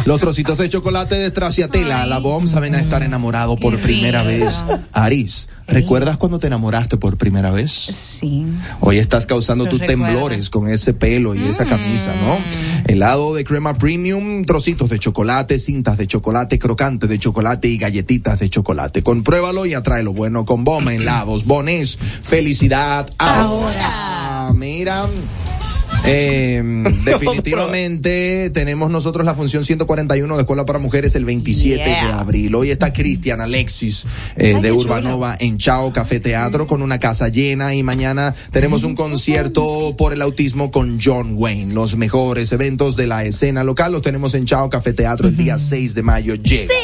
[0.04, 4.64] Los trocitos de chocolate de Straciatela, la bomb saben a estar enamorado por primera vez.
[4.92, 7.70] Aris, ¿recuerdas cuando te enamoraste por primera vez?
[7.72, 8.44] Sí.
[8.80, 10.06] Hoy estás causando tus recuerdo.
[10.06, 12.38] temblores con ese pelo y esa camisa, ¿no?
[12.86, 18.40] Helado de crema premium, trocitos de chocolate, cintas de chocolate, crocante de chocolate y galletitas
[18.40, 19.02] de chocolate.
[19.02, 24.52] Compruébalo y atrae lo bueno con Boma, helados, bonés, felicidad ahora.
[24.54, 25.06] Mira.
[26.06, 26.62] Eh,
[27.04, 32.54] definitivamente tenemos nosotros la función 141 de Escuela para Mujeres el 27 de abril.
[32.54, 34.06] Hoy está Cristian Alexis
[34.36, 38.94] eh, de Urbanova en Chao Café Teatro con una casa llena y mañana tenemos un
[38.94, 41.74] concierto por el autismo con John Wayne.
[41.74, 45.58] Los mejores eventos de la escena local los tenemos en Chao Café Teatro el día
[45.58, 46.34] 6 de mayo.
[46.34, 46.74] Llega.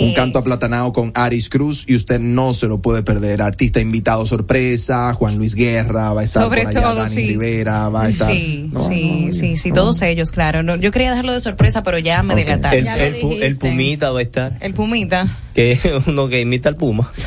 [0.00, 3.42] Un canto aplatanado con Aris Cruz y usted no se lo puede perder.
[3.42, 7.26] Artista invitado sorpresa, Juan Luis Guerra, va a estar Sobre por allá, todo, Dani sí.
[7.28, 8.32] Rivera, va a estar.
[8.32, 10.62] Sí, No, sí, sí, sí, todos ellos, claro.
[10.62, 12.78] No, yo quería dejarlo de sorpresa, pero ya me delataste.
[12.78, 15.26] El, el, pu- el Pumita va a estar, El Pumita.
[15.54, 17.10] que es uno que imita al Puma.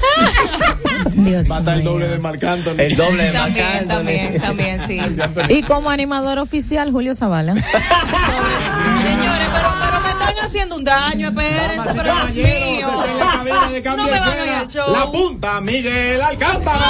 [1.14, 2.76] Dios Va a estar el doble de Marc Anthony.
[2.78, 3.88] El doble de Marc También, Anthony.
[3.88, 5.00] también, también, sí.
[5.50, 7.54] Y como animador oficial, Julio Zavala.
[7.56, 12.88] Señores, pero, pero me están haciendo un daño, espérense, pero Dios mío.
[12.92, 13.50] No me
[14.20, 14.92] van a ir al show.
[14.94, 16.90] La punta, Miguel Alcántara.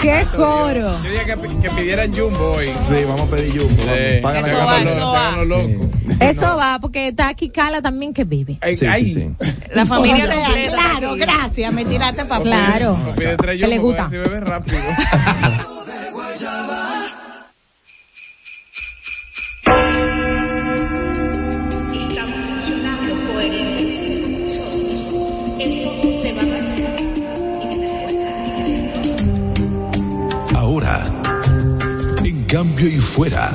[0.00, 0.98] ¡Qué coro!
[1.02, 2.66] Yo dije que, que pidieran Jumbo hoy.
[2.84, 3.82] Sí, vamos a pedir Jumbo.
[3.82, 4.20] vamos.
[4.22, 5.36] Págale Eso va, eso va.
[5.44, 5.86] Los locos.
[6.20, 8.56] Eso va, porque está aquí Cala también que vive.
[8.62, 9.06] Ay, Sí, ay.
[9.06, 9.34] sí, sí.
[9.74, 10.72] La familia completa.
[10.72, 12.98] Claro, gracias, me tiraste para Pide- Claro.
[13.16, 14.04] Que le gusta.
[14.04, 14.78] a ver si bebe rápido.
[32.50, 33.52] cambio y fuera,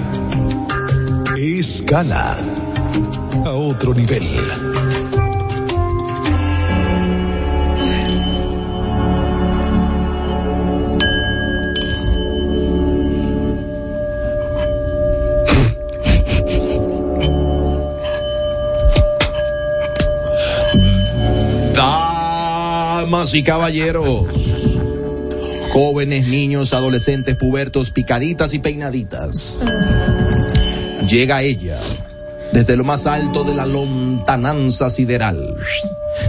[1.37, 2.37] escala
[3.43, 4.23] a otro nivel.
[21.75, 24.79] Damas y caballeros,
[25.75, 29.65] jóvenes, niños, adolescentes, pubertos, picaditas y peinaditas.
[31.09, 31.75] Llega ella
[32.53, 35.57] desde lo más alto de la lontananza sideral,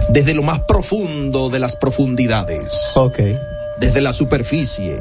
[0.09, 3.19] desde lo más profundo de las profundidades, Ok.
[3.79, 4.99] desde la superficie,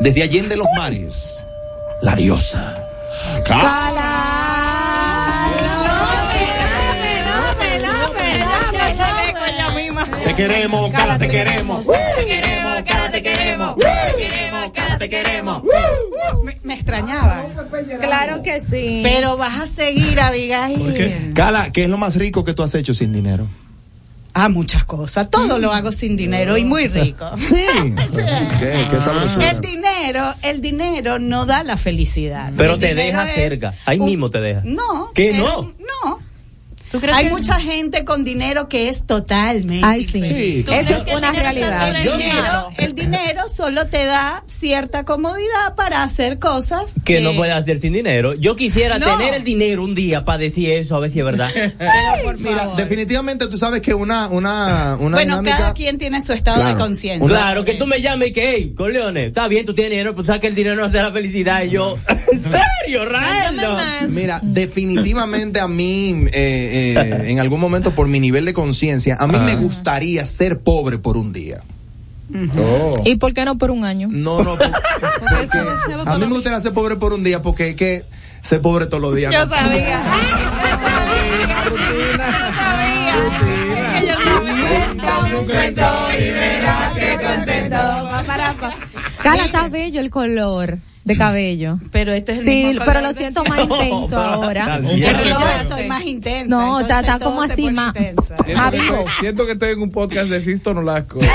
[0.00, 1.44] desde allende los mares,
[2.00, 2.82] la diosa.
[10.24, 11.84] Te queremos, cara, te queremos.
[11.86, 13.76] Te queremos, cara, te queremos.
[13.76, 15.62] Te queremos, cara, te queremos.
[16.44, 17.44] Me, me extrañaba.
[18.00, 19.00] Claro que sí.
[19.02, 21.32] Pero vas a seguir, Abigail.
[21.34, 23.46] Cala, ¿qué es lo más rico que tú has hecho sin dinero?
[24.34, 25.30] Ah, muchas cosas.
[25.30, 27.24] Todo lo hago sin dinero y muy rico.
[27.40, 27.56] Sí.
[28.60, 29.50] ¿Qué, qué sabrosura.
[29.50, 32.52] El dinero, el dinero no da la felicidad.
[32.54, 33.72] Pero El te deja cerca.
[33.86, 34.60] Ahí mismo te deja.
[34.64, 35.10] No.
[35.14, 35.60] ¿Qué es no?
[35.60, 36.18] un- No.
[36.90, 39.84] ¿Tú crees Hay que- mucha gente con dinero que es totalmente.
[39.84, 40.18] Ay, sí.
[40.18, 40.64] infeliz.
[40.64, 41.88] ¿Tú Eso crees es una realidad.
[41.96, 47.54] El dinero, el dinero solo te da cierta comodidad para hacer cosas Que no puedes
[47.54, 48.34] hacer sin dinero.
[48.34, 49.06] Yo quisiera No.
[49.16, 51.50] tener el dinero un día para decir eso, a ver si es verdad.
[52.38, 55.56] Mira, definitivamente tú sabes que una, una, una Bueno, dinámica.
[55.56, 56.76] cada quien tiene su estado Claro.
[56.76, 57.28] de conciencia.
[57.28, 60.24] Claro, que tú me llames y que, hey, Corleone, está bien, tú tienes dinero, pero
[60.24, 61.62] sabes que el dinero no te da la felicidad.
[61.64, 61.96] Y yo,
[62.32, 63.76] ¿en serio, Random?
[64.10, 69.26] Mira, definitivamente a mí, eh, eh, en algún momento por mi nivel de conciencia, a
[69.26, 71.62] mí me gustaría ser pobre por un día.
[73.04, 74.08] ¿Y por qué no por un año?
[74.10, 74.70] No, no, por-
[75.20, 75.58] porque
[76.10, 78.04] a mí me gustaría ser pobre por un día porque es que
[78.40, 79.32] ser pobre todos los días.
[79.32, 80.02] Yo no- sabía.
[89.22, 91.78] Cala, está bello el color de cabello.
[91.92, 94.80] Pero este es el Sí, mismo pero lo siento más intenso ahora.
[94.82, 95.38] Es que yo
[95.68, 96.48] soy más intensa.
[96.54, 97.94] No, está, como así más.
[97.96, 98.36] intensa.
[98.42, 98.94] Siento, que vivo.
[98.96, 101.20] estoy, siento que estoy en un podcast de Sisto Nolasco.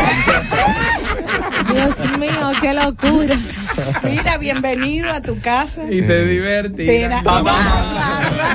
[1.74, 3.38] Dios mío, qué locura.
[4.04, 5.92] Mira, bienvenido a tu casa.
[5.92, 7.22] y se divertirá.
[7.22, 7.22] Mira,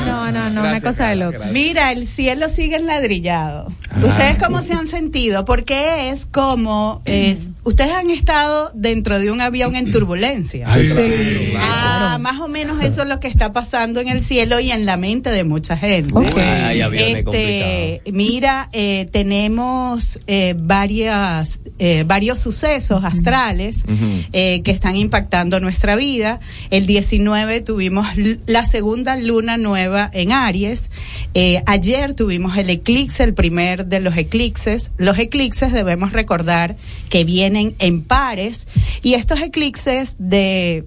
[0.07, 1.39] No, no, no, una cosa de loco.
[1.53, 3.73] Mira, el cielo sigue enladrillado.
[4.03, 5.45] ¿Ustedes cómo se han sentido?
[5.45, 7.51] Porque es como es.
[7.65, 10.67] Ustedes han estado dentro de un avión en turbulencia.
[10.69, 11.55] Ay, sí.
[11.59, 14.85] Ah, más o menos eso es lo que está pasando en el cielo y en
[14.85, 16.13] la mente de mucha gente.
[16.39, 23.85] Ay, aviones Este, mira, eh, tenemos eh, varias, eh, varios sucesos astrales
[24.33, 26.41] eh, que están impactando nuestra vida.
[26.70, 28.07] El 19 tuvimos
[28.47, 30.91] la segunda luna nueva en Aries.
[31.35, 34.91] Eh, ayer tuvimos el eclipse, el primer de los eclipses.
[34.97, 36.77] Los eclipses debemos recordar
[37.09, 38.69] que vienen en pares
[39.03, 40.85] y estos eclipses de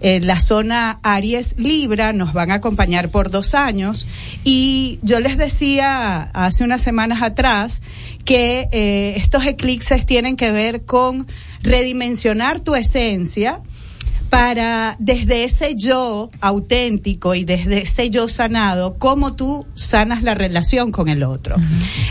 [0.00, 4.06] eh, la zona Aries Libra nos van a acompañar por dos años.
[4.44, 7.82] Y yo les decía hace unas semanas atrás
[8.24, 11.26] que eh, estos eclipses tienen que ver con
[11.62, 13.60] redimensionar tu esencia
[14.30, 20.92] para desde ese yo auténtico y desde ese yo sanado, cómo tú sanas la relación
[20.92, 21.56] con el otro.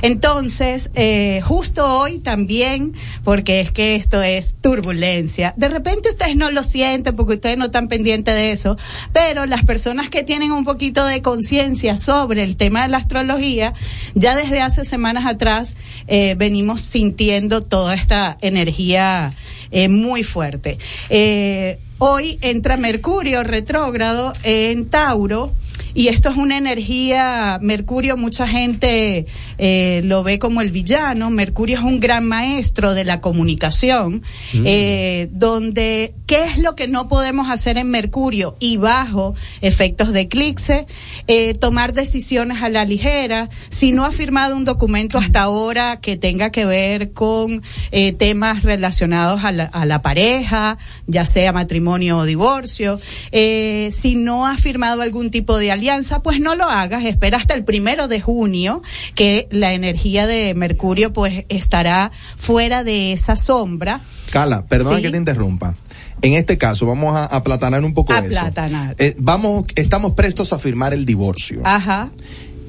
[0.02, 6.52] Entonces, eh, justo hoy también, porque es que esto es turbulencia, de repente ustedes no
[6.52, 8.78] lo sienten porque ustedes no están pendientes de eso,
[9.14, 13.74] pero las personas que tienen un poquito de conciencia sobre el tema de la astrología,
[14.16, 15.76] ya desde hace semanas atrás
[16.08, 19.32] eh, venimos sintiendo toda esta energía
[19.72, 20.78] eh, muy fuerte.
[21.10, 25.52] Eh, hoy entra Mercurio retrógrado en Tauro.
[25.98, 29.26] Y esto es una energía, Mercurio mucha gente
[29.58, 34.22] eh, lo ve como el villano, Mercurio es un gran maestro de la comunicación,
[34.54, 34.64] Mm.
[34.66, 40.22] eh, donde, ¿qué es lo que no podemos hacer en Mercurio y bajo efectos de
[40.22, 40.86] eclipse?
[41.28, 46.16] Eh, tomar decisiones a la ligera, si no ha firmado un documento hasta ahora que
[46.16, 52.20] tenga que ver con eh, temas relacionados a la, a la pareja, ya sea matrimonio
[52.20, 53.00] o divorcio,
[53.32, 55.87] eh, si no ha firmado algún tipo de alianza,
[56.24, 58.82] pues no lo hagas, espera hasta el primero de junio,
[59.16, 64.02] que la energía de Mercurio pues estará fuera de esa sombra.
[64.32, 65.04] Cala, perdona Sí.
[65.04, 65.74] que te interrumpa.
[66.22, 68.40] En este caso, vamos a aplatanar un poco eso.
[68.40, 68.96] Aplatanar.
[68.98, 71.62] Eh, vamos, estamos prestos a firmar el divorcio.
[71.64, 72.10] Ajá.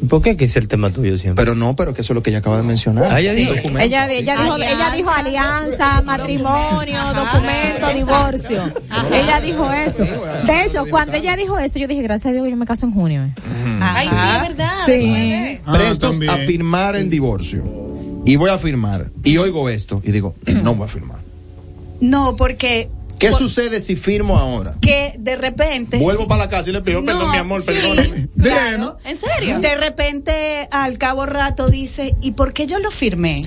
[0.09, 1.45] ¿Por qué que es el tema tuyo siempre?
[1.45, 3.07] Pero no, pero que eso es lo que ella acaba de mencionar.
[3.11, 3.79] Ah, ella El dijo-.
[3.79, 8.73] Ella, dijo, ella dijo alianza, matrimonio, documento, divorcio.
[9.12, 10.05] Ella dijo eso.
[10.47, 12.87] De hecho, cuando ella dijo eso, yo dije, gracias a Dios que yo me caso
[12.87, 13.25] en junio.
[13.25, 13.35] eh".
[13.81, 14.73] Ay, sí, es verdad.
[14.87, 15.61] Sí.
[15.73, 16.47] prestos Ah, a también.
[16.47, 17.65] firmar el divorcio.
[18.25, 19.11] Y voy a firmar.
[19.25, 20.01] Y oigo esto.
[20.05, 21.19] Y digo, no voy a firmar.
[22.01, 22.89] No, porque
[23.19, 24.74] ¿Qué sucede si firmo ahora?
[24.81, 27.66] que de repente Vuelvo para la casa y le pido perdón, No, mi amor, sí,
[27.73, 28.28] perdóname.
[28.40, 28.99] Claro.
[29.05, 29.59] ¿En serio?
[29.61, 33.45] De repente, al cabo rato dice, ¿y por qué yo lo firmé?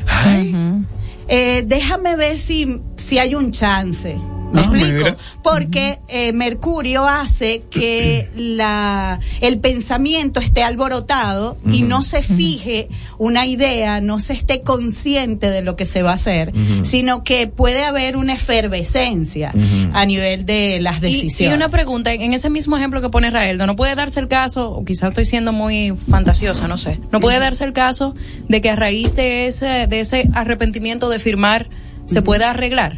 [1.27, 4.17] Eh, déjame ver si, si hay un chance.
[4.51, 4.87] ¿Me Ah, explico?
[4.97, 5.17] mira.
[5.43, 12.87] Porque eh, Mercurio hace que la, el pensamiento esté alborotado y no se fije
[13.17, 16.51] una idea, no se esté consciente de lo que se va a hacer,
[16.83, 19.53] sino que puede haber una efervescencia
[19.93, 21.39] a nivel de las decisiones.
[21.53, 24.71] y una pregunta, en ese mismo ejemplo que pone Raeldo, ¿no puede darse el caso,
[24.71, 28.15] o quizás estoy siendo muy fantasiosa, no sé, no puede darse el caso
[28.49, 31.67] de que a raíz de ese, de ese arrepentimiento de firmar
[32.05, 32.97] se pueda arreglar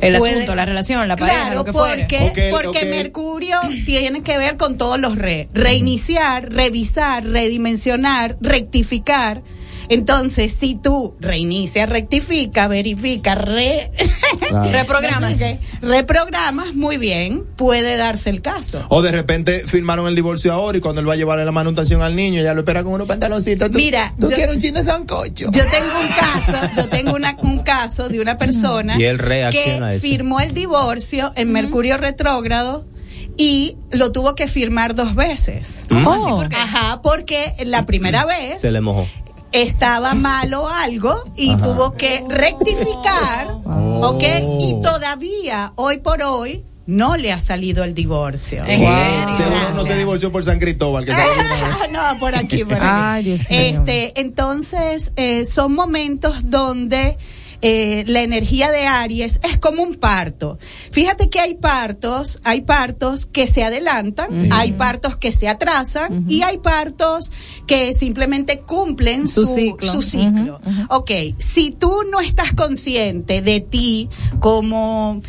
[0.00, 2.06] el Puede- asunto, la relación, la pareja, Claro, lo que fuere?
[2.10, 5.48] porque, porque Mercurio tiene que ver con todos los re.
[5.52, 9.42] Reiniciar, revisar, redimensionar, rectificar.
[9.90, 13.90] Entonces, si tú reinicia, rectifica, verifica, re...
[14.48, 14.70] Claro.
[14.72, 15.42] reprogramas,
[15.82, 18.84] reprogramas, muy bien, puede darse el caso.
[18.88, 22.02] O de repente firmaron el divorcio ahora y cuando él va a llevarle la manutención
[22.02, 23.70] al niño, ya lo espera con unos pantaloncitos.
[23.70, 25.46] Tú- Mira, tú yo- quieres un chin de sancocho.
[25.52, 29.88] Yo tengo un caso, yo tengo una- un caso de una persona Y él reacciona
[29.88, 32.86] a que firmó el divorcio en Mercurio retrógrado
[33.36, 35.82] y lo tuvo que firmar dos veces.
[35.88, 36.28] ¿Cómo así?
[36.28, 36.56] ¿Por qué?
[36.56, 39.06] Ajá, porque la primera vez Se le mojó.
[39.52, 41.64] Estaba malo algo y Ajá.
[41.64, 44.10] tuvo que rectificar, Oh.
[44.14, 44.22] ¿ok?
[44.60, 48.64] Y todavía, hoy por hoy, no le ha salido el divorcio.
[48.66, 51.04] Seguro no se divorció por San Cristóbal.
[51.04, 51.28] Que sabe
[51.92, 52.82] no, por aquí, por aquí.
[52.88, 53.60] Ay, Dios mío.
[53.60, 57.16] Este, entonces, eh, son momentos donde
[57.62, 60.58] eh, la energía de Aries es como un parto.
[60.90, 66.42] Fíjate que hay partos, hay partos que se adelantan, hay partos que se atrasan y
[66.42, 67.32] hay partos
[67.66, 69.92] que simplemente cumplen Su su, ciclo.
[69.92, 70.60] su ciclo.
[70.88, 74.08] Ok, si tú no estás consciente de ti
[74.38, 75.20] como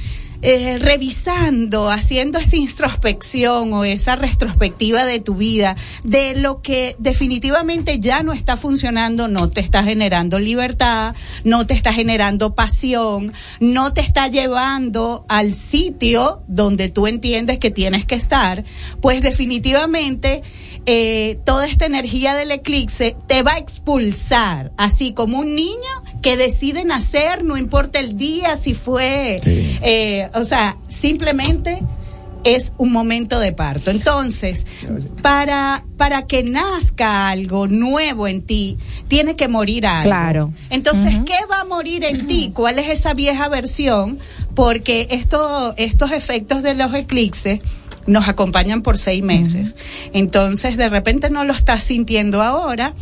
[0.41, 7.99] eh, revisando, haciendo esa introspección o esa retrospectiva de tu vida, de lo que definitivamente
[7.99, 13.93] ya no está funcionando, no te está generando libertad, no te está generando pasión, no
[13.93, 18.63] te está llevando al sitio donde tú entiendes que tienes que estar,
[18.99, 20.41] pues definitivamente
[20.87, 25.77] eh, toda esta energía del eclipse te va a expulsar, así como un niño
[26.21, 31.79] que decide nacer, no importa el día, si fue, eh, o sea, simplemente
[32.43, 33.91] es un momento de parto.
[33.91, 34.65] Entonces,
[35.21, 38.77] para, para que nazca algo nuevo en ti,
[39.07, 40.09] tiene que morir algo.
[40.09, 40.53] Claro.
[40.69, 42.51] Entonces, ¿qué va a morir en ti?
[42.53, 44.19] ¿Cuál es esa vieja versión?
[44.55, 47.59] Porque esto, estos efectos de los eclipses
[48.07, 49.75] nos acompañan por seis meses.
[50.13, 52.93] Entonces, de repente no lo estás sintiendo ahora,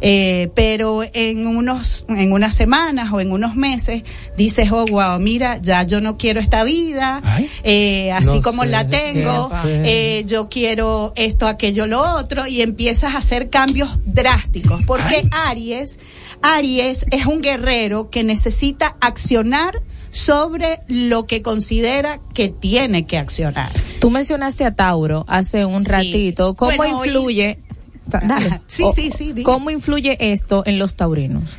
[0.00, 4.02] eh, pero en unos, en unas semanas o en unos meses
[4.36, 7.22] dices, oh, wow, mira, ya yo no quiero esta vida,
[7.62, 12.62] eh, así no como sé la tengo, eh, yo quiero esto, aquello, lo otro, y
[12.62, 15.98] empiezas a hacer cambios drásticos, porque Aries,
[16.42, 23.70] Aries es un guerrero que necesita accionar sobre lo que considera que tiene que accionar.
[24.00, 25.88] Tú mencionaste a Tauro hace un Sí.
[25.90, 26.54] ratito.
[26.54, 27.58] ¿Cómo Bueno, influye?
[28.06, 28.60] Dale.
[28.66, 29.34] Sí, O- sí, sí.
[29.42, 31.56] ¿Cómo influye esto en los taurinos?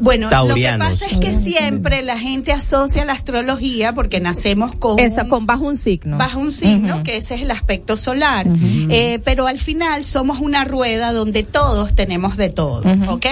[0.00, 4.98] Bueno, lo que pasa es que siempre la gente asocia la astrología porque nacemos con
[4.98, 6.16] Esa, con bajo un signo.
[6.18, 8.46] bajo un signo, que ese es el aspecto solar,
[8.88, 12.82] Eh, pero al final somos una rueda donde todos tenemos de todo.
[13.10, 13.26] ¿ok?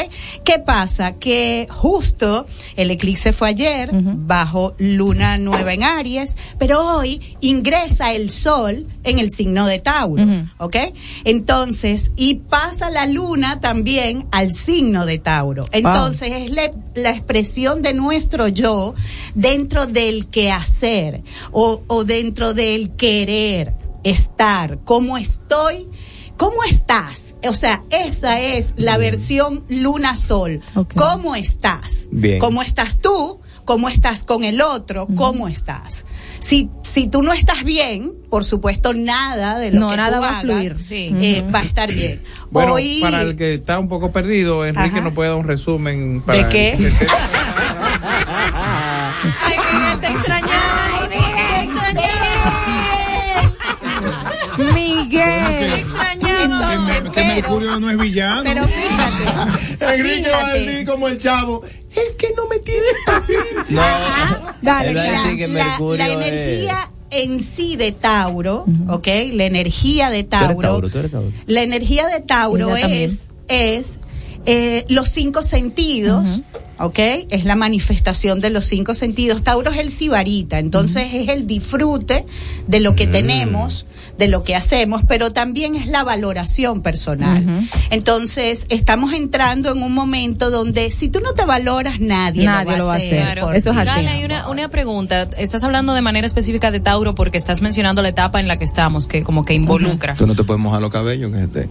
[0.45, 1.13] ¿Qué pasa?
[1.13, 2.47] Que justo
[2.77, 9.19] el eclipse fue ayer, bajo luna nueva en Aries, pero hoy ingresa el sol en
[9.19, 10.25] el signo de Tauro,
[10.59, 10.77] ¿ok?
[11.25, 15.63] Entonces, y pasa la luna también al signo de Tauro.
[15.73, 18.95] Entonces, es la, la expresión de nuestro yo
[19.35, 21.23] dentro del quehacer
[21.53, 23.75] o, o dentro del querer
[24.05, 25.89] estar, cómo estoy.
[26.37, 27.37] ¿Cómo estás?
[27.47, 30.63] O sea, esa es la versión luna sol.
[30.97, 32.09] ¿Cómo estás?
[32.11, 32.39] Bien.
[32.39, 33.41] ¿Cómo estás tú?
[33.71, 35.07] ¿Cómo estás con el otro?
[35.15, 36.05] ¿Cómo estás?
[36.41, 40.23] Si, si tú no estás bien, por supuesto, nada de lo No, que nada tú
[40.23, 40.43] va a hagas,
[40.75, 40.77] fluir.
[41.23, 42.21] eh, va a estar bien.
[42.51, 45.01] Bueno, Hoy, para el que está un poco perdido, Enrique Ajá.
[45.03, 46.21] nos puede dar un resumen.
[46.27, 46.75] Para ¿De qué?
[46.79, 47.07] que esté-
[49.45, 50.07] Ay, Miguel, te
[57.07, 58.43] Entonces, que Mercurio no es villano.
[58.45, 59.95] Pero fíjate.
[59.95, 63.83] Enrique va a decir como el chavo, es que no me tienen paciencia.
[63.83, 64.57] Ajá.
[64.63, 64.95] Dale,
[65.37, 69.07] que La- la energía en sí de Tauro, ¿ok?
[69.33, 70.61] La energía de Tú eres Tauro.
[70.69, 71.33] Tauro, tú eres Tauro.
[71.47, 73.99] La energía de Tauro es, es
[74.47, 76.41] eh, los cinco sentidos,
[76.79, 76.99] ¿ok?
[77.31, 79.43] Es la manifestación de los cinco sentidos.
[79.43, 82.25] Tauro es el sibarita, entonces es el disfrute
[82.69, 83.87] de lo que tenemos,
[84.19, 87.69] de lo que hacemos, pero también es la valoración personal.
[87.91, 92.87] Entonces, estamos entrando en un momento donde si tú no te valoras, nadie, Nadie lo
[92.87, 93.23] va a hacer.
[93.23, 93.53] Claro.
[93.53, 93.87] Eso es así.
[93.87, 95.29] Gala, hay una, una pregunta.
[95.37, 98.65] Estás hablando de manera específica de Tauro porque estás mencionando la etapa en la que
[98.65, 100.15] estamos, que como que involucra.
[100.15, 101.69] Tú no te puedes mojar los cabellos, que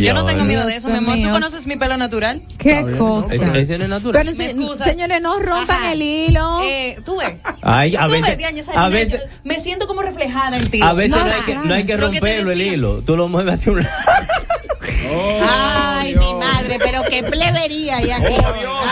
[0.00, 1.16] Yo no tengo miedo de eso, mi amor.
[1.22, 2.42] ¿Tú conoces mi pelo natural?
[2.58, 3.34] Qué cosa.
[3.34, 4.24] Eso no es natural.
[4.24, 6.60] Pero si- señores, no rompan el hilo.
[6.62, 7.34] Eh, tú ves.
[7.62, 10.70] Ay, a Tú veces, ves, Diana, esa a veces, yo me siento como reflejada en
[10.70, 10.80] ti.
[10.82, 13.02] a veces no, hay que, no hay que Lo que te romperlo el hilo.
[13.02, 13.90] Tú lo mueves hacia un lado.
[15.48, 18.34] Ay, mi madre, pero qué plebería aquí.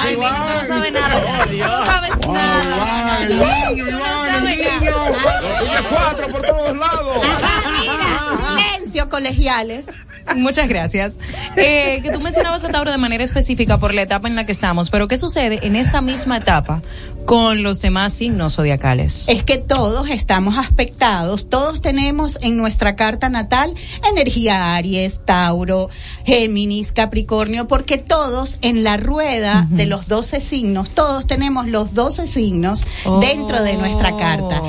[0.03, 1.45] Ay, mijo, tú no sabes nada.
[1.47, 3.27] Tú no sabes nada.
[3.27, 5.13] Tú no sabes nada.
[5.91, 7.27] cuatro por todos lados.
[9.11, 9.87] Colegiales.
[10.37, 11.19] Muchas gracias.
[11.57, 14.53] Eh, que tú mencionabas a Tauro de manera específica por la etapa en la que
[14.53, 16.83] estamos, pero ¿qué sucede en esta misma etapa
[17.27, 19.29] con los demás signos zodiacales?
[19.29, 23.75] Es que todos estamos aspectados, todos tenemos en nuestra carta natal
[24.11, 25.91] energía Aries, Tauro,
[26.25, 32.27] Géminis, Capricornio, porque todos en la rueda de los 12 signos, todos tenemos los 12
[32.27, 32.87] signos
[33.21, 34.63] dentro de nuestra carta.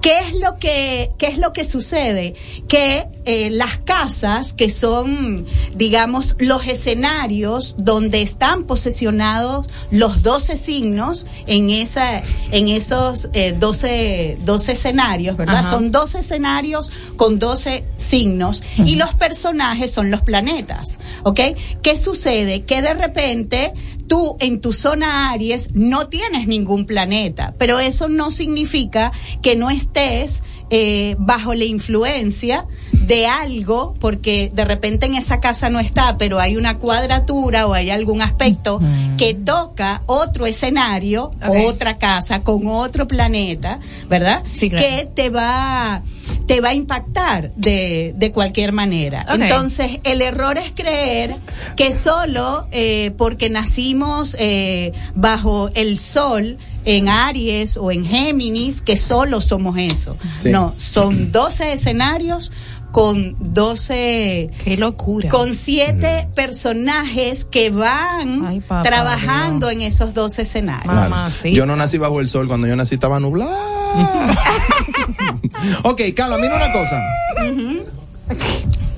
[0.00, 2.34] ¿Qué es lo que, qué es lo que sucede?
[2.68, 11.26] Que eh, las casas, que son, digamos, los escenarios donde están posesionados los 12 signos
[11.46, 12.22] en esa,
[12.52, 15.58] en esos eh, 12, 12 escenarios, ¿verdad?
[15.58, 15.70] Ajá.
[15.70, 21.40] Son 12 escenarios con 12 signos y los personajes son los planetas, ¿ok?
[21.82, 22.62] ¿Qué sucede?
[22.62, 23.72] Que de repente
[24.06, 29.12] tú en tu zona Aries no tienes ningún planeta, pero eso no significa
[29.42, 35.70] que no estés eh, bajo la influencia de algo, porque de repente en esa casa
[35.70, 38.80] no está, pero hay una cuadratura o hay algún aspecto
[39.16, 41.32] que toca otro escenario,
[41.68, 43.78] otra casa con otro planeta,
[44.08, 44.42] ¿verdad?
[44.52, 44.86] Sí, claro.
[44.86, 46.02] Que te va
[46.46, 49.26] te va a impactar de, de cualquier manera.
[49.28, 51.36] Entonces, el error es creer
[51.76, 58.96] que solo eh, porque nacimos eh, bajo el sol en Aries o en Géminis, que
[58.96, 60.16] solo somos eso.
[60.38, 60.50] Sí.
[60.50, 62.52] No, son 12 escenarios
[62.92, 64.50] con 12...
[64.64, 65.28] ¡Qué locura!
[65.28, 70.94] Con siete personajes que van trabajando en esos 12 escenarios.
[70.94, 71.14] Claro.
[71.52, 73.50] Yo no nací bajo el sol, cuando yo nací estaba nublado.
[75.82, 77.02] ok, Carla, mira una cosa.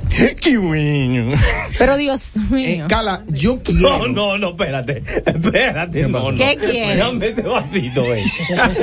[0.41, 1.37] Qué bueno.
[1.79, 2.67] Pero Dios mío.
[2.67, 4.07] Eh, Cala, yo quiero.
[4.07, 5.03] No, no, no, espérate.
[5.27, 6.37] Espérate, no, no.
[6.39, 6.99] ¿Qué quieres?
[6.99, 8.25] Dame ese vasito, eh.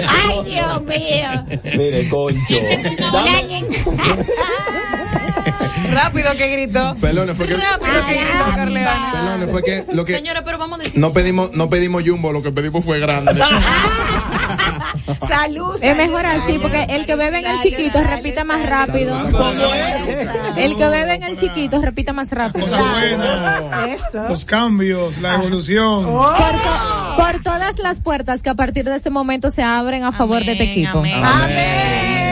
[0.08, 1.46] Ay, Dios mío.
[1.78, 2.56] Mire, concho.
[3.12, 3.66] Dame-
[5.92, 6.96] Rápido que gritó.
[7.00, 7.56] Perdón, fue que.
[7.56, 9.10] Rápido que gritó Carleona.
[9.12, 10.16] Perdón, fue que lo que.
[10.16, 11.00] Señora, pero vamos a decir.
[11.00, 13.34] No pedimos, no pedimos jumbo, lo que pedimos fue grande.
[15.28, 15.78] Salud.
[15.82, 19.20] Es mejor así, porque el que bebe en el chiquito repita más rápido.
[20.58, 22.66] El que bebe en el chiquito repita más rápido.
[23.88, 24.28] Eso.
[24.30, 26.06] Los cambios, la evolución.
[26.06, 30.12] Por, to- por todas las puertas que a partir de este momento se abren a
[30.12, 31.00] favor de este equipo.
[31.00, 32.25] Amén.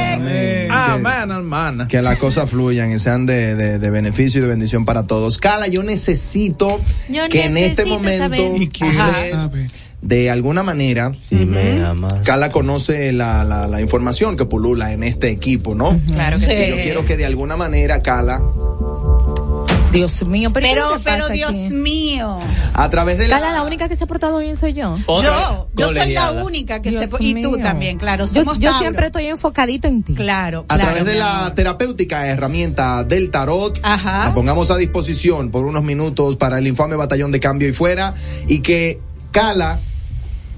[0.70, 1.88] Amén, hermana.
[1.88, 5.38] Que las cosas fluyan y sean de, de, de beneficio y de bendición para todos.
[5.38, 6.80] Cala, yo necesito
[7.10, 9.34] Yo que en este momento usted,
[10.02, 11.12] de alguna manera.
[12.24, 16.00] Cala conoce la, la, la información que pulula en este equipo, ¿no?
[16.14, 16.70] Claro que sí.
[16.70, 18.41] Yo quiero que de alguna manera, Cala,
[19.94, 21.74] Dios mío, pero, ¿qué Pero, pero Dios aquí?
[21.76, 22.40] mío.
[22.74, 23.40] a través de la...
[23.40, 24.98] Cala, la única que se ha portado bien soy yo.
[25.07, 27.60] Yo, yo soy la única que Dios se y tú mío.
[27.64, 28.26] también, claro.
[28.26, 28.80] Yo, Somos yo Tauro.
[28.80, 30.15] siempre estoy enfocadito en ti.
[30.15, 31.56] claro, A claro, través de la amor.
[31.56, 34.26] terapéutica herramienta del tarot, Ajá.
[34.26, 38.14] la pongamos a disposición por unos minutos para el infame batallón de cambio y fuera
[38.48, 38.99] y que
[39.32, 39.80] Cala,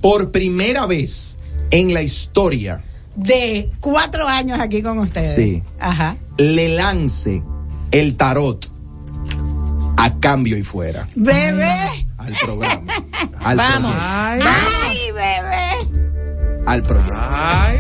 [0.02, 1.38] por primera vez
[1.72, 2.84] en la historia,
[3.16, 5.34] de cuatro años aquí con ustedes.
[5.34, 5.64] Sí.
[5.80, 6.18] Ajá.
[6.38, 7.42] le lance
[7.92, 8.70] el tarot
[9.98, 12.06] a cambio y fuera Bebé.
[12.18, 12.94] al programa,
[13.40, 13.92] al Vamos.
[14.02, 14.50] proyecto,
[14.88, 15.70] Ay, bebé.
[16.66, 17.14] al proyecto.
[17.32, 17.80] Ay.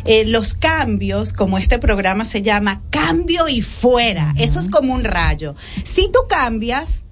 [0.05, 4.35] eh, los cambios, como este programa se llama, cambio y fuera.
[4.39, 5.55] Eso es como un rayo.
[5.85, 7.05] Si tú cambias,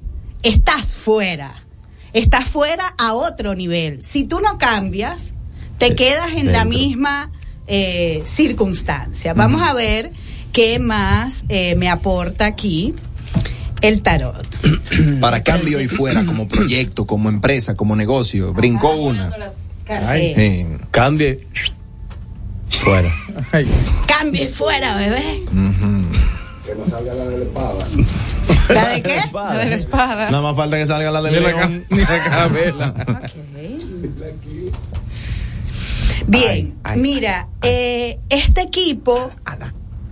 [0.43, 1.65] estás fuera.
[2.13, 4.03] Estás fuera a otro nivel.
[4.03, 5.35] Si tú no cambias,
[5.79, 7.31] te quedas en la misma
[7.67, 9.35] eh, circunstancia.
[9.35, 10.13] Vamos a ver
[10.53, 12.95] qué más eh, me aporta aquí
[13.89, 14.47] el tarot.
[15.21, 18.53] Para Cambio y Fuera como proyecto, como empresa, como negocio.
[18.53, 19.31] Brincó una.
[19.87, 20.67] Sí.
[20.91, 21.47] Cambie.
[22.71, 23.15] Fuera.
[24.07, 25.43] Cambio y fuera, bebé.
[26.67, 27.79] Que no salga la de la espada.
[28.71, 29.21] ¿La de qué?
[29.33, 30.31] La de la espada.
[30.31, 31.85] Nada más falta que salga la de la, León.
[31.91, 32.95] ni la carabela.
[36.27, 39.31] Bien, Ay, ay, mira, eh, este equipo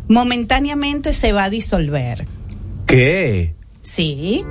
[0.09, 2.27] momentáneamente se va a disolver.
[2.87, 3.55] ¿Qué?
[3.83, 4.45] Sí,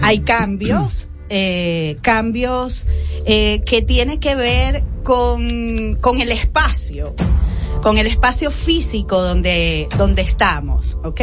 [0.00, 2.86] hay cambios, eh, cambios
[3.26, 7.14] eh, que tienen que ver con, con el espacio,
[7.82, 11.20] con el espacio físico donde, donde estamos, ¿ok?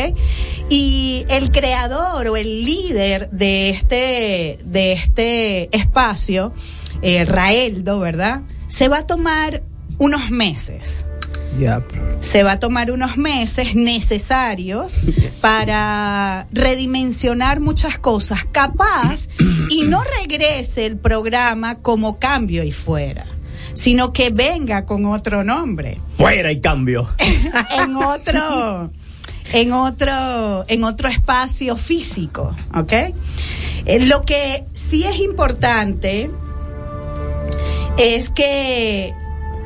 [0.69, 6.53] Y el creador o el líder de este, de este espacio,
[7.01, 8.43] eh, Raeldo, ¿verdad?
[8.67, 9.63] Se va a tomar
[9.97, 11.07] unos meses
[12.21, 14.99] Se va a tomar unos meses necesarios
[15.41, 19.29] para redimensionar muchas cosas, capaz,
[19.69, 23.25] y no regrese el programa como cambio y fuera,
[23.73, 27.07] sino que venga con otro nombre, Fuera y cambio.
[27.71, 28.91] en otro,
[29.53, 32.93] en otro, en otro espacio físico, ¿ok?
[33.85, 36.29] Eh, lo que sí es importante
[37.97, 39.13] es que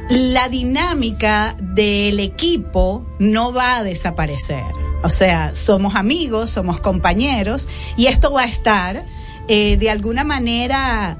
[0.09, 4.63] la dinámica del equipo no va a desaparecer.
[5.03, 9.03] O sea, somos amigos, somos compañeros y esto va a estar
[9.47, 11.17] eh, de alguna manera,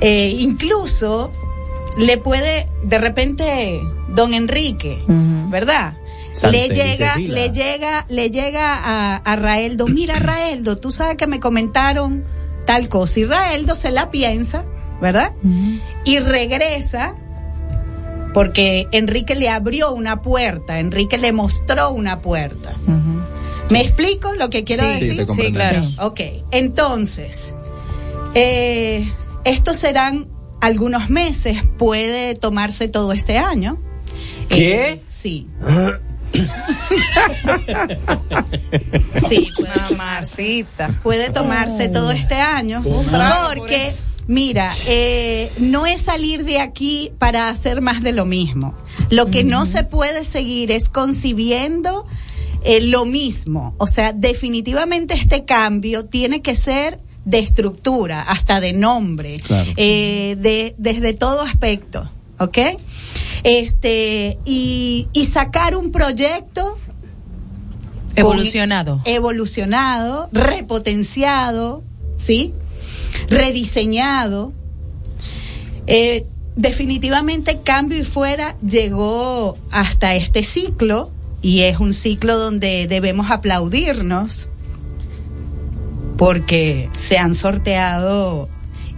[0.00, 1.30] eh, incluso
[1.98, 5.94] le puede, de repente, don Enrique, ¿verdad?
[6.50, 11.40] Le llega, le llega, le llega a, a Raeldo, mira Raeldo, tú sabes que me
[11.40, 12.24] comentaron
[12.66, 13.20] tal cosa.
[13.20, 14.64] Y Raeldo se la piensa,
[15.00, 15.32] ¿verdad?
[16.04, 17.16] Y regresa
[18.34, 22.72] porque Enrique le abrió una puerta, Enrique le mostró una puerta.
[23.70, 25.16] ¿Me explico lo que quiero Sí, sí, decir?
[25.18, 25.94] te comprendemos.
[25.94, 26.08] claro.
[26.08, 26.20] Ok,
[26.50, 27.52] entonces,
[28.34, 29.08] eh,
[29.44, 30.26] estos serán
[30.60, 33.78] algunos meses, puede tomarse todo este año.
[34.48, 34.90] ¿Qué?
[34.92, 35.46] Eh, sí.
[39.28, 39.48] Sí,
[39.90, 40.88] Mamacita.
[41.02, 43.92] puede tomarse todo este año porque
[44.30, 48.74] mira eh, no es salir de aquí para hacer más de lo mismo
[49.08, 52.06] lo que no se puede seguir es concibiendo
[52.62, 58.72] eh, lo mismo o sea definitivamente este cambio tiene que ser de estructura hasta de
[58.72, 59.72] nombre Claro.
[59.76, 62.08] eh, de, desde todo aspecto
[62.38, 62.58] ¿ok?
[63.42, 69.00] este y, y sacar un proyecto con- Evolucionado.
[69.06, 71.82] evolucionado, repotenciado,
[72.16, 72.52] ¿sí?
[73.28, 74.52] Rediseñado.
[75.86, 76.26] Eh,
[76.56, 81.10] definitivamente Cambio y Fuera llegó hasta este ciclo
[81.42, 84.50] y es un ciclo donde debemos aplaudirnos
[86.16, 88.48] porque se han sorteado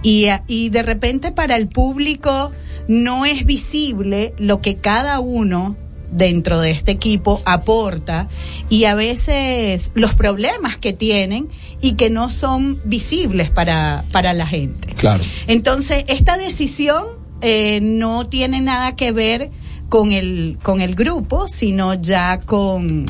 [0.02, 2.51] y, y de repente para el público
[2.89, 5.76] no es visible lo que cada uno
[6.12, 8.28] dentro de este equipo aporta
[8.68, 11.48] y a veces los problemas que tienen
[11.80, 14.94] y que no son visibles para, para la gente.
[14.94, 15.24] Claro.
[15.48, 17.05] Entonces, esta decisión
[17.40, 19.51] eh, no tiene nada que ver
[19.89, 23.05] con el, con el grupo, sino ya con,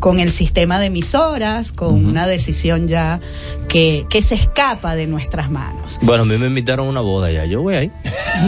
[0.00, 3.20] con el sistema de emisoras, con una decisión ya
[3.68, 5.98] que, que se escapa de nuestras manos.
[6.02, 7.44] Bueno, a mí me invitaron a una boda ya.
[7.44, 7.92] Yo voy ahí.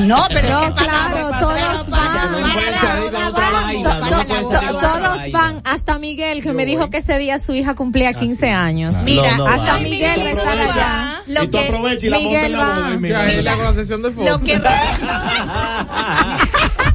[0.06, 2.10] No, pero No, claro, todos van.
[3.82, 8.50] To- Todos van, hasta Miguel, que me dijo que ese día su hija cumplía 15
[8.50, 8.94] años.
[9.04, 9.78] Mira, No, no hasta va.
[9.80, 11.22] Miguel va a estar allá.
[11.26, 12.74] Lo y tú que- aprovecha y la monta en Miguel la va.
[12.74, 13.24] boda mira.
[13.24, 14.24] la de fotos.
[14.24, 14.60] Lo que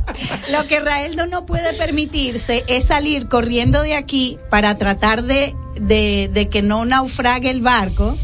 [0.51, 6.29] Lo que Raeldo no puede permitirse es salir corriendo de aquí para tratar de, de,
[6.33, 8.17] de que no naufrague el barco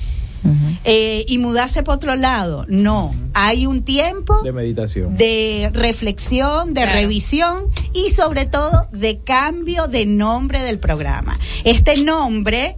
[0.84, 2.66] eh, y mudarse para otro lado.
[2.68, 5.16] No, hay un tiempo De meditación.
[5.16, 7.00] de reflexión, de Claro.
[7.00, 11.40] revisión y sobre todo de cambio de nombre del programa.
[11.64, 12.76] Este nombre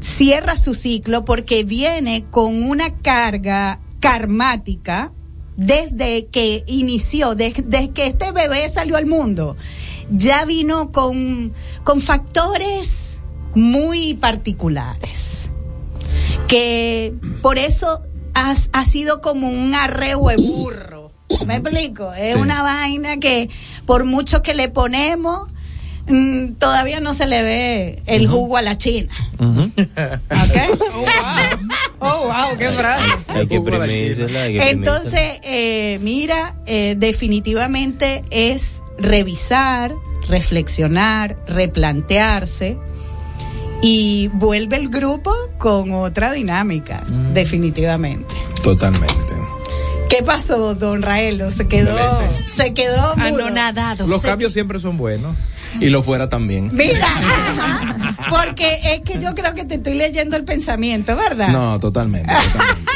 [0.00, 5.12] cierra su ciclo porque viene con una carga karmática
[5.60, 9.56] desde que inició, desde, desde que este bebé salió al mundo.
[10.10, 11.52] Ya vino con,
[11.84, 13.20] con factores
[13.54, 15.50] muy particulares
[16.48, 17.12] que
[17.42, 18.02] por eso
[18.34, 21.12] ha, ha sido como un arreo de burro.
[21.46, 22.12] ¿Me explico?
[22.12, 22.40] Es Sí.
[22.40, 23.48] una vaina que
[23.86, 25.48] por mucho que le ponemos,
[26.08, 29.12] mm, todavía no se le ve el jugo a la china.
[29.38, 30.80] ¿Ok?
[30.94, 31.04] Oh,
[32.00, 33.08] wow, qué frase.
[33.28, 33.60] Hay que
[34.36, 34.58] hay.
[34.70, 39.94] Entonces, eh, mira, eh, definitivamente es revisar,
[40.28, 42.76] reflexionar, replantearse
[43.82, 47.32] y vuelve el grupo con otra dinámica, Mm.
[47.32, 48.34] definitivamente.
[48.62, 49.14] Totalmente.
[50.10, 51.50] ¿Qué pasó, don Raelo?
[51.52, 52.50] Se quedó, Excelente.
[52.56, 53.12] se quedó.
[53.16, 54.06] Anonadado.
[54.08, 55.36] Los Se- cambios siempre son buenos.
[55.80, 56.68] Y lo fuera también.
[56.72, 57.06] Mira,
[58.28, 61.48] porque es que yo creo que te estoy leyendo el pensamiento, ¿verdad?
[61.48, 62.32] No, totalmente.
[62.34, 62.90] totalmente.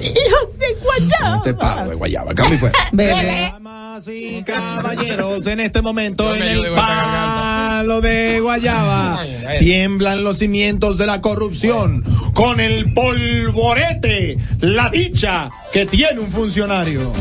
[0.00, 1.36] Los de Guayaba.
[1.36, 2.34] este palo de guayaba.
[2.34, 2.74] Cambio y fuera.
[3.52, 9.58] Damas y caballeros, en este momento Yo en el palo de Guayaba Ay, ay.
[9.58, 12.02] tiemblan los cimientos de la corrupción
[12.34, 17.12] con el polvorete, la dicha que tiene un funcionario.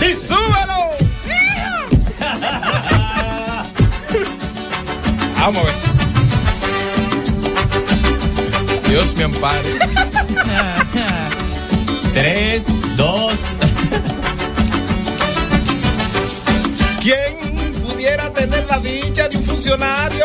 [0.00, 1.03] ¡Y súbelo!
[5.36, 5.74] Vamos a ver.
[8.88, 9.74] Dios me ampare.
[12.14, 13.34] Tres, dos.
[17.00, 20.24] ¿Quién pudiera tener la dicha de un funcionario?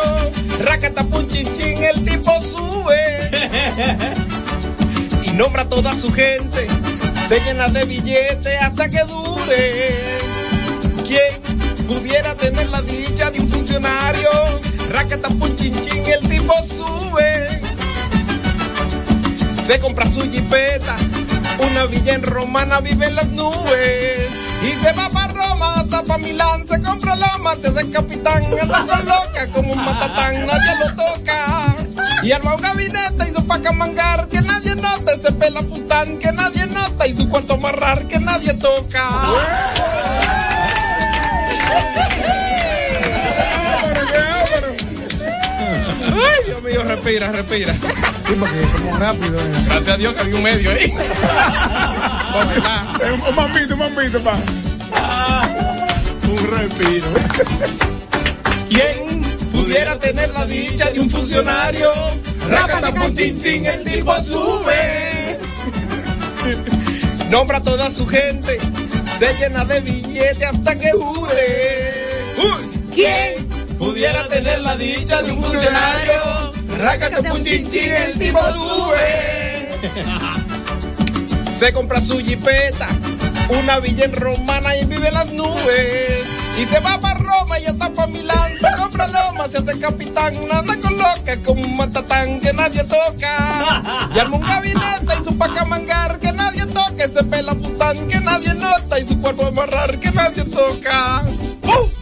[0.60, 3.30] Racatapun chin chin, el tipo sube.
[5.26, 6.68] y nombra a toda su gente,
[7.28, 9.96] se llena de billetes hasta que dure.
[11.08, 11.42] ¿Quién
[11.88, 14.30] pudiera tener la dicha de un funcionario?
[15.56, 17.62] Chin chin, el tipo sube.
[19.66, 20.96] Se compra su jipeta,
[21.70, 24.30] una villa en Romana, vive en las nubes.
[24.64, 29.00] Y se va para Roma, hasta para Milán, se compra loma, se hace capitán, anda
[29.04, 31.76] loca como un matatán, nadie lo toca.
[32.24, 36.32] Y arma un gabinete y su paca mangar, que nadie nota, ese pela fután, que
[36.32, 39.10] nadie nota, y su cuarto amarrar, que nadie toca.
[46.22, 47.76] Ay, Dios mío, respira, respira.
[47.76, 49.40] como rápido.
[49.40, 49.64] eh.
[49.66, 50.94] Gracias a Dios que había un medio ahí.
[53.12, 54.36] Un- Un mambito, un mambito, pa.
[56.28, 57.08] Un respiro.
[58.70, 59.22] ¿Quién
[59.52, 61.92] pudiera tener la dicha de un funcionario?
[62.50, 65.38] Racatapum tin tin, el tipo sube.
[67.30, 68.60] Nombra a toda su gente,
[69.18, 72.08] se llena de billetes hasta que jure.
[72.38, 72.70] Uy.
[72.94, 73.48] ¿Quién
[73.80, 76.52] pudiera tener la dicha de un funcionario?
[76.78, 79.72] Racatapum tin tin, el tipo sube.
[81.58, 82.90] Se compra su jipeta,
[83.50, 86.26] una villa en Romana y vive en las nubes.
[86.58, 88.52] Y se va para Roma y hasta para Milán.
[88.60, 90.36] Se compra loma, se hace capitán.
[90.52, 94.10] Anda con loca como un matatán que nadie toca.
[94.14, 97.08] Y arma un gabinete y su paca mangar que nadie toque.
[97.08, 101.24] Se pela fután que nadie nota y su cuerpo amarrar que nadie toca.
[101.64, 101.99] ¡Uh!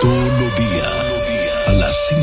[0.00, 2.22] Todos los días, a las 5.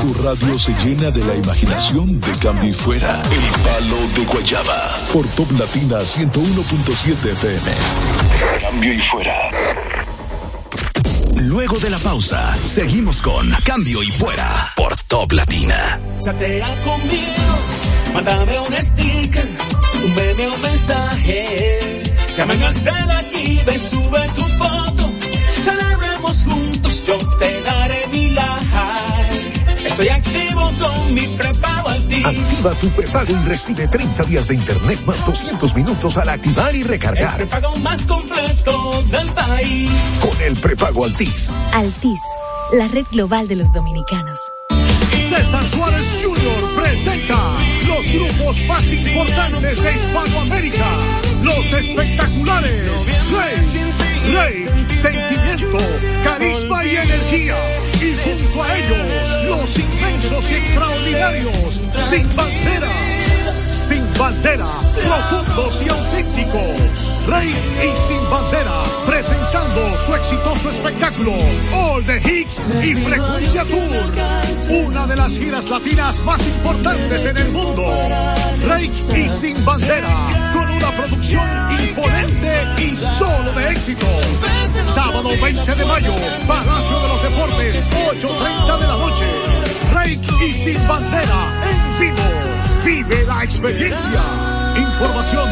[0.00, 3.22] Tu radio se llena de la imaginación de cambio y fuera.
[3.30, 4.98] El palo de Guayaba.
[5.12, 7.70] Por Top Latina 101.7 FM.
[8.62, 9.50] Cambio y fuera.
[11.42, 14.72] Luego de la pausa, seguimos con Cambio y fuera.
[14.76, 16.00] Por Top Latina.
[16.24, 17.58] Chatea conmigo,
[18.14, 19.48] mándame un sticker,
[20.02, 22.01] un meme un mensaje.
[22.36, 25.12] Llamen al aquí, ve, sube tu foto.
[25.64, 29.62] Celebremos juntos, yo te daré mi like.
[29.86, 32.24] Estoy activo con mi prepago Altis.
[32.24, 36.80] Activa tu prepago y recibe 30 días de internet más 200 minutos al activar y
[36.80, 37.36] El recargar.
[37.36, 39.90] prepago más completo del país.
[40.20, 41.52] Con el prepago Altis.
[41.74, 42.20] Altis,
[42.72, 44.38] la red global de los dominicanos.
[45.34, 46.82] César Suárez Jr.
[46.82, 47.56] presenta
[47.86, 50.86] los grupos más importantes de Hispanoamérica.
[51.42, 55.78] Los espectaculares Rey, Rey, Sentimiento,
[56.22, 57.56] Carisma y Energía.
[58.02, 63.21] Y junto a ellos, los inmensos y extraordinarios Sin Bandera.
[63.72, 67.26] Sin Bandera, profundos y auténticos.
[67.26, 71.32] Rey y Sin Bandera, presentando su exitoso espectáculo
[71.72, 74.86] All the Hits y Frecuencia Tour.
[74.86, 77.84] Una de las giras latinas más importantes en el mundo.
[78.66, 81.46] Rey y Sin Bandera, con una producción
[81.80, 84.06] imponente y solo de éxito.
[84.66, 86.14] Sábado 20 de mayo,
[86.46, 89.24] Palacio de los Deportes, 8.30 de la noche.
[89.92, 92.41] Rey y Sin Bandera, en vivo.
[92.84, 94.20] Vive la experiencia.
[94.76, 95.48] Información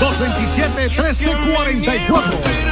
[0.00, 2.65] 809-227-1344.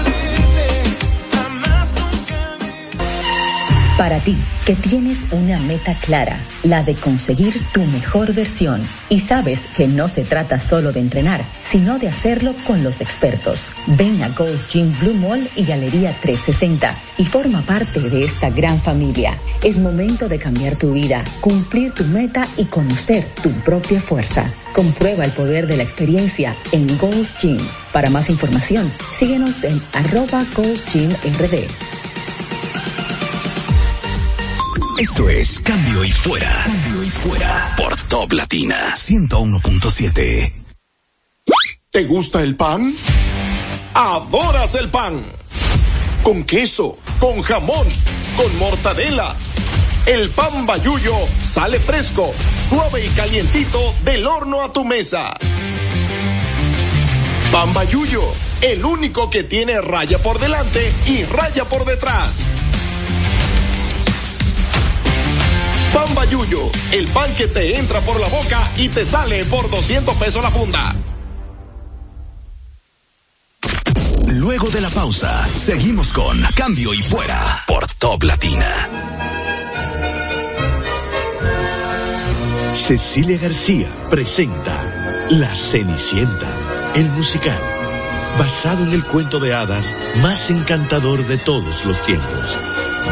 [3.96, 9.68] Para ti, que tienes una meta clara, la de conseguir tu mejor versión, y sabes
[9.76, 13.70] que no se trata solo de entrenar, sino de hacerlo con los expertos.
[13.86, 18.80] Ven a Ghost Gym Blue Mall y Galería 360 y forma parte de esta gran
[18.80, 19.38] familia.
[19.62, 24.52] Es momento de cambiar tu vida, cumplir tu meta y conocer tu propia fuerza.
[24.72, 27.58] Comprueba el poder de la experiencia en Ghost Gym.
[27.92, 30.44] Para más información, síguenos en arroba
[30.90, 31.93] Gym RD.
[34.98, 36.62] Esto es Cambio y Fuera.
[36.64, 37.74] Cambio y Fuera.
[37.76, 40.52] Por Top Latina 101.7.
[41.90, 42.94] ¿Te gusta el pan?
[43.92, 45.24] ¿Adoras el pan?
[46.22, 47.88] Con queso, con jamón,
[48.36, 49.34] con mortadela.
[50.06, 52.32] El pan bayuyo sale fresco,
[52.68, 55.34] suave y calientito del horno a tu mesa.
[57.50, 58.22] Pan bayuyo,
[58.60, 62.48] el único que tiene raya por delante y raya por detrás.
[66.92, 70.50] El pan que te entra por la boca y te sale por 200 pesos la
[70.50, 70.94] funda.
[74.28, 77.64] Luego de la pausa, seguimos con Cambio y Fuera.
[77.66, 78.88] Por Top Latina.
[82.74, 87.60] Cecilia García presenta La Cenicienta, el musical,
[88.38, 92.58] basado en el cuento de hadas más encantador de todos los tiempos.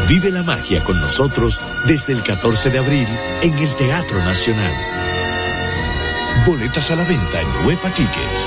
[0.07, 3.07] Vive la magia con nosotros desde el 14 de abril
[3.41, 4.73] en el Teatro Nacional.
[6.45, 8.45] Boletas a la venta en Huepa Tickets.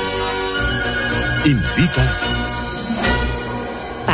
[1.45, 2.36] Invita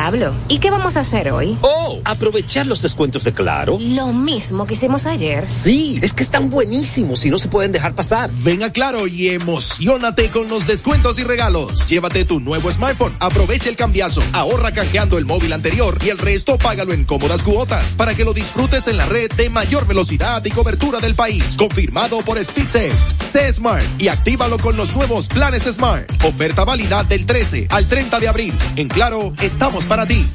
[0.02, 1.56] Pablo, ¿y qué vamos a hacer hoy?
[1.60, 3.78] Oh, aprovechar los descuentos de Claro.
[3.80, 5.48] Lo mismo que hicimos ayer.
[5.48, 8.28] Sí, es que están buenísimos y no se pueden dejar pasar.
[8.42, 11.86] Ven a Claro y emocionate con los descuentos y regalos.
[11.86, 16.58] Llévate tu nuevo smartphone, aprovecha el cambiazo, ahorra canjeando el móvil anterior y el resto
[16.58, 20.50] págalo en cómodas cuotas para que lo disfrutes en la red de mayor velocidad y
[20.50, 21.56] cobertura del país.
[21.56, 23.22] Confirmado por Speedtest.
[23.22, 26.10] C Smart y actívalo con los nuevos planes Smart.
[26.24, 28.54] Oferta válida del 13 al 30 de abril.
[28.74, 30.26] En Claro, estamos para ti.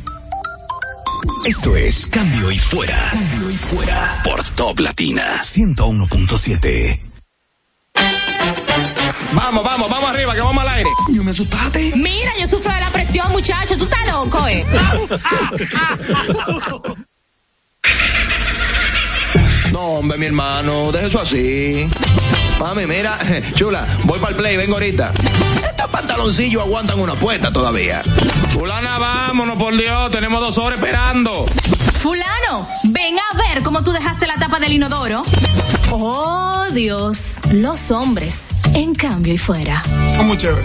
[1.44, 3.10] Esto es Cambio y Fuera.
[3.12, 4.22] Cambio y Fuera.
[4.24, 7.00] Por Top Latina 101.7.
[9.34, 10.90] Vamos, vamos, vamos arriba, que vamos al aire.
[11.12, 11.92] Yo me asustaste.
[11.96, 13.76] Mira, yo sufro de la presión, muchacho.
[13.80, 14.64] Tú estás loco, eh.
[19.88, 21.88] Hombre, mi hermano, deja eso así.
[22.60, 23.18] Mami, mira,
[23.56, 25.14] chula, voy para el play, vengo ahorita.
[25.66, 28.04] Estos pantaloncillos aguantan una puesta todavía.
[28.52, 31.46] Fulana, vámonos, por Dios, tenemos dos horas esperando.
[32.02, 35.22] Fulano, ven a ver cómo tú dejaste la tapa del inodoro.
[35.92, 37.36] Oh, Dios.
[37.54, 39.82] Los hombres, en cambio y fuera.
[40.26, 40.64] Muy chévere.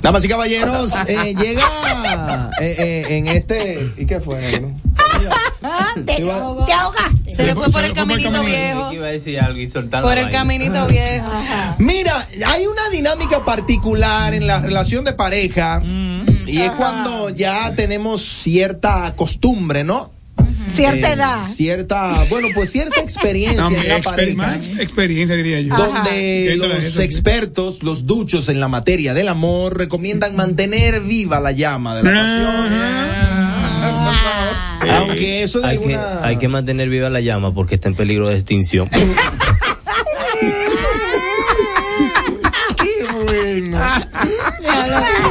[0.00, 1.68] Damas y caballeros, eh, llega
[2.60, 3.92] eh, eh, en este.
[3.96, 4.70] ¿Y qué fue, negro?
[6.04, 7.34] te, te ahogaste.
[7.34, 8.92] Se le fue por el caminito viejo.
[8.92, 11.24] Iba a decir algo y soltar Por el caminito viejo.
[11.78, 15.82] Mira, hay una dinámica particular en la relación de pareja
[16.46, 20.12] y es cuando ya tenemos cierta costumbre, ¿no?
[20.68, 21.42] Cierta Eh, edad.
[21.44, 24.36] Cierta, bueno, pues cierta experiencia También en la exper- pareja.
[24.36, 25.74] más experiencia, diría yo.
[25.76, 27.04] Donde los eso, sí.
[27.04, 32.10] expertos, los duchos en la materia del amor, recomiendan mantener viva la llama de la
[32.12, 33.27] pasión.
[34.98, 36.26] Aunque eso de hay que, alguna.
[36.26, 38.90] hay que mantener viva la llama porque está en peligro de extinción.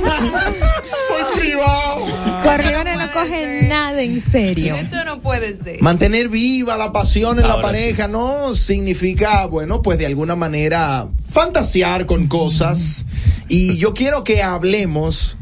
[0.08, 2.06] Estoy privado.
[2.44, 4.76] Corleone no coge nada en serio.
[4.76, 5.82] Esto no puede ser.
[5.82, 12.06] Mantener viva la pasión en la pareja no significa, bueno, pues de alguna manera fantasear
[12.06, 13.06] con cosas.
[13.50, 15.38] Y yo quiero que hablemos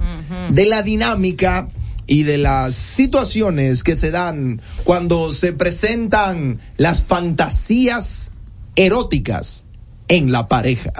[0.49, 1.67] de la dinámica
[2.07, 8.31] y de las situaciones que se dan cuando se presentan las fantasías
[8.75, 9.67] eróticas
[10.07, 10.91] en la pareja.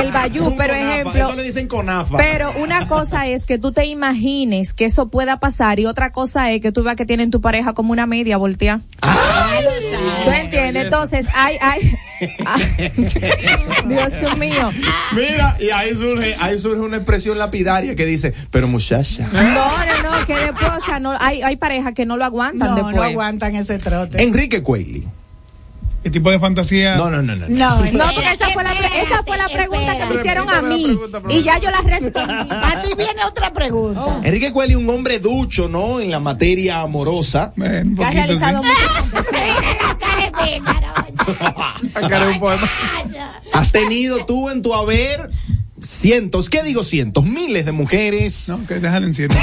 [0.00, 1.24] El bayú, Un pero conafa, ejemplo.
[1.28, 2.16] Eso le dicen conafa.
[2.16, 6.50] Pero una cosa es que tú te imagines que eso pueda pasar y otra cosa
[6.52, 8.80] es que tú veas que tienen tu pareja como una media voltea.
[10.24, 10.84] ¿Tú entiendes?
[10.84, 11.80] Entonces, hay, hay,
[13.86, 14.70] Dios mío.
[15.14, 19.26] Mira, y ahí surge, ahí surge una expresión lapidaria que dice, pero muchacha.
[19.32, 22.70] No, no, no, que después, o sea, no, hay, hay parejas que no lo aguantan
[22.70, 22.96] No, después.
[22.96, 24.22] no aguantan ese trote.
[24.22, 25.06] Enrique Cuelli.
[26.04, 26.96] ¿Qué tipo de fantasía?
[26.96, 27.46] No, no, no, no.
[27.48, 30.60] No, No, porque esa fue la, pre- esa fue la pregunta que me hicieron a
[30.60, 30.98] mí.
[31.30, 32.48] Y ya yo la respondí.
[32.50, 34.20] A ti viene otra pregunta.
[34.22, 36.00] Enrique Cuelli, un hombre ducho, ¿no?
[36.00, 37.54] En la materia amorosa.
[37.56, 38.68] Bueno, Que ha realizado sí.
[41.94, 42.68] Sacaré un poema.
[43.54, 45.30] Has tenido tú en tu haber
[45.84, 47.24] cientos, ¿qué digo cientos?
[47.24, 48.48] Miles de mujeres.
[48.48, 49.36] No, que déjalo en siete.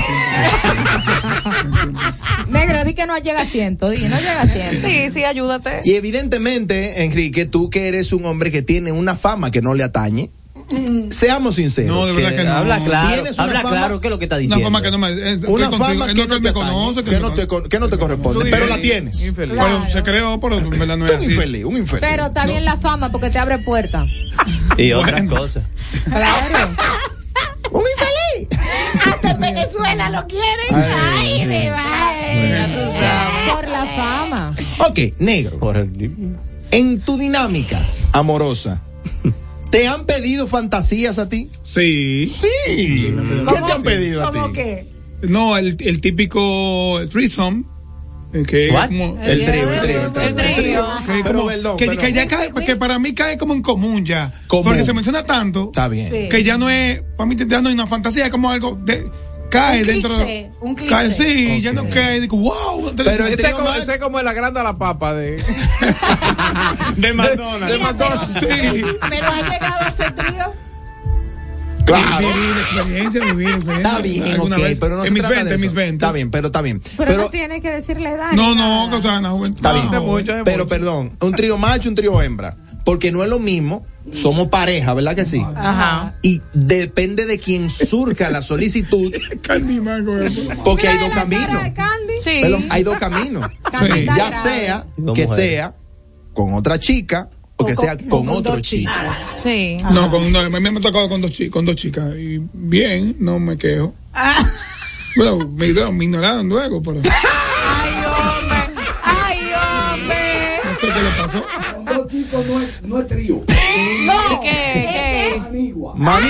[2.49, 4.87] Negro, di que no llega a ciento, di, no llega a ciento.
[4.87, 5.81] Sí, sí, ayúdate.
[5.85, 9.83] Y evidentemente, Enrique, tú que eres un hombre que tiene una fama que no le
[9.83, 10.31] atañe,
[11.09, 11.91] seamos sinceros.
[11.91, 12.51] No, de verdad que no.
[12.57, 14.65] Habla claro, una habla fama- claro, ¿qué es lo que está Una diciendo?
[14.65, 15.09] fama que no me.
[15.11, 17.03] eh, Una fama que no te conoce.
[17.03, 19.19] que no te, con- que no te corresponde, pero la tienes.
[19.21, 19.53] Infeliz.
[19.53, 19.77] Claro.
[19.79, 22.01] Bueno, se creó, pero en verdad no es Un infeliz, un infeliz.
[22.09, 24.07] Pero está bien la fama porque te abre puertas.
[24.77, 25.35] Y otras Bueno.
[25.41, 25.63] cosas.
[26.05, 26.69] Claro.
[27.71, 28.59] un infeliz.
[29.07, 30.67] Hasta en Venezuela lo quieren.
[30.71, 31.39] Ay.
[31.41, 32.71] Ay, mi madre.
[33.53, 34.53] Por la fama.
[34.79, 35.59] Ok, negro.
[35.59, 36.37] Por el-
[36.71, 37.79] En tu dinámica
[38.13, 38.81] amorosa,
[39.71, 41.49] ¿te han pedido fantasías a ti?
[41.63, 42.27] Sí.
[42.27, 42.47] Sí.
[43.47, 44.39] ¿Qué te han pedido a ti?
[44.39, 44.87] ¿Cómo que?
[45.23, 47.63] No, el, el típico threesome.
[48.33, 49.17] eh, Que como.
[49.21, 50.23] El trío, el trío, el trío.
[50.27, 50.85] El trío.
[51.05, 53.61] que, Pero, como- perdón, que, pero- que ya cae, que para mí cae como en
[53.61, 54.31] común ya.
[54.47, 54.65] Común.
[54.65, 56.29] Porque se menciona tanto Está bien.
[56.29, 59.03] Que ya no es, para mí ya no es una fantasía, es como algo de,
[59.51, 60.09] cae Un dentro.
[60.09, 60.89] cliché, un cliché.
[60.95, 61.89] Cae, sí, ya no Ok.
[61.93, 62.93] cae, digo, wow.
[62.95, 65.35] Pero Ese es como, ese es como el agranda a la papa de,
[66.97, 67.71] de McDonald's.
[67.71, 68.39] de McDonald's.
[68.39, 68.83] sí.
[69.09, 70.53] Pero ha llegado a ese trío.
[71.85, 72.19] Claro.
[72.27, 73.87] Vivir experiencia, vivir experiencia.
[73.89, 74.77] Está bien, Alguna ok, vez.
[74.79, 75.65] pero no en se mis trata 20, de en eso.
[75.65, 75.95] mis 20.
[76.05, 76.79] Está bien, pero está bien.
[76.79, 78.31] Pero, Pero, no tiene que decirle edad.
[78.33, 79.85] No, no, o sea, no, Está bien.
[79.87, 79.91] no.
[79.91, 80.69] De mucho, de pero mucho.
[80.69, 82.55] perdón, un trío macho, un trío hembra.
[82.83, 85.45] Porque no es lo mismo, somos pareja, ¿verdad que sí?
[85.55, 86.15] Ajá.
[86.21, 89.11] Y depende de quién surca la solicitud,
[90.63, 91.61] porque hay dos caminos.
[92.19, 92.39] Sí.
[92.41, 93.51] Perdón, hay dos caminos.
[93.71, 95.75] Candy está Ya sea que sea
[96.33, 98.91] con otra chica o que sea con otro chico.
[99.37, 99.77] Sí.
[99.91, 102.15] No, con, no, a mí me ha tocado con dos, con dos chicas.
[102.15, 103.93] Y bien, no me quejo.
[105.15, 107.01] Bueno, me, me ignoraron luego, pero.
[107.03, 108.83] Ay, hombre.
[109.03, 109.39] Ay,
[109.93, 110.59] hombre.
[110.63, 111.70] No sé qué le pasó.
[112.11, 113.41] Chicos no es, no es trío.
[114.05, 114.41] No.
[114.41, 114.49] ¿Qué?
[115.31, 115.39] ¿Qué?
[115.39, 115.93] Manigua.
[115.95, 116.27] Mami,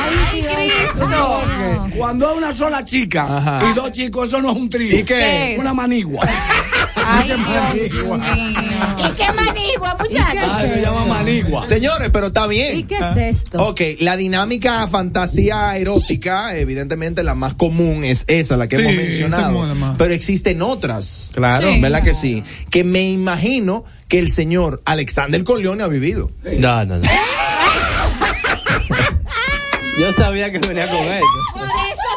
[0.00, 1.06] Ay, Cristo.
[1.98, 3.70] Cuando es una sola chica Ajá.
[3.70, 4.98] y dos chicos, eso no es un trío.
[4.98, 5.60] ¿Y qué es?
[5.60, 6.20] Una manigua.
[6.94, 8.18] Ay, Dios mío.
[8.98, 10.50] ¿Y qué manigua, muchachos?
[10.52, 11.64] Ay, se llama manigua.
[11.64, 12.86] señores, pero está ¿Y bien.
[12.86, 13.58] qué es esto?
[13.66, 18.94] Ok, la dinámica fantasía erótica, evidentemente la más común es esa, la que Sí, hemos
[18.94, 19.94] mencionado.
[19.96, 21.30] Pero existen otras.
[21.34, 21.72] Claro.
[21.72, 21.80] Sí.
[21.80, 22.42] ¿Verdad que sí?
[22.70, 26.30] Que me imagino que el señor Alexander Corleone ha vivido.
[26.58, 27.02] No, no, no.
[29.98, 30.98] Yo sabía que venía con.
[30.98, 32.07] Por eso,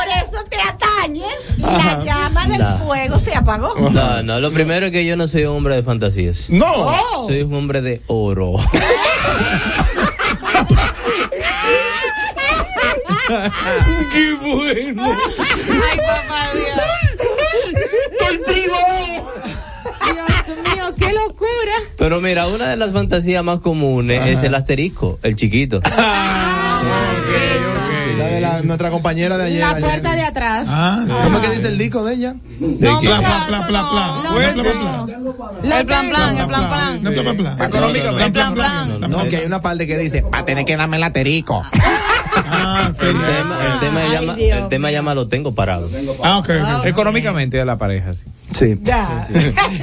[0.00, 1.58] por eso te atañes.
[1.58, 2.02] La Ajá.
[2.04, 2.76] llama del Nah.
[2.78, 3.90] fuego se apagó.
[3.90, 6.48] No, no, lo primero es que yo no soy un hombre de fantasías.
[6.50, 6.66] No.
[6.72, 7.26] Oh.
[7.26, 8.52] Soy un hombre de oro.
[14.12, 15.04] ¡Qué bueno!
[15.38, 16.80] Ay, papá Dios.
[18.12, 18.76] ¡Estoy vivo!
[20.04, 21.72] Dios mío, qué locura.
[21.96, 25.80] Pero mira, una de las fantasías más comunes es el asterisco, el chiquito.
[25.96, 26.80] La
[28.30, 29.60] de la- nuestra compañera de ayer.
[29.60, 29.82] La ayer.
[29.82, 30.66] puerta de atrás.
[30.70, 31.12] Ah, sí.
[31.24, 32.34] ¿Cómo es que dice el disco de ella?
[32.60, 33.90] No, Pla, muchacho, pla, pla, pla, no.
[33.90, 34.06] pla.
[34.06, 35.06] No, Pla, no, pla, no.
[35.06, 35.78] pla.
[35.80, 37.02] El plan, plan, el plan, plan.
[37.02, 37.66] No, pla, pla, pla.
[37.66, 38.24] Económicamente.
[38.26, 39.00] El plan, plan.
[39.00, 41.62] No, que hay una parte que dice, va a tener que darme el aterico.
[42.62, 43.06] Ah, sí.
[43.06, 45.90] El tema, el tema Ay, llama, Dios el tema llama lo tengo parado.
[46.22, 46.50] Ah, ok,
[46.80, 46.86] ok.
[46.86, 48.20] Económicamente de la pareja, sí.
[48.52, 48.74] Sí.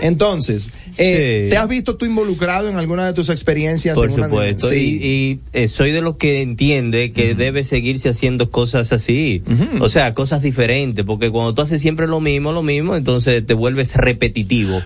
[0.02, 1.50] Entonces, eh, Sí.
[1.50, 3.96] ¿te has visto tú involucrado en alguna de tus experiencias?
[3.96, 4.70] Por en una- supuesto.
[4.70, 5.00] Sí.
[5.02, 9.42] Y, y, eh, soy de los que entiende que debe seguirse haciendo cosas así.
[9.80, 11.06] O sea, cosas diferentes.
[11.06, 14.78] Porque cuando tú haces siempre lo mismo, lo mismo, entonces te vuelves repetitivo.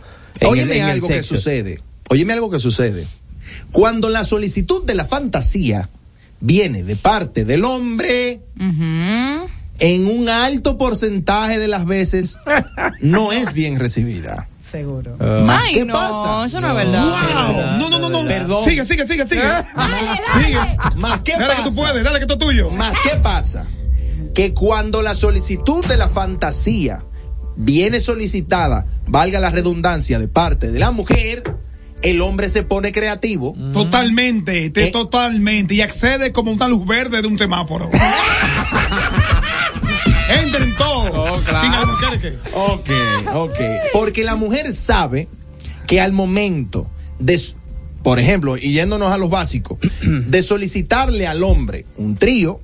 [0.42, 1.80] Óyeme el algo que sucede.
[2.10, 3.06] Óyeme algo que sucede.
[3.72, 5.90] Cuando la solicitud de la fantasía
[6.42, 8.42] viene de parte del hombre,
[9.80, 12.40] en un alto porcentaje de las veces
[13.02, 14.48] no es bien recibida.
[14.60, 15.16] Seguro.
[15.18, 16.46] Más Ay, ¿qué no, pasa?
[16.46, 17.04] eso no es verdad.
[17.04, 17.80] Wow.
[17.80, 18.28] No, no, no, no.
[18.28, 18.64] Perdón.
[18.64, 19.42] Sigue, sigue, sigue, sigue.
[20.44, 20.60] Sigue.
[20.98, 21.82] Más qué Dale que tú pasa?
[21.82, 22.70] puedes, dale que esto es tuyo.
[22.72, 23.66] Más qué pasa?
[24.34, 27.04] Que cuando la solicitud de la fantasía
[27.58, 31.44] viene solicitada, valga la redundancia, de parte de la mujer,
[32.04, 33.56] el hombre se pone creativo.
[33.74, 34.92] Totalmente, te- ¿Eh?
[34.92, 35.76] totalmente.
[35.76, 37.90] Y accede como una luz verde de un semáforo.
[40.30, 41.34] Entra en todo.
[41.36, 42.38] Sin Albuquerque.
[42.54, 42.90] Ok,
[43.34, 43.60] ok.
[43.94, 45.28] Porque la mujer sabe
[45.88, 47.40] que al momento de,
[48.04, 52.62] por ejemplo, y yéndonos a los básicos, de solicitarle al hombre un trío,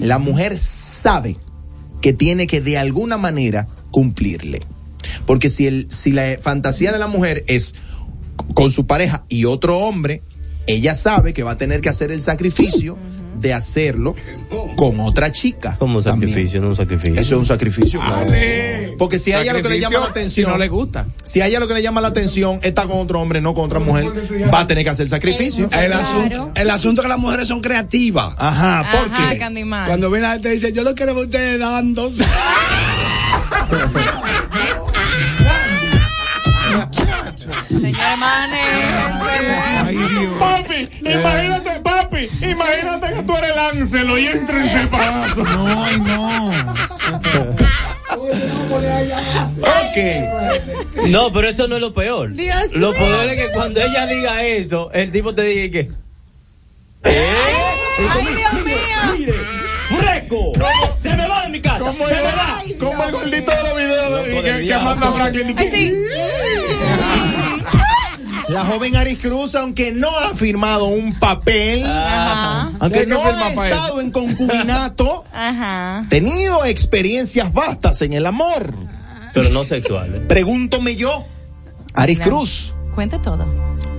[0.00, 1.36] la mujer sabe
[2.00, 4.60] que tiene que de alguna manera cumplirle.
[5.26, 7.74] Porque si, el, si la fantasía de la mujer es
[8.54, 10.22] con su pareja y otro hombre,
[10.66, 12.98] ella sabe que va a tener que hacer el sacrificio
[13.40, 14.14] de hacerlo
[14.76, 15.76] con otra chica.
[15.78, 16.28] Como también.
[16.30, 17.20] sacrificio, no un sacrificio.
[17.20, 18.32] Eso es un sacrificio, claro.
[18.98, 21.06] Porque si a ella lo que le llama la atención, Si no le gusta.
[21.22, 23.66] si a ella lo que le llama la atención está con otro hombre, no con
[23.66, 24.06] otra mujer,
[24.52, 25.68] va a tener que hacer sacrificio.
[25.70, 28.34] El, asunto, el asunto es que las mujeres son creativas.
[28.36, 29.38] Ajá, ¿por Ajá, qué?
[29.38, 29.86] Candyman.
[29.86, 32.24] Cuando viene la gente dice, yo lo quiero ver ustedes dándose.
[37.92, 40.28] Señores, manéjense.
[40.38, 45.42] Papi, imagínate, papi, imagínate que tú eres el Ángelo y entra en separazo.
[45.44, 46.50] No, ay, no.
[49.60, 49.96] Ok.
[51.08, 52.32] No, pero eso no es lo peor.
[52.34, 55.90] Dios lo peor es que cuando ella diga eso, el tipo te diga que.
[57.04, 59.32] Ay, Dios mío.
[59.98, 60.52] ¡Fresco!
[61.02, 61.78] ¡Se me va de mi casa!
[61.78, 62.62] Como ¡Se el, me va!
[62.78, 65.54] como el gordito de los videos que, que- manda Franklin.
[65.58, 65.94] Ay, sí.
[68.48, 72.72] La joven Aris Cruz, aunque no ha firmado un papel, Ajá.
[72.80, 76.06] aunque ¿Qué no ha estado en concubinato, Ajá.
[76.08, 78.72] tenido experiencias vastas en el amor.
[79.34, 80.20] Pero no sexuales.
[80.28, 81.26] Pregúntome yo,
[81.94, 83.46] Aris Cruz, Cuente todo.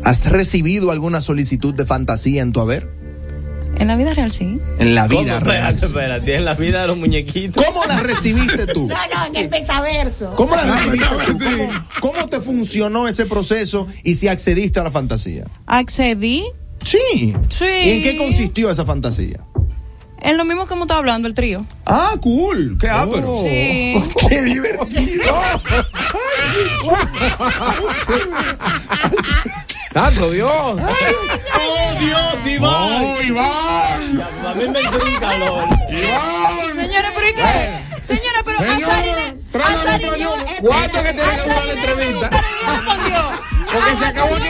[0.03, 2.89] ¿has recibido alguna solicitud de fantasía en tu haber?
[3.80, 4.60] En la vida real, sí.
[4.77, 5.22] En la ¿Cómo?
[5.22, 5.76] vida real.
[5.76, 7.64] Espérate, espérate, en la vida de los muñequitos.
[7.64, 8.88] ¿Cómo la recibiste tú?
[8.88, 10.35] no, en el metaverso.
[10.35, 11.38] ¿Cómo la recibiste tú?
[11.39, 15.45] ¿Cómo, cómo te funcionó ese proceso y si accediste a la fantasía?
[15.65, 16.43] Accedí
[16.84, 17.34] Sí.
[17.49, 17.65] Sí.
[17.65, 19.39] ¿Y en qué consistió esa fantasía?
[20.22, 21.65] en lo mismo que hemos estado hablando, el trío.
[21.85, 22.77] Ah, cool.
[22.77, 23.41] Qué ápero.
[23.41, 23.95] Sí.
[24.30, 25.23] Qué divertido.
[29.94, 30.52] Santo Dios.
[30.52, 33.03] ¡Oh, Dios, Iván!
[33.03, 34.22] ¡Oh, Iván!
[34.45, 35.70] A mí me intriga, Lord.
[36.74, 37.80] Señores, pero ¿y qué?
[38.06, 42.30] Señora, pero Señor, Azarine, Azarine, eh, ¿Cuánto que tiene que la entrevista?
[42.30, 43.32] preguntaron y él respondió.
[43.72, 44.49] Porque se acabó A aquí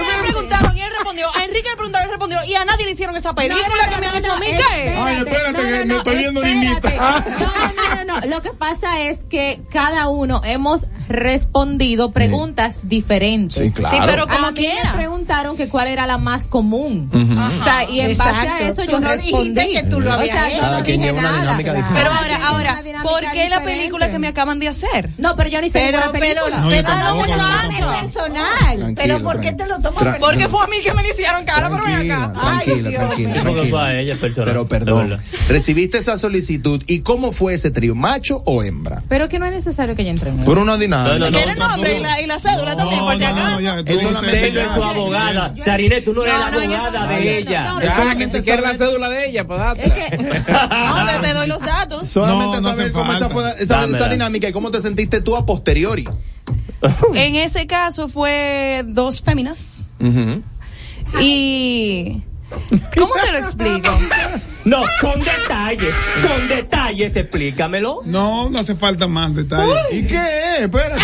[0.99, 1.27] Respondió.
[1.35, 2.39] A Enrique le preguntaron él respondió.
[2.45, 4.95] Y a nadie le hicieron esa película que me han hecho a mí, ¿qué?
[4.97, 6.65] Ay, espérate, que me estoy viendo espérate.
[6.67, 6.89] niñita.
[6.99, 8.27] No, no, no, no.
[8.27, 13.71] Lo que pasa es que cada uno hemos respondido preguntas diferentes.
[13.71, 13.95] Sí, claro.
[13.95, 14.91] Sí, pero como a mí quiera.
[14.91, 17.09] me preguntaron que cuál era la más común.
[17.13, 19.49] O sea, y en base a eso Tú yo no respondí.
[19.51, 20.61] dijiste que tú lo o habías sea, hecho.
[20.61, 21.99] Cada no quien lleva una dinámica diferente.
[22.01, 25.11] Pero ahora, ahora, ¿por qué la película que me acaban de hacer?
[25.17, 26.57] No, pero yo ni sé Pero, película.
[26.59, 28.93] No, pero no, es personal.
[28.95, 30.17] Pero ¿por qué te lo tomas?
[30.19, 32.39] Porque fue a mí que me lo hicieron, cara, pero ven Tranquila, acá.
[32.39, 34.17] tranquila, Dios tranquila, ella tranquila.
[34.19, 35.17] personal, Pero perdón.
[35.47, 37.95] ¿Recibiste esa solicitud y cómo fue ese trío?
[37.95, 39.03] ¿Macho o hembra?
[39.09, 40.39] Pero que no es necesario que ella entre en.
[40.43, 41.17] Por una dinámica.
[41.17, 43.59] No, no, ¿Quiere el nombre y la, y la cédula también, por si acaso?
[43.59, 45.53] Es solamente- Ella es su abogada.
[45.63, 47.63] Sarine, tú no eres No, la no, ella- abogada de ella.
[47.65, 51.27] no, Es Ya, solamente ni siquiera la cédula de ella, para Es que No, te,
[51.27, 52.09] te doy los datos.
[52.09, 55.45] solamente No, no saber cómo esa, fue, esa, dinámica y cómo te sentiste tú a
[55.45, 56.07] posteriori.
[57.13, 59.83] En ese caso fue dos féminas.
[59.99, 60.41] Ujú.
[61.19, 62.21] Y.
[62.97, 63.89] ¿Cómo te lo explico?
[64.69, 68.01] No, con detalles, con detalles, explícamelo.
[68.05, 69.75] No, no hace falta más detalles.
[69.91, 70.19] ¿Y qué?
[70.59, 71.01] Espérate.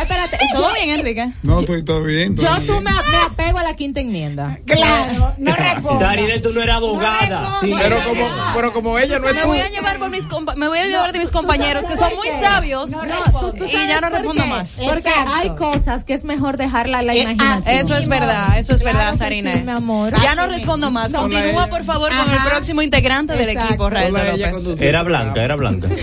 [0.00, 1.32] Espérate, ¿Todo yo- bien, Enrique?
[1.42, 2.34] No, estoy todo bien.
[2.34, 2.66] todo Yo bien.
[2.66, 4.58] tú me, me apego a la quinta enmienda.
[4.66, 5.98] Claro, no responda.
[5.98, 7.58] Sarine, tú no eres abogada.
[7.60, 7.74] Sí.
[7.78, 9.48] Pero como, pero como ella no es Me tú.
[9.48, 12.14] voy a llevar por mis compa- me voy a llevar de mis compañeros que son
[12.14, 13.00] muy sabios No,
[13.40, 14.78] tú- tú y ya no respondo más.
[14.82, 15.32] Porque Exacto.
[15.34, 17.76] hay cosas que es mejor dejarla a la Eh, imaginación.
[17.76, 19.54] Eso es verdad, eso es Claro verdad, que Sarine.
[19.54, 20.12] sí, mi amor.
[20.22, 21.12] Ya no respondo más.
[21.12, 24.80] Continúa, por favor, con el próximo integrante del equipo, Rael López.
[24.80, 25.88] Era blanca, era blanca.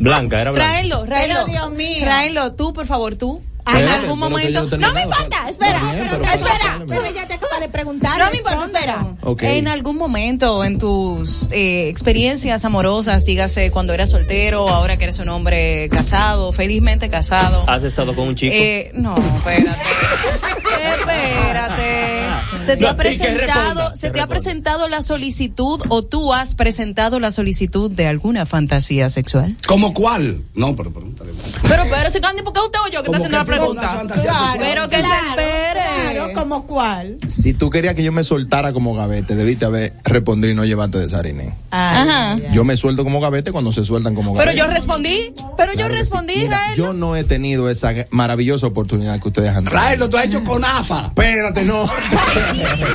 [0.00, 0.68] Blanca, era blanca.
[0.72, 1.34] Raelo, Raelo.
[1.34, 2.04] Pero, Dios mío.
[2.04, 3.40] Raelo, tú, por favor, tú.
[3.66, 4.62] Espérate, en algún momento.
[4.64, 6.80] no No me importa, espera, bien, pero- pero- espera.
[6.86, 8.18] Pero ya te acaba de preguntar.
[8.18, 9.06] No me importa, espera.
[9.22, 9.42] Ok.
[9.44, 15.18] En algún momento en tus eh, experiencias amorosas, dígase cuando eras soltero, ahora que eres
[15.20, 17.64] un hombre casado, felizmente casado.
[17.70, 18.54] ¿Has estado con un chico?
[18.54, 19.70] Eh, no, espérate.
[20.74, 22.24] espérate.
[22.64, 26.54] Se te No, ha presentado, responda, se te ha presentado la solicitud o tú has
[26.54, 29.54] presentado la solicitud de alguna fantasía sexual.
[29.66, 30.42] ¿Cómo cuál?
[30.54, 31.30] No, pero pregúntale.
[31.68, 33.50] Pero, pero, si Candy, ¿por qué usted o yo que está ¿Cómo haciendo la que
[33.50, 34.14] pregunta?
[34.14, 34.58] sexual?
[34.58, 36.12] Pero que se espere.
[36.12, 37.18] Claro, ¿como cuál?
[37.28, 40.98] Si tú querías que yo me soltara como gavete, debiste haber respondido y no llevarte
[40.98, 41.54] de Sarine.
[41.76, 42.36] Ajá.
[42.52, 44.58] Yo me suelto como gavete cuando se sueltan como Pero gavete.
[44.58, 45.92] yo respondí, pero yo sí.
[45.92, 46.76] respondí, Mira, Rael.
[46.76, 49.76] yo no he tenido esa maravillosa oportunidad que ustedes han tenido.
[49.80, 51.06] Rael, lo tú has hecho con AFA.
[51.08, 51.84] Espérate, no.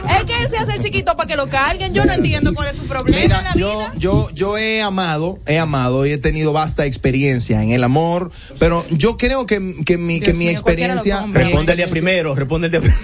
[0.10, 1.94] Es que él se hace el chiquito para que lo carguen.
[1.94, 3.56] Yo no entiendo cuál es su problema en la Mira, vida.
[3.58, 8.32] yo, yo, yo he amado, he amado y he tenido vasta experiencia en el amor,
[8.60, 11.26] pero yo creo que, que mi, que mi mío, experiencia.
[11.32, 13.00] Respóndele primero, respóndele a primero.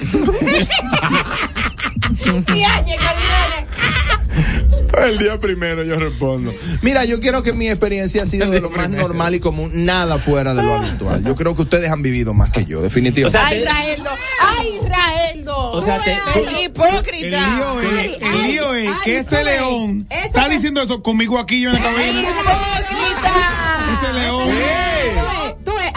[5.06, 6.54] El día primero yo respondo.
[6.82, 10.18] Mira, yo quiero que mi experiencia ha sido de lo más normal y común, nada
[10.18, 11.24] fuera de lo habitual.
[11.24, 13.38] Yo creo que ustedes han vivido más que yo, definitivamente.
[13.38, 14.10] O sea, Ay, Raeldo.
[14.40, 15.72] Ay, Raeldo.
[15.72, 17.28] O sea, te- hipócrita.
[17.58, 21.40] lío es, el lío es ay, que ese ay, león eso está diciendo eso conmigo
[21.40, 22.22] aquí yo en la cabina.
[22.22, 23.34] Hipócrita.
[24.02, 24.50] Ese león.
[25.66, 25.92] Tú ves,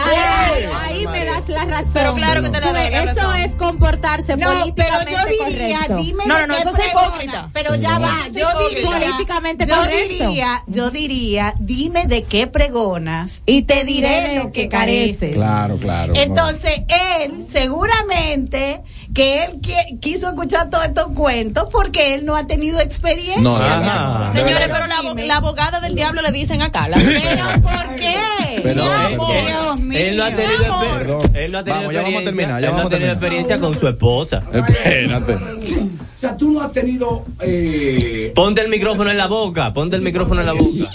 [1.49, 1.91] la razón.
[1.93, 3.35] Pero claro que te la doy la Eso razón.
[3.37, 6.03] es comportarse No, pero yo diría, correcto.
[6.03, 7.49] dime No, no, no, eso es hipócrita.
[7.53, 10.07] Pero ya No, va, yo diría, Políticamente yo correcto.
[10.29, 15.33] diría, yo diría, dime de qué pregonas y te diré lo que careces.
[15.35, 16.13] Claro, claro.
[16.15, 16.81] Entonces,
[17.21, 18.81] él seguramente
[19.13, 23.41] que él qui- quiso escuchar todos estos cuentos porque él no ha tenido experiencia.
[23.41, 23.91] No, no, no.
[23.91, 24.31] amor.
[24.31, 26.87] Señores, pero la, abo- la abogada del diablo le dicen acá.
[26.87, 28.15] La Pero ¿por qué?
[28.63, 29.99] Pero, Mi amor, Dios mío.
[29.99, 31.31] Él no ha tenido, Perdón.
[31.35, 32.87] él no ha tenido Vamos, ya vamos a experiencia- terminar, ya él no vamos ha
[32.95, 33.39] a tenido terminar.
[33.45, 34.39] experiencia con su esposa.
[34.53, 35.33] Espérate.
[35.35, 40.01] O sea, tú no has tenido eh, Ponte el micrófono en la boca, ponte el
[40.01, 40.89] micrófono en la boca.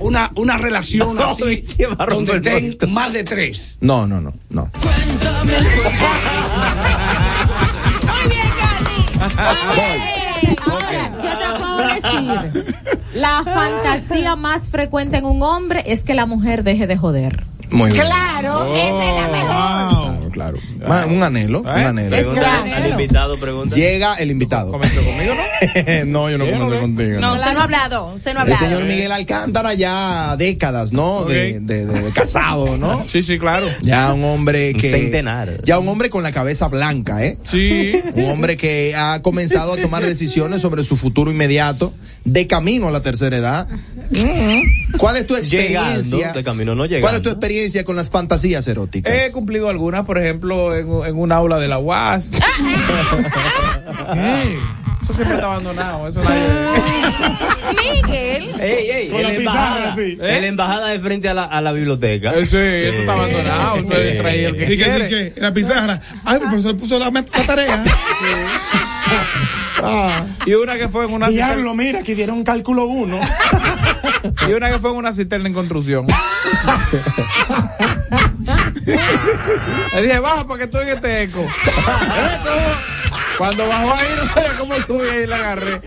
[0.00, 1.42] una, una relación así
[2.08, 3.78] donde estén más de tres.
[3.80, 4.70] No, no, no, no.
[4.82, 5.54] Gandhi.
[10.66, 12.76] Ahora, ¿qué te puedo decir?
[13.14, 17.44] La fantasía más frecuente en un hombre es que la mujer deje de joder.
[17.70, 18.04] Muy bien.
[18.06, 19.46] Claro, esa es la mejor.
[19.46, 20.05] Claro,
[20.36, 20.58] claro.
[20.86, 22.10] Ma- Un anhelo, un anhelo.
[22.10, 23.74] Pregúntale al invitado, pregunta.
[23.74, 24.70] Llega el invitado.
[24.70, 26.04] ¿Comenzó conmigo, no?
[26.06, 27.20] no, yo no comencé contigo.
[27.20, 28.12] No, usted no ha hablado.
[28.14, 28.66] Usted no ha El hablado.
[28.66, 31.24] señor Miguel Alcántara ya décadas, ¿no?
[31.24, 33.04] De, de- de- de casado, ¿no?
[33.08, 33.66] Sí, sí, claro.
[33.80, 34.90] Ya un hombre Un que.
[34.90, 35.48] centenar.
[35.64, 37.38] Ya un hombre con la cabeza blanca, ¿eh?
[37.42, 37.92] Sí.
[38.14, 41.94] Un hombre que ha comenzado a tomar decisiones sobre su futuro inmediato,
[42.24, 43.68] de camino a la tercera edad.
[44.98, 46.32] ¿Cuál es tu Llegando, experiencia?
[46.32, 47.04] de camino no llegando.
[47.06, 49.12] ¿Cuál es tu experiencia con las fantasías eróticas?
[49.24, 52.32] He cumplido algunas, por ejemplo, en, en un aula de la UAS.
[55.02, 56.08] Eso siempre está abandonado.
[56.08, 58.60] Eso nadie- Miguel.
[58.60, 60.18] Ey, ey, Con en la embajada, sí.
[60.20, 62.32] en la embajada de frente a la, a la biblioteca.
[62.34, 63.74] Eh, Sí, eso está abandonado.
[63.82, 64.18] Usted Sí.
[64.18, 65.08] trae el que ¿Y qué, quiere.
[65.08, 65.32] qué?
[65.36, 66.00] En la pizarra.
[66.24, 67.84] Ay, el profesor puso la, la tarea.
[70.46, 73.20] Y una que fue en una Diablo, mira, que dieron cálculo uno.
[74.48, 76.06] y una que fue en una cisterna en construcción.
[79.92, 81.44] Le dije, baja para que estoy en este eco.
[83.38, 85.80] Cuando bajó ahí, no sabía cómo subí y la agarré.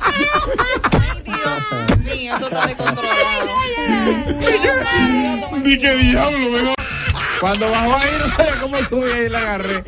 [0.00, 3.48] Ay, Dios mío, esto está descontrolado.
[5.64, 6.74] Di que diablo, mejor.
[7.40, 9.84] Cuando bajó ahí, no sabía cómo subí y la agarré.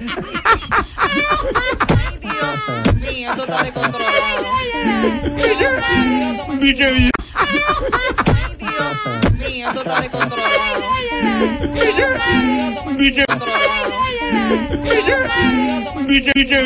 [0.96, 4.46] Ay, Dios mío, esto está descontrolado.
[6.58, 7.15] Di que diablo.
[7.38, 8.98] Ay, Dios
[9.34, 10.82] mío, esto está descontrolado.
[12.96, 13.24] Di que.
[16.06, 16.32] Di que.
[16.32, 16.46] Di que.